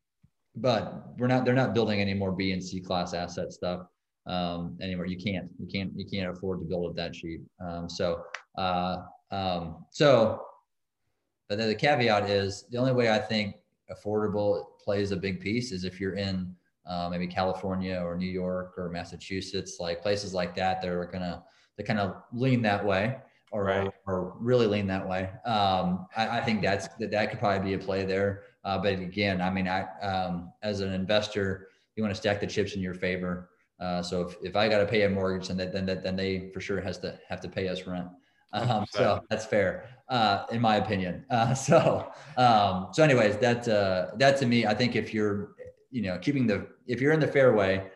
but 0.57 1.15
we're 1.19 1.27
not 1.27 1.45
they're 1.45 1.55
not 1.55 1.75
building 1.75 2.01
any 2.01 2.15
more 2.15 2.33
B 2.33 2.53
and 2.53 2.63
C 2.63 2.81
class 2.81 3.13
asset 3.13 3.53
stuff 3.53 3.87
um, 4.27 4.79
anymore. 4.81 5.07
You 5.07 5.17
can't 5.17 5.49
you 5.59 5.67
can't 5.67 5.93
you 5.95 6.07
can't 6.07 6.31
afford 6.31 6.61
to 6.61 6.65
build 6.65 6.91
it 6.91 6.97
that 6.97 7.13
cheap. 7.13 7.43
Um, 7.61 7.89
so 7.89 8.23
uh, 8.57 8.99
um, 9.31 9.85
so 9.91 10.43
but 11.57 11.67
the 11.67 11.75
caveat 11.75 12.31
is 12.31 12.65
the 12.71 12.79
only 12.79 12.93
way 12.93 13.11
I 13.11 13.19
think 13.19 13.57
affordable 13.91 14.79
plays 14.83 15.12
a 15.12 15.17
big 15.17 15.38
piece 15.38 15.71
is 15.71 15.85
if 15.85 16.01
you're 16.01 16.15
in 16.15 16.55
uh, 16.87 17.09
maybe 17.11 17.27
California 17.27 18.01
or 18.03 18.17
New 18.17 18.31
York 18.31 18.75
or 18.79 18.88
Massachusetts, 18.88 19.77
like 19.79 20.01
places 20.01 20.33
like 20.33 20.55
that, 20.57 20.81
they're 20.81 21.05
gonna 21.05 21.45
they 21.77 21.85
kind 21.85 22.01
of 22.01 22.23
lean 22.33 22.62
that 22.62 22.85
way 22.85 23.19
or, 23.51 23.65
right. 23.65 23.93
or, 24.07 24.35
really 24.41 24.67
lean 24.67 24.87
that 24.87 25.07
way. 25.07 25.31
Um, 25.45 26.07
I, 26.17 26.38
I, 26.38 26.41
think 26.41 26.62
that's 26.62 26.88
that, 26.99 27.11
that 27.11 27.31
could 27.31 27.38
probably 27.38 27.69
be 27.69 27.75
a 27.75 27.79
play 27.79 28.05
there. 28.07 28.45
Uh, 28.65 28.79
but 28.79 28.95
again, 28.95 29.43
I 29.43 29.51
mean, 29.51 29.69
I 29.69 29.83
um, 30.01 30.53
as 30.62 30.81
an 30.81 30.93
investor, 30.93 31.69
you 31.95 32.03
want 32.03 32.15
to 32.15 32.19
stack 32.19 32.41
the 32.41 32.47
chips 32.47 32.75
in 32.75 32.81
your 32.81 32.95
favor. 32.95 33.51
Uh, 33.79 34.03
so 34.03 34.23
if, 34.23 34.37
if 34.43 34.57
I 34.57 34.69
got 34.69 34.79
to 34.79 34.87
pay 34.87 35.03
a 35.03 35.11
mortgage, 35.11 35.49
then 35.49 35.59
then 35.59 35.85
then 35.87 36.17
they 36.17 36.51
for 36.55 36.61
sure 36.61 36.81
has 36.81 36.99
to 37.01 37.19
have 37.29 37.43
to 37.43 37.49
pay 37.49 37.69
us 37.69 37.87
rent. 37.87 38.09
Um, 38.69 38.85
so 38.91 39.23
that's 39.31 39.47
fair, 39.47 39.88
uh, 40.11 40.45
in 40.51 40.61
my 40.61 40.77
opinion. 40.77 41.25
Uh, 41.31 41.55
so, 41.55 42.12
um, 42.37 42.88
so 42.93 43.03
anyways, 43.03 43.38
that, 43.38 43.67
uh, 43.67 44.11
that 44.19 44.37
to 44.41 44.47
me, 44.47 44.67
I 44.67 44.75
think 44.75 44.95
if 44.95 45.15
you're, 45.15 45.55
you 45.91 46.03
know, 46.03 46.19
keeping 46.19 46.47
the, 46.47 46.67
if 46.87 47.01
you're 47.01 47.12
in 47.12 47.21
the 47.21 47.27
fairway, 47.27 47.91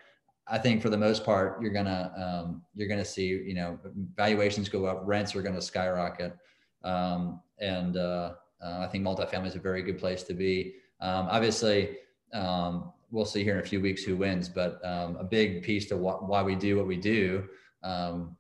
I 0.49 0.59
think 0.59 0.81
for 0.81 0.91
the 0.91 0.97
most 0.97 1.25
part, 1.25 1.61
you're 1.61 1.73
gonna 1.73 2.13
um, 2.17 2.63
you're 2.75 2.89
gonna 2.89 3.05
see 3.05 3.27
you 3.27 3.55
know 3.55 3.79
valuations 4.15 4.69
go 4.69 4.87
up, 4.87 5.03
rents 5.05 5.35
are 5.35 5.43
gonna 5.43 5.61
skyrocket, 5.61 6.37
um, 6.85 7.41
and 7.59 7.97
uh, 7.97 8.35
uh, 8.63 8.79
I 8.81 8.87
think 8.87 9.05
multifamily 9.05 9.49
is 9.49 9.57
a 9.57 9.61
very 9.61 9.83
good 9.83 9.99
place 9.99 10.23
to 10.25 10.35
be. 10.35 10.77
Um, 11.01 11.27
obviously, 11.31 11.99
um, 12.33 12.93
we'll 13.11 13.25
see 13.25 13.43
here 13.43 13.55
in 13.55 13.61
a 13.61 13.67
few 13.67 13.81
weeks 13.81 14.05
who 14.05 14.17
wins, 14.17 14.49
but 14.49 14.81
um, 14.85 15.17
a 15.17 15.25
big 15.25 15.63
piece 15.65 15.87
to 15.87 15.97
wh- 15.97 16.29
why 16.29 16.43
we 16.43 16.55
do 16.55 16.77
what 16.77 16.87
we 16.87 16.97
do 16.97 17.49
um, 17.83 18.37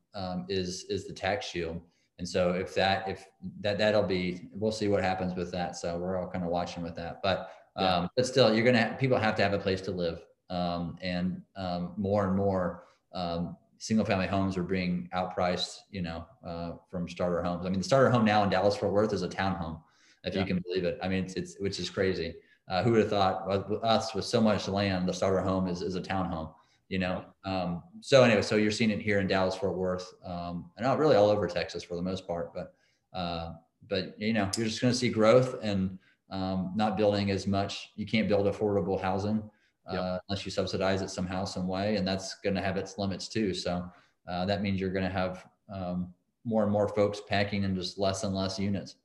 is 0.48 0.84
is 0.88 1.08
the 1.08 1.12
tax 1.12 1.46
shield. 1.46 1.80
And 2.18 2.28
so 2.28 2.52
if 2.52 2.74
that 2.74 3.08
if 3.08 3.26
that 3.60 3.78
that'll 3.78 4.02
be 4.02 4.48
we'll 4.52 4.72
see 4.72 4.88
what 4.88 5.02
happens 5.02 5.34
with 5.34 5.52
that. 5.52 5.76
So 5.76 5.98
we're 5.98 6.18
all 6.18 6.28
kind 6.28 6.44
of 6.44 6.50
watching 6.50 6.82
with 6.82 6.96
that, 6.96 7.20
but 7.22 7.50
yeah. 7.78 8.06
but 8.16 8.26
still, 8.26 8.54
you're 8.54 8.64
gonna 8.64 8.96
people 8.98 9.18
have 9.18 9.34
to 9.36 9.42
have 9.42 9.52
a 9.52 9.58
place 9.58 9.80
to 9.82 9.90
live 9.90 10.20
um, 10.50 10.96
and 11.02 11.42
um, 11.56 11.92
more 11.96 12.26
and 12.26 12.36
more 12.36 12.84
um, 13.14 13.56
single 13.78 14.04
family 14.04 14.26
homes 14.26 14.56
are 14.56 14.62
being 14.62 15.08
outpriced, 15.14 15.78
you 15.90 16.02
know, 16.02 16.26
uh, 16.46 16.72
from 16.90 17.08
starter 17.08 17.42
homes. 17.42 17.66
I 17.66 17.68
mean, 17.68 17.78
the 17.78 17.84
starter 17.84 18.10
home 18.10 18.24
now 18.24 18.42
in 18.44 18.50
Dallas 18.50 18.76
Fort 18.76 18.92
Worth 18.92 19.12
is 19.12 19.22
a 19.22 19.28
townhome, 19.28 19.80
if 20.24 20.34
yeah. 20.34 20.40
you 20.40 20.46
can 20.46 20.62
believe 20.66 20.84
it. 20.84 20.98
I 21.02 21.08
mean, 21.08 21.24
it's, 21.24 21.34
it's 21.34 21.56
which 21.58 21.78
is 21.78 21.90
crazy. 21.90 22.34
Uh, 22.68 22.82
who 22.82 22.92
would 22.92 23.00
have 23.00 23.10
thought 23.10 23.46
with 23.46 23.82
us 23.84 24.12
with 24.12 24.24
so 24.24 24.40
much 24.40 24.66
land, 24.66 25.08
the 25.08 25.12
starter 25.12 25.40
home 25.40 25.68
is, 25.68 25.82
is 25.82 25.94
a 25.94 26.00
townhome, 26.00 26.52
you 26.88 26.98
know? 26.98 27.24
Um, 27.44 27.82
so 28.00 28.22
anyway, 28.22 28.42
so 28.42 28.56
you're 28.56 28.70
seeing 28.70 28.90
it 28.90 29.00
here 29.00 29.20
in 29.20 29.26
Dallas 29.26 29.56
Fort 29.56 29.76
Worth 29.76 30.12
um, 30.24 30.70
and 30.76 30.86
not 30.86 30.98
really 30.98 31.16
all 31.16 31.28
over 31.28 31.46
Texas 31.46 31.82
for 31.82 31.96
the 31.96 32.02
most 32.02 32.26
part, 32.26 32.52
but, 32.54 32.74
uh, 33.12 33.54
but 33.88 34.14
you 34.18 34.32
know, 34.32 34.50
you're 34.56 34.66
just 34.66 34.80
going 34.80 34.92
to 34.92 34.98
see 34.98 35.08
growth 35.08 35.56
and 35.62 35.98
um, 36.30 36.72
not 36.74 36.96
building 36.96 37.30
as 37.30 37.46
much. 37.46 37.90
You 37.96 38.06
can't 38.06 38.28
build 38.28 38.46
affordable 38.46 39.00
housing 39.00 39.42
yep. 39.90 40.00
uh, 40.00 40.18
unless 40.28 40.44
you 40.44 40.50
subsidize 40.50 41.02
it 41.02 41.10
somehow, 41.10 41.44
some 41.44 41.68
way, 41.68 41.96
and 41.96 42.06
that's 42.06 42.36
going 42.40 42.56
to 42.56 42.62
have 42.62 42.76
its 42.76 42.98
limits 42.98 43.28
too. 43.28 43.54
So 43.54 43.84
uh, 44.28 44.44
that 44.46 44.62
means 44.62 44.80
you're 44.80 44.92
going 44.92 45.04
to 45.04 45.10
have 45.10 45.46
um, 45.72 46.12
more 46.44 46.62
and 46.62 46.72
more 46.72 46.88
folks 46.88 47.20
packing 47.28 47.64
in 47.64 47.74
just 47.74 47.98
less 47.98 48.24
and 48.24 48.34
less 48.34 48.58
units. 48.58 48.96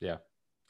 Yeah. 0.00 0.16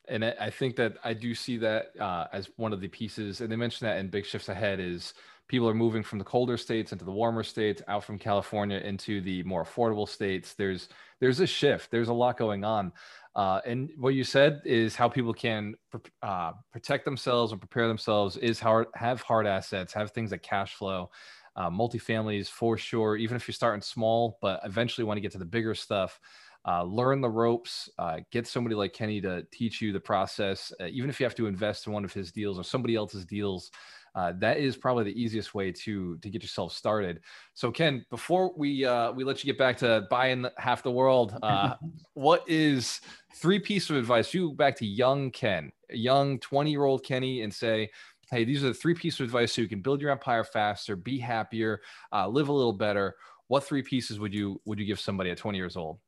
And 0.06 0.22
I 0.22 0.50
think 0.50 0.76
that 0.76 0.98
I 1.02 1.14
do 1.14 1.34
see 1.34 1.56
that 1.58 1.98
uh, 1.98 2.26
as 2.30 2.50
one 2.56 2.74
of 2.74 2.80
the 2.82 2.88
pieces, 2.88 3.40
and 3.40 3.50
they 3.50 3.56
mentioned 3.56 3.88
that 3.88 3.96
in 3.96 4.08
Big 4.08 4.26
Shifts 4.26 4.50
Ahead 4.50 4.78
is 4.78 5.14
people 5.48 5.68
are 5.68 5.74
moving 5.74 6.02
from 6.02 6.18
the 6.18 6.24
colder 6.24 6.56
states 6.56 6.92
into 6.92 7.04
the 7.04 7.12
warmer 7.12 7.42
states, 7.42 7.82
out 7.88 8.04
from 8.04 8.18
California 8.18 8.78
into 8.78 9.20
the 9.20 9.42
more 9.42 9.64
affordable 9.64 10.08
states. 10.08 10.54
There's 10.54 10.88
there's 11.20 11.40
a 11.40 11.46
shift. 11.46 11.90
There's 11.90 12.08
a 12.08 12.14
lot 12.14 12.36
going 12.36 12.64
on. 12.64 12.92
Uh, 13.34 13.60
and 13.66 13.90
what 13.96 14.14
you 14.14 14.22
said 14.22 14.62
is 14.64 14.94
how 14.94 15.08
people 15.08 15.34
can 15.34 15.74
uh, 16.22 16.52
protect 16.72 17.04
themselves 17.04 17.50
and 17.50 17.60
prepare 17.60 17.88
themselves 17.88 18.36
is 18.36 18.60
hard, 18.60 18.86
have 18.94 19.20
hard 19.22 19.46
assets, 19.46 19.92
have 19.92 20.12
things 20.12 20.30
like 20.30 20.42
cash 20.42 20.74
flow, 20.74 21.10
uh, 21.56 21.68
multifamilies 21.68 22.48
for 22.48 22.78
sure, 22.78 23.16
even 23.16 23.36
if 23.36 23.48
you're 23.48 23.54
starting 23.54 23.82
small, 23.82 24.38
but 24.40 24.60
eventually 24.64 25.04
want 25.04 25.16
to 25.16 25.20
get 25.20 25.32
to 25.32 25.38
the 25.38 25.44
bigger 25.44 25.74
stuff. 25.74 26.20
Uh, 26.66 26.82
learn 26.84 27.20
the 27.20 27.28
ropes, 27.28 27.90
uh, 27.98 28.20
get 28.30 28.46
somebody 28.46 28.74
like 28.74 28.94
Kenny 28.94 29.20
to 29.20 29.44
teach 29.52 29.82
you 29.82 29.92
the 29.92 30.00
process, 30.00 30.72
uh, 30.80 30.86
even 30.86 31.10
if 31.10 31.20
you 31.20 31.24
have 31.24 31.34
to 31.34 31.46
invest 31.46 31.86
in 31.86 31.92
one 31.92 32.04
of 32.04 32.12
his 32.12 32.32
deals 32.32 32.58
or 32.58 32.64
somebody 32.64 32.94
else's 32.94 33.26
deals 33.26 33.70
uh, 34.14 34.32
that 34.38 34.58
is 34.58 34.76
probably 34.76 35.04
the 35.04 35.20
easiest 35.20 35.54
way 35.54 35.72
to 35.72 36.16
to 36.18 36.30
get 36.30 36.42
yourself 36.42 36.72
started. 36.72 37.20
So, 37.54 37.70
Ken, 37.70 38.04
before 38.10 38.52
we 38.56 38.84
uh, 38.84 39.12
we 39.12 39.24
let 39.24 39.42
you 39.42 39.52
get 39.52 39.58
back 39.58 39.76
to 39.78 40.06
buying 40.10 40.46
half 40.56 40.82
the 40.82 40.90
world, 40.90 41.36
uh, 41.42 41.74
what 42.14 42.48
is 42.48 43.00
three 43.34 43.58
pieces 43.58 43.90
of 43.90 43.96
advice 43.96 44.32
you 44.32 44.52
back 44.52 44.76
to 44.76 44.86
young 44.86 45.30
Ken, 45.30 45.72
young 45.90 46.38
twenty 46.38 46.70
year 46.70 46.84
old 46.84 47.04
Kenny, 47.04 47.42
and 47.42 47.52
say, 47.52 47.90
hey, 48.30 48.44
these 48.44 48.62
are 48.62 48.68
the 48.68 48.74
three 48.74 48.94
pieces 48.94 49.20
of 49.20 49.26
advice 49.26 49.52
so 49.52 49.62
you 49.62 49.68
can 49.68 49.80
build 49.80 50.00
your 50.00 50.10
empire 50.10 50.44
faster, 50.44 50.94
be 50.94 51.18
happier, 51.18 51.80
uh, 52.12 52.28
live 52.28 52.48
a 52.48 52.52
little 52.52 52.72
better. 52.72 53.16
What 53.48 53.64
three 53.64 53.82
pieces 53.82 54.20
would 54.20 54.32
you 54.32 54.60
would 54.64 54.78
you 54.78 54.86
give 54.86 55.00
somebody 55.00 55.30
at 55.30 55.38
twenty 55.38 55.58
years 55.58 55.76
old? 55.76 55.98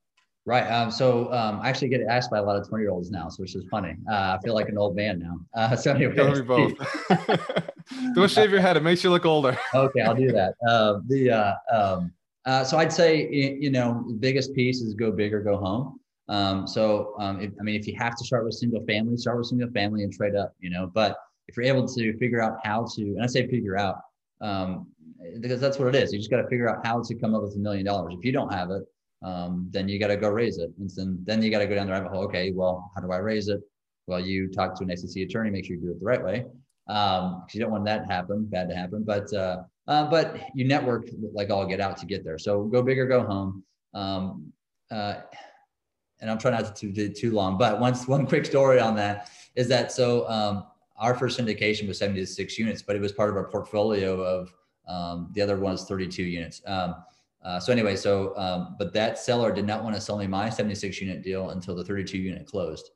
Right. 0.46 0.62
Um, 0.70 0.92
so 0.92 1.32
um, 1.32 1.60
I 1.60 1.68
actually 1.68 1.88
get 1.88 2.02
asked 2.08 2.30
by 2.30 2.38
a 2.38 2.42
lot 2.42 2.56
of 2.56 2.68
20 2.68 2.82
year 2.82 2.92
olds 2.92 3.10
now, 3.10 3.28
so 3.28 3.42
which 3.42 3.56
is 3.56 3.64
funny. 3.68 3.96
Uh, 4.08 4.38
I 4.38 4.38
feel 4.44 4.54
like 4.54 4.68
an 4.68 4.78
old 4.78 4.94
man 4.94 5.18
now. 5.18 5.40
Uh, 5.56 5.74
so 5.74 5.92
anyway, 5.92 6.40
both. 6.42 6.74
Don't 8.14 8.30
shave 8.30 8.50
your 8.50 8.60
head; 8.60 8.76
it 8.76 8.82
makes 8.82 9.02
you 9.02 9.10
look 9.10 9.24
older. 9.24 9.58
okay, 9.74 10.02
I'll 10.02 10.14
do 10.14 10.30
that. 10.32 10.54
Uh, 10.68 11.00
the 11.06 11.30
uh, 11.30 11.54
um, 11.72 12.12
uh, 12.44 12.62
so 12.62 12.76
I'd 12.76 12.92
say 12.92 13.26
you 13.26 13.70
know 13.70 14.04
the 14.06 14.14
biggest 14.14 14.54
piece 14.54 14.82
is 14.82 14.94
go 14.94 15.10
big 15.10 15.32
or 15.32 15.40
go 15.40 15.56
home. 15.56 15.98
Um, 16.28 16.66
so 16.66 17.14
um, 17.18 17.40
if, 17.40 17.52
I 17.58 17.62
mean, 17.62 17.74
if 17.74 17.86
you 17.86 17.96
have 17.96 18.16
to 18.16 18.24
start 18.24 18.44
with 18.44 18.54
single 18.54 18.84
family, 18.84 19.16
start 19.16 19.38
with 19.38 19.46
single 19.46 19.70
family 19.70 20.02
and 20.04 20.12
trade 20.12 20.36
up. 20.36 20.54
You 20.60 20.70
know, 20.70 20.90
but 20.92 21.16
if 21.48 21.56
you're 21.56 21.66
able 21.66 21.88
to 21.88 22.18
figure 22.18 22.42
out 22.42 22.58
how 22.62 22.86
to, 22.96 23.02
and 23.02 23.22
I 23.22 23.26
say 23.26 23.48
figure 23.48 23.78
out 23.78 23.96
um, 24.42 24.86
because 25.40 25.60
that's 25.60 25.78
what 25.78 25.88
it 25.88 25.94
is. 26.00 26.12
You 26.12 26.18
just 26.18 26.30
got 26.30 26.42
to 26.42 26.48
figure 26.48 26.68
out 26.68 26.86
how 26.86 27.02
to 27.02 27.14
come 27.14 27.34
up 27.34 27.42
with 27.42 27.54
a 27.56 27.58
million 27.58 27.86
dollars. 27.86 28.14
If 28.18 28.24
you 28.24 28.32
don't 28.32 28.52
have 28.52 28.70
it, 28.70 28.82
um, 29.22 29.68
then 29.70 29.88
you 29.88 29.98
got 29.98 30.08
to 30.08 30.16
go 30.16 30.28
raise 30.28 30.58
it. 30.58 30.70
And 30.78 30.90
then, 30.94 31.18
then 31.24 31.42
you 31.42 31.50
got 31.50 31.60
to 31.60 31.66
go 31.66 31.74
down 31.74 31.86
the 31.86 31.92
rabbit 31.92 32.10
hole. 32.10 32.24
Okay, 32.24 32.52
well, 32.52 32.90
how 32.94 33.00
do 33.00 33.10
I 33.12 33.18
raise 33.18 33.48
it? 33.48 33.60
Well, 34.06 34.20
you 34.20 34.48
talk 34.48 34.78
to 34.78 34.84
an 34.84 34.96
SEC 34.96 35.22
attorney, 35.22 35.50
make 35.50 35.64
sure 35.64 35.76
you 35.76 35.82
do 35.82 35.90
it 35.90 35.98
the 35.98 36.04
right 36.04 36.22
way. 36.22 36.44
Um, 36.88 37.40
cause 37.40 37.54
you 37.54 37.60
don't 37.60 37.72
want 37.72 37.84
that 37.86 38.06
to 38.06 38.12
happen, 38.12 38.44
bad 38.44 38.68
to 38.68 38.76
happen, 38.76 39.02
but, 39.02 39.32
uh, 39.32 39.62
uh, 39.88 40.08
but 40.08 40.40
you 40.54 40.66
network 40.66 41.08
like 41.32 41.50
all 41.50 41.66
get 41.66 41.80
out 41.80 41.96
to 41.98 42.06
get 42.06 42.24
there. 42.24 42.38
So 42.38 42.64
go 42.64 42.82
big 42.82 42.98
or 42.98 43.06
go 43.06 43.24
home. 43.24 43.64
Um, 43.92 44.52
uh, 44.92 45.16
and 46.20 46.30
I'm 46.30 46.38
trying 46.38 46.54
not 46.54 46.76
to 46.76 46.92
do 46.92 47.08
too 47.08 47.32
long, 47.32 47.58
but 47.58 47.80
once 47.80 48.06
one 48.06 48.26
quick 48.26 48.46
story 48.46 48.78
on 48.78 48.94
that 48.96 49.30
is 49.56 49.66
that, 49.68 49.90
so, 49.90 50.28
um, 50.28 50.66
our 50.96 51.14
first 51.14 51.38
syndication 51.38 51.88
was 51.88 51.98
76 51.98 52.56
units, 52.58 52.82
but 52.82 52.94
it 52.94 53.02
was 53.02 53.12
part 53.12 53.30
of 53.30 53.36
our 53.36 53.48
portfolio 53.48 54.22
of, 54.22 54.54
um, 54.88 55.30
the 55.34 55.42
other 55.42 55.56
one 55.58 55.72
was 55.72 55.84
32 55.84 56.22
units. 56.22 56.62
Um, 56.66 56.94
uh, 57.46 57.60
so 57.60 57.72
anyway, 57.72 57.94
so 57.94 58.36
um, 58.36 58.74
but 58.76 58.92
that 58.92 59.18
seller 59.18 59.52
did 59.52 59.64
not 59.64 59.84
want 59.84 59.94
to 59.94 60.00
sell 60.00 60.18
me 60.18 60.26
my 60.26 60.50
76 60.50 61.00
unit 61.00 61.22
deal 61.22 61.50
until 61.50 61.76
the 61.76 61.84
32 61.84 62.18
unit 62.18 62.44
closed. 62.44 62.90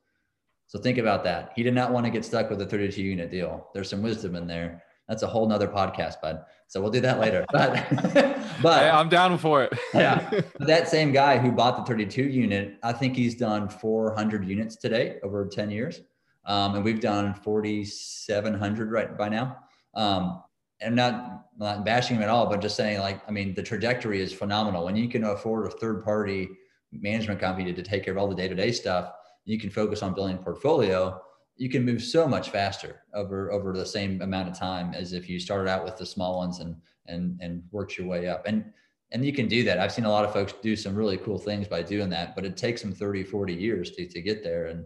So 0.67 0.79
think 0.81 0.99
about 0.99 1.23
that. 1.25 1.53
He 1.55 1.63
did 1.63 1.75
not 1.75 1.93
want 1.93 2.05
to 2.07 2.11
get 2.11 2.25
stuck 2.25 2.51
with 2.51 2.61
a 2.61 2.67
32 2.67 3.01
unit 3.01 3.31
deal. 3.31 3.69
There's 3.75 3.89
some 3.89 4.03
wisdom 4.03 4.35
in 4.35 4.49
there. 4.49 4.83
That's 5.09 5.23
a 5.23 5.27
whole 5.29 5.49
nother 5.49 5.69
podcast, 5.69 6.21
bud. 6.21 6.41
So 6.67 6.81
we'll 6.81 6.91
do 6.91 7.01
that 7.01 7.21
later. 7.21 7.45
But 7.53 7.73
but 8.63 8.83
hey, 8.83 8.91
I'm 8.91 9.09
down 9.09 9.39
for 9.39 9.63
it. 9.65 9.73
yeah. 9.95 10.43
That 10.59 10.89
same 10.89 11.13
guy 11.13 11.39
who 11.39 11.53
bought 11.53 11.77
the 11.77 11.85
32 11.85 12.23
unit, 12.25 12.77
I 12.83 12.93
think 12.93 13.15
he's 13.17 13.37
done 13.37 13.69
400 13.69 14.45
units 14.45 14.77
today 14.77 15.19
over 15.23 15.47
10 15.47 15.71
years. 15.71 16.01
Um, 16.45 16.75
and 16.75 16.85
we've 16.85 17.01
done 17.01 17.35
4,700 17.35 18.91
right 18.91 19.17
by 19.17 19.29
now. 19.29 19.59
Um, 19.95 20.43
I'm 20.85 20.95
not 20.95 21.47
not 21.59 21.85
bashing 21.85 22.17
him 22.17 22.23
at 22.23 22.29
all, 22.29 22.47
but 22.47 22.61
just 22.61 22.77
saying 22.77 23.01
like, 23.01 23.21
I 23.29 23.31
mean, 23.31 23.55
the 23.55 23.63
trajectory 23.63 24.21
is 24.21 24.33
phenomenal. 24.33 24.85
When 24.85 24.97
you 24.97 25.09
can 25.09 25.25
afford 25.25 25.67
a 25.67 25.71
third 25.71 26.03
party 26.03 26.49
management 26.93 27.39
company 27.39 27.73
to, 27.73 27.83
to 27.83 27.89
take 27.89 28.05
care 28.05 28.15
of 28.15 28.19
all 28.19 28.29
the 28.29 28.35
day 28.35 28.49
to 28.49 28.55
day 28.55 28.73
stuff, 28.73 29.13
you 29.45 29.59
can 29.59 29.71
focus 29.71 30.03
on 30.03 30.15
building 30.15 30.37
a 30.37 30.43
portfolio. 30.43 31.21
You 31.57 31.69
can 31.69 31.85
move 31.85 32.03
so 32.03 32.27
much 32.27 32.51
faster 32.51 33.03
over 33.15 33.53
over 33.53 33.73
the 33.73 33.85
same 33.85 34.23
amount 34.23 34.49
of 34.49 34.59
time 34.59 34.95
as 34.95 35.13
if 35.13 35.29
you 35.29 35.39
started 35.39 35.71
out 35.71 35.85
with 35.85 35.97
the 35.97 36.07
small 36.07 36.39
ones 36.39 36.61
and 36.61 36.77
and 37.07 37.39
and 37.41 37.63
worked 37.71 37.99
your 37.99 38.07
way 38.07 38.29
up. 38.29 38.47
And 38.47 38.65
and 39.13 39.25
you 39.25 39.33
can 39.33 39.49
do 39.49 39.65
that. 39.65 39.79
I've 39.79 39.93
seen 39.93 40.05
a 40.05 40.11
lot 40.11 40.25
of 40.25 40.33
folks 40.33 40.55
do 40.63 40.77
some 40.77 40.95
really 40.95 41.17
cool 41.17 41.39
things 41.39 41.67
by 41.67 41.83
doing 41.83 42.09
that, 42.11 42.35
but 42.35 42.45
it 42.45 42.57
takes 42.57 42.81
them 42.81 42.93
30, 42.93 43.25
40 43.25 43.53
years 43.55 43.91
to, 43.93 44.07
to 44.07 44.23
get 44.23 44.45
there. 44.45 44.67
And 44.67 44.85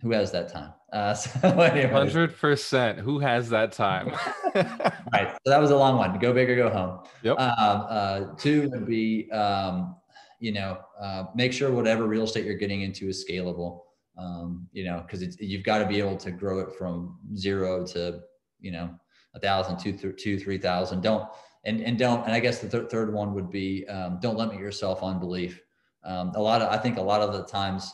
who 0.00 0.10
has 0.12 0.32
that 0.32 0.48
time? 0.48 0.72
Uh, 0.92 1.14
so 1.14 1.38
Hundred 1.50 2.36
percent. 2.36 2.98
Who 2.98 3.18
has 3.18 3.48
that 3.50 3.72
time? 3.72 4.12
right. 4.54 5.36
So 5.44 5.50
that 5.50 5.60
was 5.60 5.70
a 5.70 5.76
long 5.76 5.96
one. 5.96 6.18
Go 6.18 6.32
big 6.32 6.48
or 6.50 6.56
go 6.56 6.70
home. 6.70 7.00
Yep. 7.22 7.38
Um, 7.38 7.86
uh, 7.88 8.20
two 8.38 8.68
would 8.70 8.86
be, 8.86 9.30
um, 9.30 9.96
you 10.38 10.52
know, 10.52 10.78
uh, 11.00 11.24
make 11.34 11.52
sure 11.52 11.70
whatever 11.70 12.06
real 12.06 12.24
estate 12.24 12.44
you're 12.44 12.54
getting 12.56 12.82
into 12.82 13.08
is 13.08 13.24
scalable. 13.28 13.80
Um, 14.18 14.66
you 14.72 14.84
know, 14.84 15.04
because 15.06 15.36
you've 15.40 15.64
got 15.64 15.78
to 15.78 15.86
be 15.86 15.98
able 15.98 16.16
to 16.16 16.30
grow 16.30 16.60
it 16.60 16.74
from 16.78 17.18
zero 17.36 17.84
to, 17.88 18.20
you 18.60 18.72
know, 18.72 18.90
a 19.34 19.40
thousand, 19.40 19.78
two, 19.78 19.92
th- 19.92 20.16
two, 20.16 20.38
three 20.38 20.56
thousand. 20.56 21.02
Don't 21.02 21.28
and 21.64 21.82
and 21.82 21.98
don't. 21.98 22.24
And 22.24 22.32
I 22.32 22.40
guess 22.40 22.60
the 22.60 22.68
th- 22.68 22.90
third 22.90 23.12
one 23.12 23.34
would 23.34 23.50
be 23.50 23.86
um, 23.88 24.18
don't 24.22 24.38
limit 24.38 24.58
yourself 24.58 25.02
on 25.02 25.18
belief. 25.18 25.60
Um, 26.04 26.32
a 26.34 26.40
lot 26.40 26.62
of 26.62 26.72
I 26.72 26.78
think 26.78 26.96
a 26.96 27.02
lot 27.02 27.20
of 27.20 27.32
the 27.32 27.44
times 27.44 27.92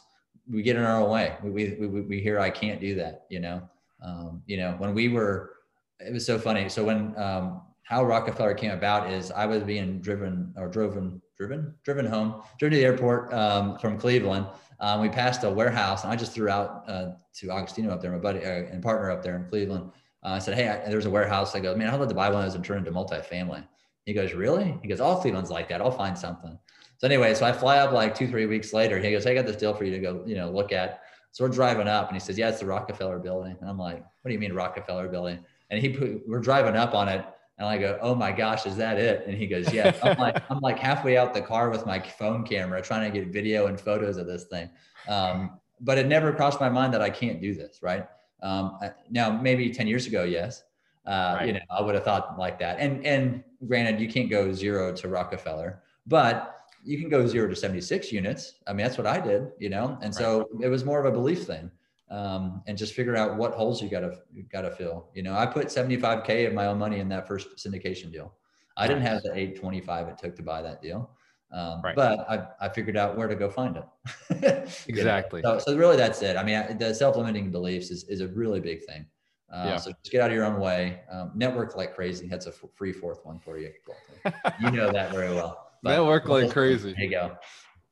we 0.53 0.63
get 0.63 0.77
in 0.77 0.83
our 0.83 1.01
own 1.01 1.11
way. 1.11 1.37
We, 1.43 1.77
we, 1.81 2.03
we, 2.03 2.21
hear, 2.21 2.39
I 2.39 2.51
can't 2.51 2.81
do 2.81 2.95
that. 2.97 3.25
You 3.31 3.41
know, 3.41 3.69
um, 4.03 4.43
you 4.47 4.59
know, 4.59 4.75
when 4.79 4.95
we 4.95 5.09
were, 5.09 5.55
it 5.99 6.13
was 6.13 6.27
so 6.27 6.39
funny. 6.39 6.69
So 6.69 6.85
when, 6.85 7.17
um, 7.19 7.63
how 7.85 8.05
Rockefeller 8.05 8.55
came 8.55 8.71
about 8.71 9.11
is 9.11 9.31
I 9.31 9.47
was 9.47 9.63
being 9.63 10.01
driven 10.01 10.53
or 10.57 10.69
driven, 10.69 11.21
driven, 11.39 11.75
driven 11.85 12.07
home, 12.07 12.43
driven 12.59 12.73
to 12.73 12.79
the 12.79 12.85
airport 12.85 13.33
um, 13.33 13.79
from 13.79 13.99
Cleveland. 13.99 14.47
Um, 14.81 15.01
we 15.01 15.09
passed 15.09 15.45
a 15.45 15.51
warehouse 15.51 16.05
and 16.05 16.13
I 16.13 16.17
just 16.17 16.33
threw 16.33 16.49
out 16.49 16.85
uh, 16.87 17.13
to 17.35 17.47
Augustino 17.47 17.91
up 17.91 18.03
there, 18.03 18.13
my 18.13 18.19
buddy 18.19 18.45
uh, 18.45 18.65
and 18.71 18.83
partner 18.83 19.11
up 19.11 19.23
there 19.23 19.37
in 19.37 19.49
Cleveland. 19.49 19.91
Uh, 20.23 20.31
I 20.31 20.39
said, 20.39 20.55
Hey, 20.55 20.69
I, 20.69 20.89
there's 20.89 21.07
a 21.07 21.11
warehouse. 21.11 21.55
I 21.55 21.61
go, 21.61 21.75
man, 21.75 21.89
I'd 21.89 21.99
love 21.99 22.09
to 22.09 22.15
buy 22.15 22.29
one 22.29 22.41
of 22.41 22.45
those 22.45 22.55
and 22.55 22.65
turn 22.65 22.79
into 22.79 22.93
multifamily. 22.93 23.65
He 24.05 24.13
goes, 24.13 24.33
really? 24.33 24.77
He 24.83 24.89
goes, 24.89 25.01
all 25.01 25.21
Cleveland's 25.21 25.51
like 25.51 25.69
that. 25.69 25.81
I'll 25.81 25.91
find 25.91 26.19
something. 26.19 26.59
So 27.03 27.09
anyway, 27.09 27.35
so 27.35 27.45
I 27.45 27.51
fly 27.51 27.79
up 27.79 27.91
like 27.91 28.15
two, 28.15 28.29
three 28.29 28.47
weeks 28.47 28.73
later. 28.73 29.01
He 29.01 29.11
goes, 29.11 29.25
hey, 29.25 29.33
I 29.33 29.35
got 29.35 29.45
this 29.45 29.57
deal 29.57 29.75
for 29.75 29.83
you 29.83 29.91
to 29.91 29.99
go, 29.99 30.23
you 30.25 30.37
know, 30.37 30.49
look 30.49 30.71
at. 30.71 31.01
So 31.33 31.43
we're 31.43 31.51
driving 31.51 31.89
up 31.89 32.07
and 32.07 32.15
he 32.15 32.21
says, 32.21 32.39
yeah, 32.39 32.49
it's 32.49 32.61
the 32.61 32.67
Rockefeller 32.67 33.19
building. 33.19 33.57
And 33.61 33.69
I'm 33.69 33.77
like, 33.77 33.97
what 33.97 34.29
do 34.29 34.33
you 34.33 34.39
mean 34.39 34.53
Rockefeller 34.53 35.09
building? 35.09 35.41
And 35.71 35.81
he 35.81 35.89
put, 35.89 36.23
we're 36.29 36.39
driving 36.39 36.77
up 36.77 36.95
on 36.95 37.09
it 37.09 37.25
And 37.59 37.67
I 37.67 37.77
go, 37.77 37.99
oh 38.03 38.15
my 38.15 38.31
gosh, 38.31 38.67
is 38.67 38.77
that 38.77 38.99
it? 38.99 39.25
And 39.27 39.37
he 39.37 39.49
goes, 39.49 39.73
yeah. 39.73 39.93
I'm 40.01 40.17
like, 40.21 40.49
I'm 40.49 40.61
like 40.61 40.79
halfway 40.79 41.17
out 41.17 41.35
the 41.35 41.43
car 41.43 41.71
with 41.71 41.87
my 41.87 41.99
phone 41.99 42.45
camera 42.45 42.81
trying 42.81 43.11
to 43.11 43.19
get 43.19 43.33
video 43.33 43.67
and 43.67 43.81
photos 43.81 44.17
of 44.17 44.29
this 44.29 44.45
thing. 44.45 44.71
Um, 45.09 45.59
but 45.81 45.99
it 45.99 46.07
never 46.07 46.33
crossed 46.33 46.61
my 46.61 46.69
mind 46.69 46.95
that 46.95 47.03
I 47.03 47.11
can't 47.11 47.41
do 47.41 47.53
this, 47.53 47.81
right? 47.83 48.07
Um, 48.45 48.79
now, 49.11 49.29
maybe 49.29 49.71
10 49.71 49.89
years 49.89 50.07
ago, 50.07 50.23
yes. 50.23 50.63
Uh, 51.05 51.35
right. 51.39 51.47
You 51.49 51.53
know, 51.55 51.61
I 51.69 51.83
would 51.83 51.97
have 51.97 52.05
thought 52.05 52.39
like 52.39 52.61
that. 52.61 52.79
And 52.79 53.05
and 53.05 53.43
granted, 53.67 54.01
you 54.01 54.09
can't 54.09 54.31
go 54.31 54.53
zero 54.53 54.95
to 54.95 55.09
Rockefeller, 55.09 55.83
but 56.07 56.62
you 56.83 56.99
can 56.99 57.09
go 57.09 57.27
zero 57.27 57.49
to 57.49 57.57
76 57.57 58.13
units. 58.13 58.55
I 58.67 58.73
mean, 58.73 58.85
that's 58.85 58.99
what 58.99 59.07
I 59.07 59.21
did, 59.21 59.53
you 59.59 59.69
know? 59.69 59.99
And 60.03 60.15
right. 60.15 60.15
so 60.15 60.49
it 60.61 60.69
was 60.69 60.85
more 60.85 60.99
of 60.99 61.07
a 61.07 61.13
belief 61.13 61.45
thing. 61.45 61.71
Um, 62.11 62.63
and 62.67 62.77
just 62.77 62.93
figure 62.93 63.17
out 63.17 63.39
what 63.39 63.55
holes 63.55 63.81
you 63.81 63.89
gotta 63.89 64.19
you 64.35 64.43
gotta 64.53 64.71
fill. 64.71 65.09
You 65.15 65.23
know, 65.23 65.35
I 65.35 65.47
put 65.47 65.69
75k 65.69 66.47
of 66.47 66.53
my 66.53 66.67
own 66.67 66.79
money 66.79 66.99
in 66.99 67.09
that 67.09 67.27
first 67.27 67.57
syndication 67.57 68.13
deal. 68.13 68.35
I 68.77 68.87
didn't 68.87 69.03
have 69.03 69.23
the 69.23 69.31
825 69.31 70.09
it 70.09 70.19
took 70.19 70.37
to 70.37 70.43
buy 70.43 70.61
that 70.61 70.83
deal. 70.83 71.11
Um, 71.53 71.81
right. 71.83 71.95
But 71.95 72.21
I, 72.31 72.67
I 72.67 72.69
figured 72.69 72.97
out 72.97 73.17
where 73.17 73.29
to 73.29 73.35
go 73.35 73.49
find 73.49 73.77
it. 73.77 74.85
exactly. 74.89 75.43
so, 75.43 75.59
so, 75.59 75.77
really, 75.77 75.97
that's 75.97 76.23
it. 76.23 76.37
I 76.37 76.43
mean, 76.43 76.79
the 76.79 76.95
self-limiting 76.95 77.51
beliefs 77.51 77.91
is, 77.91 78.05
is 78.05 78.23
a 78.23 78.29
really 78.29 78.61
big 78.61 78.83
thing. 78.85 79.05
Uh, 79.53 79.65
yeah. 79.67 79.77
So 79.77 79.91
just 79.91 80.11
get 80.11 80.23
out 80.23 80.31
of 80.31 80.35
your 80.35 80.47
own 80.47 80.59
way. 80.59 81.01
Um, 81.11 81.33
network 81.35 81.77
like 81.77 81.95
crazy. 81.95 82.27
That's 82.27 82.47
a 82.47 82.53
free 82.53 82.93
fourth 82.93 83.25
one 83.27 83.39
for 83.39 83.59
you. 83.59 83.71
you 84.61 84.71
know 84.71 84.91
that 84.91 85.13
very 85.13 85.35
well. 85.35 85.72
But 85.83 85.91
network 85.91 86.29
like 86.29 86.51
crazy. 86.51 86.93
There 86.93 87.05
you 87.05 87.11
go. 87.11 87.37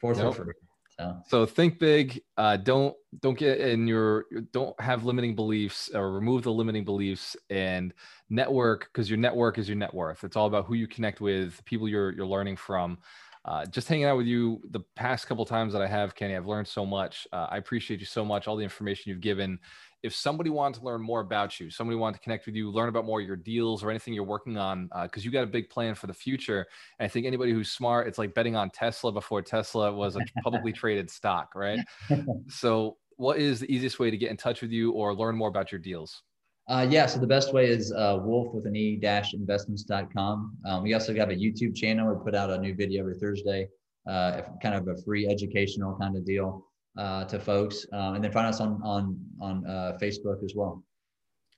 Fourth 0.00 0.22
one 0.22 0.32
for 0.32 0.54
so. 1.00 1.22
so 1.28 1.46
think 1.46 1.78
big. 1.78 2.22
Uh, 2.36 2.56
don't 2.56 2.94
don't 3.20 3.38
get 3.38 3.58
in 3.58 3.86
your 3.86 4.26
don't 4.52 4.78
have 4.80 5.04
limiting 5.04 5.34
beliefs 5.34 5.90
or 5.94 6.12
remove 6.12 6.42
the 6.42 6.52
limiting 6.52 6.84
beliefs 6.84 7.36
and 7.48 7.94
network 8.28 8.90
because 8.92 9.08
your 9.08 9.18
network 9.18 9.58
is 9.58 9.68
your 9.68 9.76
net 9.76 9.94
worth. 9.94 10.24
It's 10.24 10.36
all 10.36 10.46
about 10.46 10.66
who 10.66 10.74
you 10.74 10.86
connect 10.86 11.20
with, 11.20 11.64
people 11.64 11.88
you're 11.88 12.12
you're 12.12 12.26
learning 12.26 12.56
from 12.56 12.98
uh, 13.44 13.64
just 13.66 13.88
hanging 13.88 14.04
out 14.04 14.16
with 14.16 14.26
you 14.26 14.60
the 14.70 14.80
past 14.96 15.26
couple 15.26 15.44
times 15.46 15.72
that 15.72 15.80
I 15.80 15.86
have, 15.86 16.14
Kenny, 16.14 16.36
I've 16.36 16.46
learned 16.46 16.68
so 16.68 16.84
much. 16.84 17.26
Uh, 17.32 17.46
I 17.50 17.56
appreciate 17.56 18.00
you 18.00 18.06
so 18.06 18.24
much, 18.24 18.46
all 18.46 18.56
the 18.56 18.64
information 18.64 19.10
you've 19.10 19.20
given. 19.20 19.58
If 20.02 20.14
somebody 20.14 20.50
wanted 20.50 20.80
to 20.80 20.84
learn 20.84 21.00
more 21.00 21.20
about 21.20 21.58
you, 21.58 21.70
somebody 21.70 21.96
wanted 21.96 22.18
to 22.18 22.20
connect 22.20 22.46
with 22.46 22.54
you, 22.54 22.70
learn 22.70 22.88
about 22.88 23.04
more 23.04 23.20
of 23.20 23.26
your 23.26 23.36
deals 23.36 23.82
or 23.82 23.90
anything 23.90 24.14
you're 24.14 24.24
working 24.24 24.56
on, 24.56 24.88
because 25.02 25.22
uh, 25.22 25.24
you 25.24 25.30
got 25.30 25.44
a 25.44 25.46
big 25.46 25.70
plan 25.70 25.94
for 25.94 26.06
the 26.06 26.14
future. 26.14 26.66
And 26.98 27.04
I 27.04 27.08
think 27.08 27.26
anybody 27.26 27.52
who's 27.52 27.70
smart, 27.70 28.08
it's 28.08 28.18
like 28.18 28.34
betting 28.34 28.56
on 28.56 28.70
Tesla 28.70 29.12
before 29.12 29.42
Tesla 29.42 29.92
was 29.92 30.16
a 30.16 30.20
publicly 30.42 30.72
traded 30.72 31.10
stock, 31.10 31.54
right? 31.54 31.80
so, 32.48 32.96
what 33.16 33.38
is 33.38 33.60
the 33.60 33.70
easiest 33.70 33.98
way 33.98 34.10
to 34.10 34.16
get 34.16 34.30
in 34.30 34.36
touch 34.38 34.62
with 34.62 34.70
you 34.70 34.92
or 34.92 35.14
learn 35.14 35.36
more 35.36 35.48
about 35.48 35.70
your 35.70 35.78
deals? 35.78 36.22
Uh, 36.68 36.86
yeah, 36.88 37.06
so 37.06 37.18
the 37.18 37.26
best 37.26 37.52
way 37.52 37.68
is 37.68 37.92
uh, 37.92 38.18
wolf 38.22 38.54
with 38.54 38.66
an 38.66 38.76
e 38.76 38.96
dash 38.96 39.34
investments.com. 39.34 40.56
Um, 40.64 40.82
we 40.82 40.94
also 40.94 41.14
have 41.14 41.30
a 41.30 41.34
YouTube 41.34 41.74
channel. 41.74 42.14
We 42.14 42.24
put 42.24 42.34
out 42.34 42.50
a 42.50 42.58
new 42.58 42.74
video 42.74 43.00
every 43.00 43.18
Thursday, 43.18 43.68
uh, 44.08 44.42
kind 44.62 44.74
of 44.74 44.86
a 44.86 44.96
free 45.02 45.26
educational 45.26 45.96
kind 45.96 46.16
of 46.16 46.24
deal 46.24 46.66
uh, 46.96 47.24
to 47.24 47.40
folks. 47.40 47.86
Um, 47.92 48.14
and 48.14 48.24
then 48.24 48.30
find 48.30 48.46
us 48.46 48.60
on 48.60 48.80
on 48.84 49.18
on 49.40 49.66
uh, 49.66 49.98
Facebook 50.00 50.44
as 50.44 50.54
well. 50.54 50.84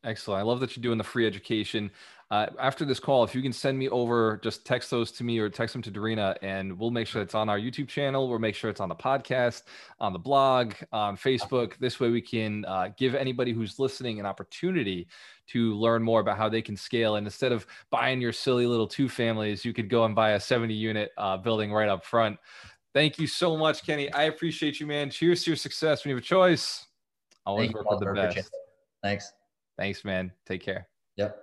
Excellent. 0.05 0.41
I 0.41 0.43
love 0.43 0.61
that 0.61 0.77
you're 0.77 0.83
doing 0.83 0.99
the 0.99 1.05
free 1.05 1.27
education. 1.27 1.91
Uh, 2.33 2.47
after 2.59 2.87
this 2.87 2.99
call, 2.99 3.23
if 3.25 3.35
you 3.35 3.43
can 3.43 3.53
send 3.53 3.79
me 3.79 3.91
over, 3.91 4.41
just 4.43 4.65
text 4.65 4.91
those 4.91 5.13
to 5.13 5.23
me 5.23 5.39
or 5.39 5.51
text 5.51 5.75
them 5.75 5.83
to 5.83 5.91
Darina, 5.91 6.35
and 6.41 6.77
we'll 6.79 6.91
make 6.91 7.07
sure 7.07 7.21
it's 7.21 7.35
on 7.35 7.51
our 7.51 7.59
YouTube 7.59 7.89
channel. 7.89 8.27
We'll 8.27 8.39
make 8.39 8.55
sure 8.55 8.71
it's 8.71 8.81
on 8.81 8.89
the 8.89 8.97
podcast, 8.97 9.65
on 10.01 10.15
the 10.15 10.19
blog, 10.19 10.73
on 10.93 11.17
Facebook. 11.17 11.77
This 11.79 12.01
way, 12.01 12.09
we 12.09 12.23
can 12.23 12.65
uh, 12.65 12.89
give 12.97 13.15
anybody 13.15 13.53
who's 13.53 13.79
listening 13.79 14.19
an 14.19 14.25
opportunity 14.25 15.09
to 15.49 15.75
learn 15.75 16.03
more 16.03 16.21
about 16.21 16.39
how 16.39 16.49
they 16.49 16.63
can 16.63 16.75
scale. 16.75 17.17
And 17.17 17.27
instead 17.27 17.53
of 17.53 17.67
buying 17.91 18.19
your 18.19 18.33
silly 18.33 18.67
little 18.67 18.87
two 18.87 19.11
families, 19.11 19.63
you 19.63 19.75
could 19.75 19.91
go 19.91 20.07
and 20.07 20.15
buy 20.15 20.31
a 20.31 20.41
70 20.41 20.73
unit 20.73 21.11
uh, 21.19 21.37
building 21.37 21.71
right 21.71 21.91
up 21.91 22.03
front. 22.03 22.39
Thank 22.95 23.19
you 23.19 23.27
so 23.27 23.59
much, 23.59 23.85
Kenny. 23.85 24.11
I 24.13 24.25
appreciate 24.25 24.81
you, 24.81 24.87
man. 24.87 25.11
Cheers 25.11 25.45
to 25.45 25.51
your 25.51 25.57
success. 25.57 26.03
When 26.03 26.11
you 26.11 26.17
have 26.17 26.25
a 26.25 26.27
choice, 26.27 26.87
always 27.45 27.67
Thank 27.69 27.77
work 27.77 27.91
with 27.91 28.01
the 28.01 28.15
best. 28.15 28.51
Thanks. 29.03 29.33
Thanks, 29.79 30.05
man. 30.05 30.33
Take 30.47 30.63
care. 30.63 30.89
Yep. 31.17 31.42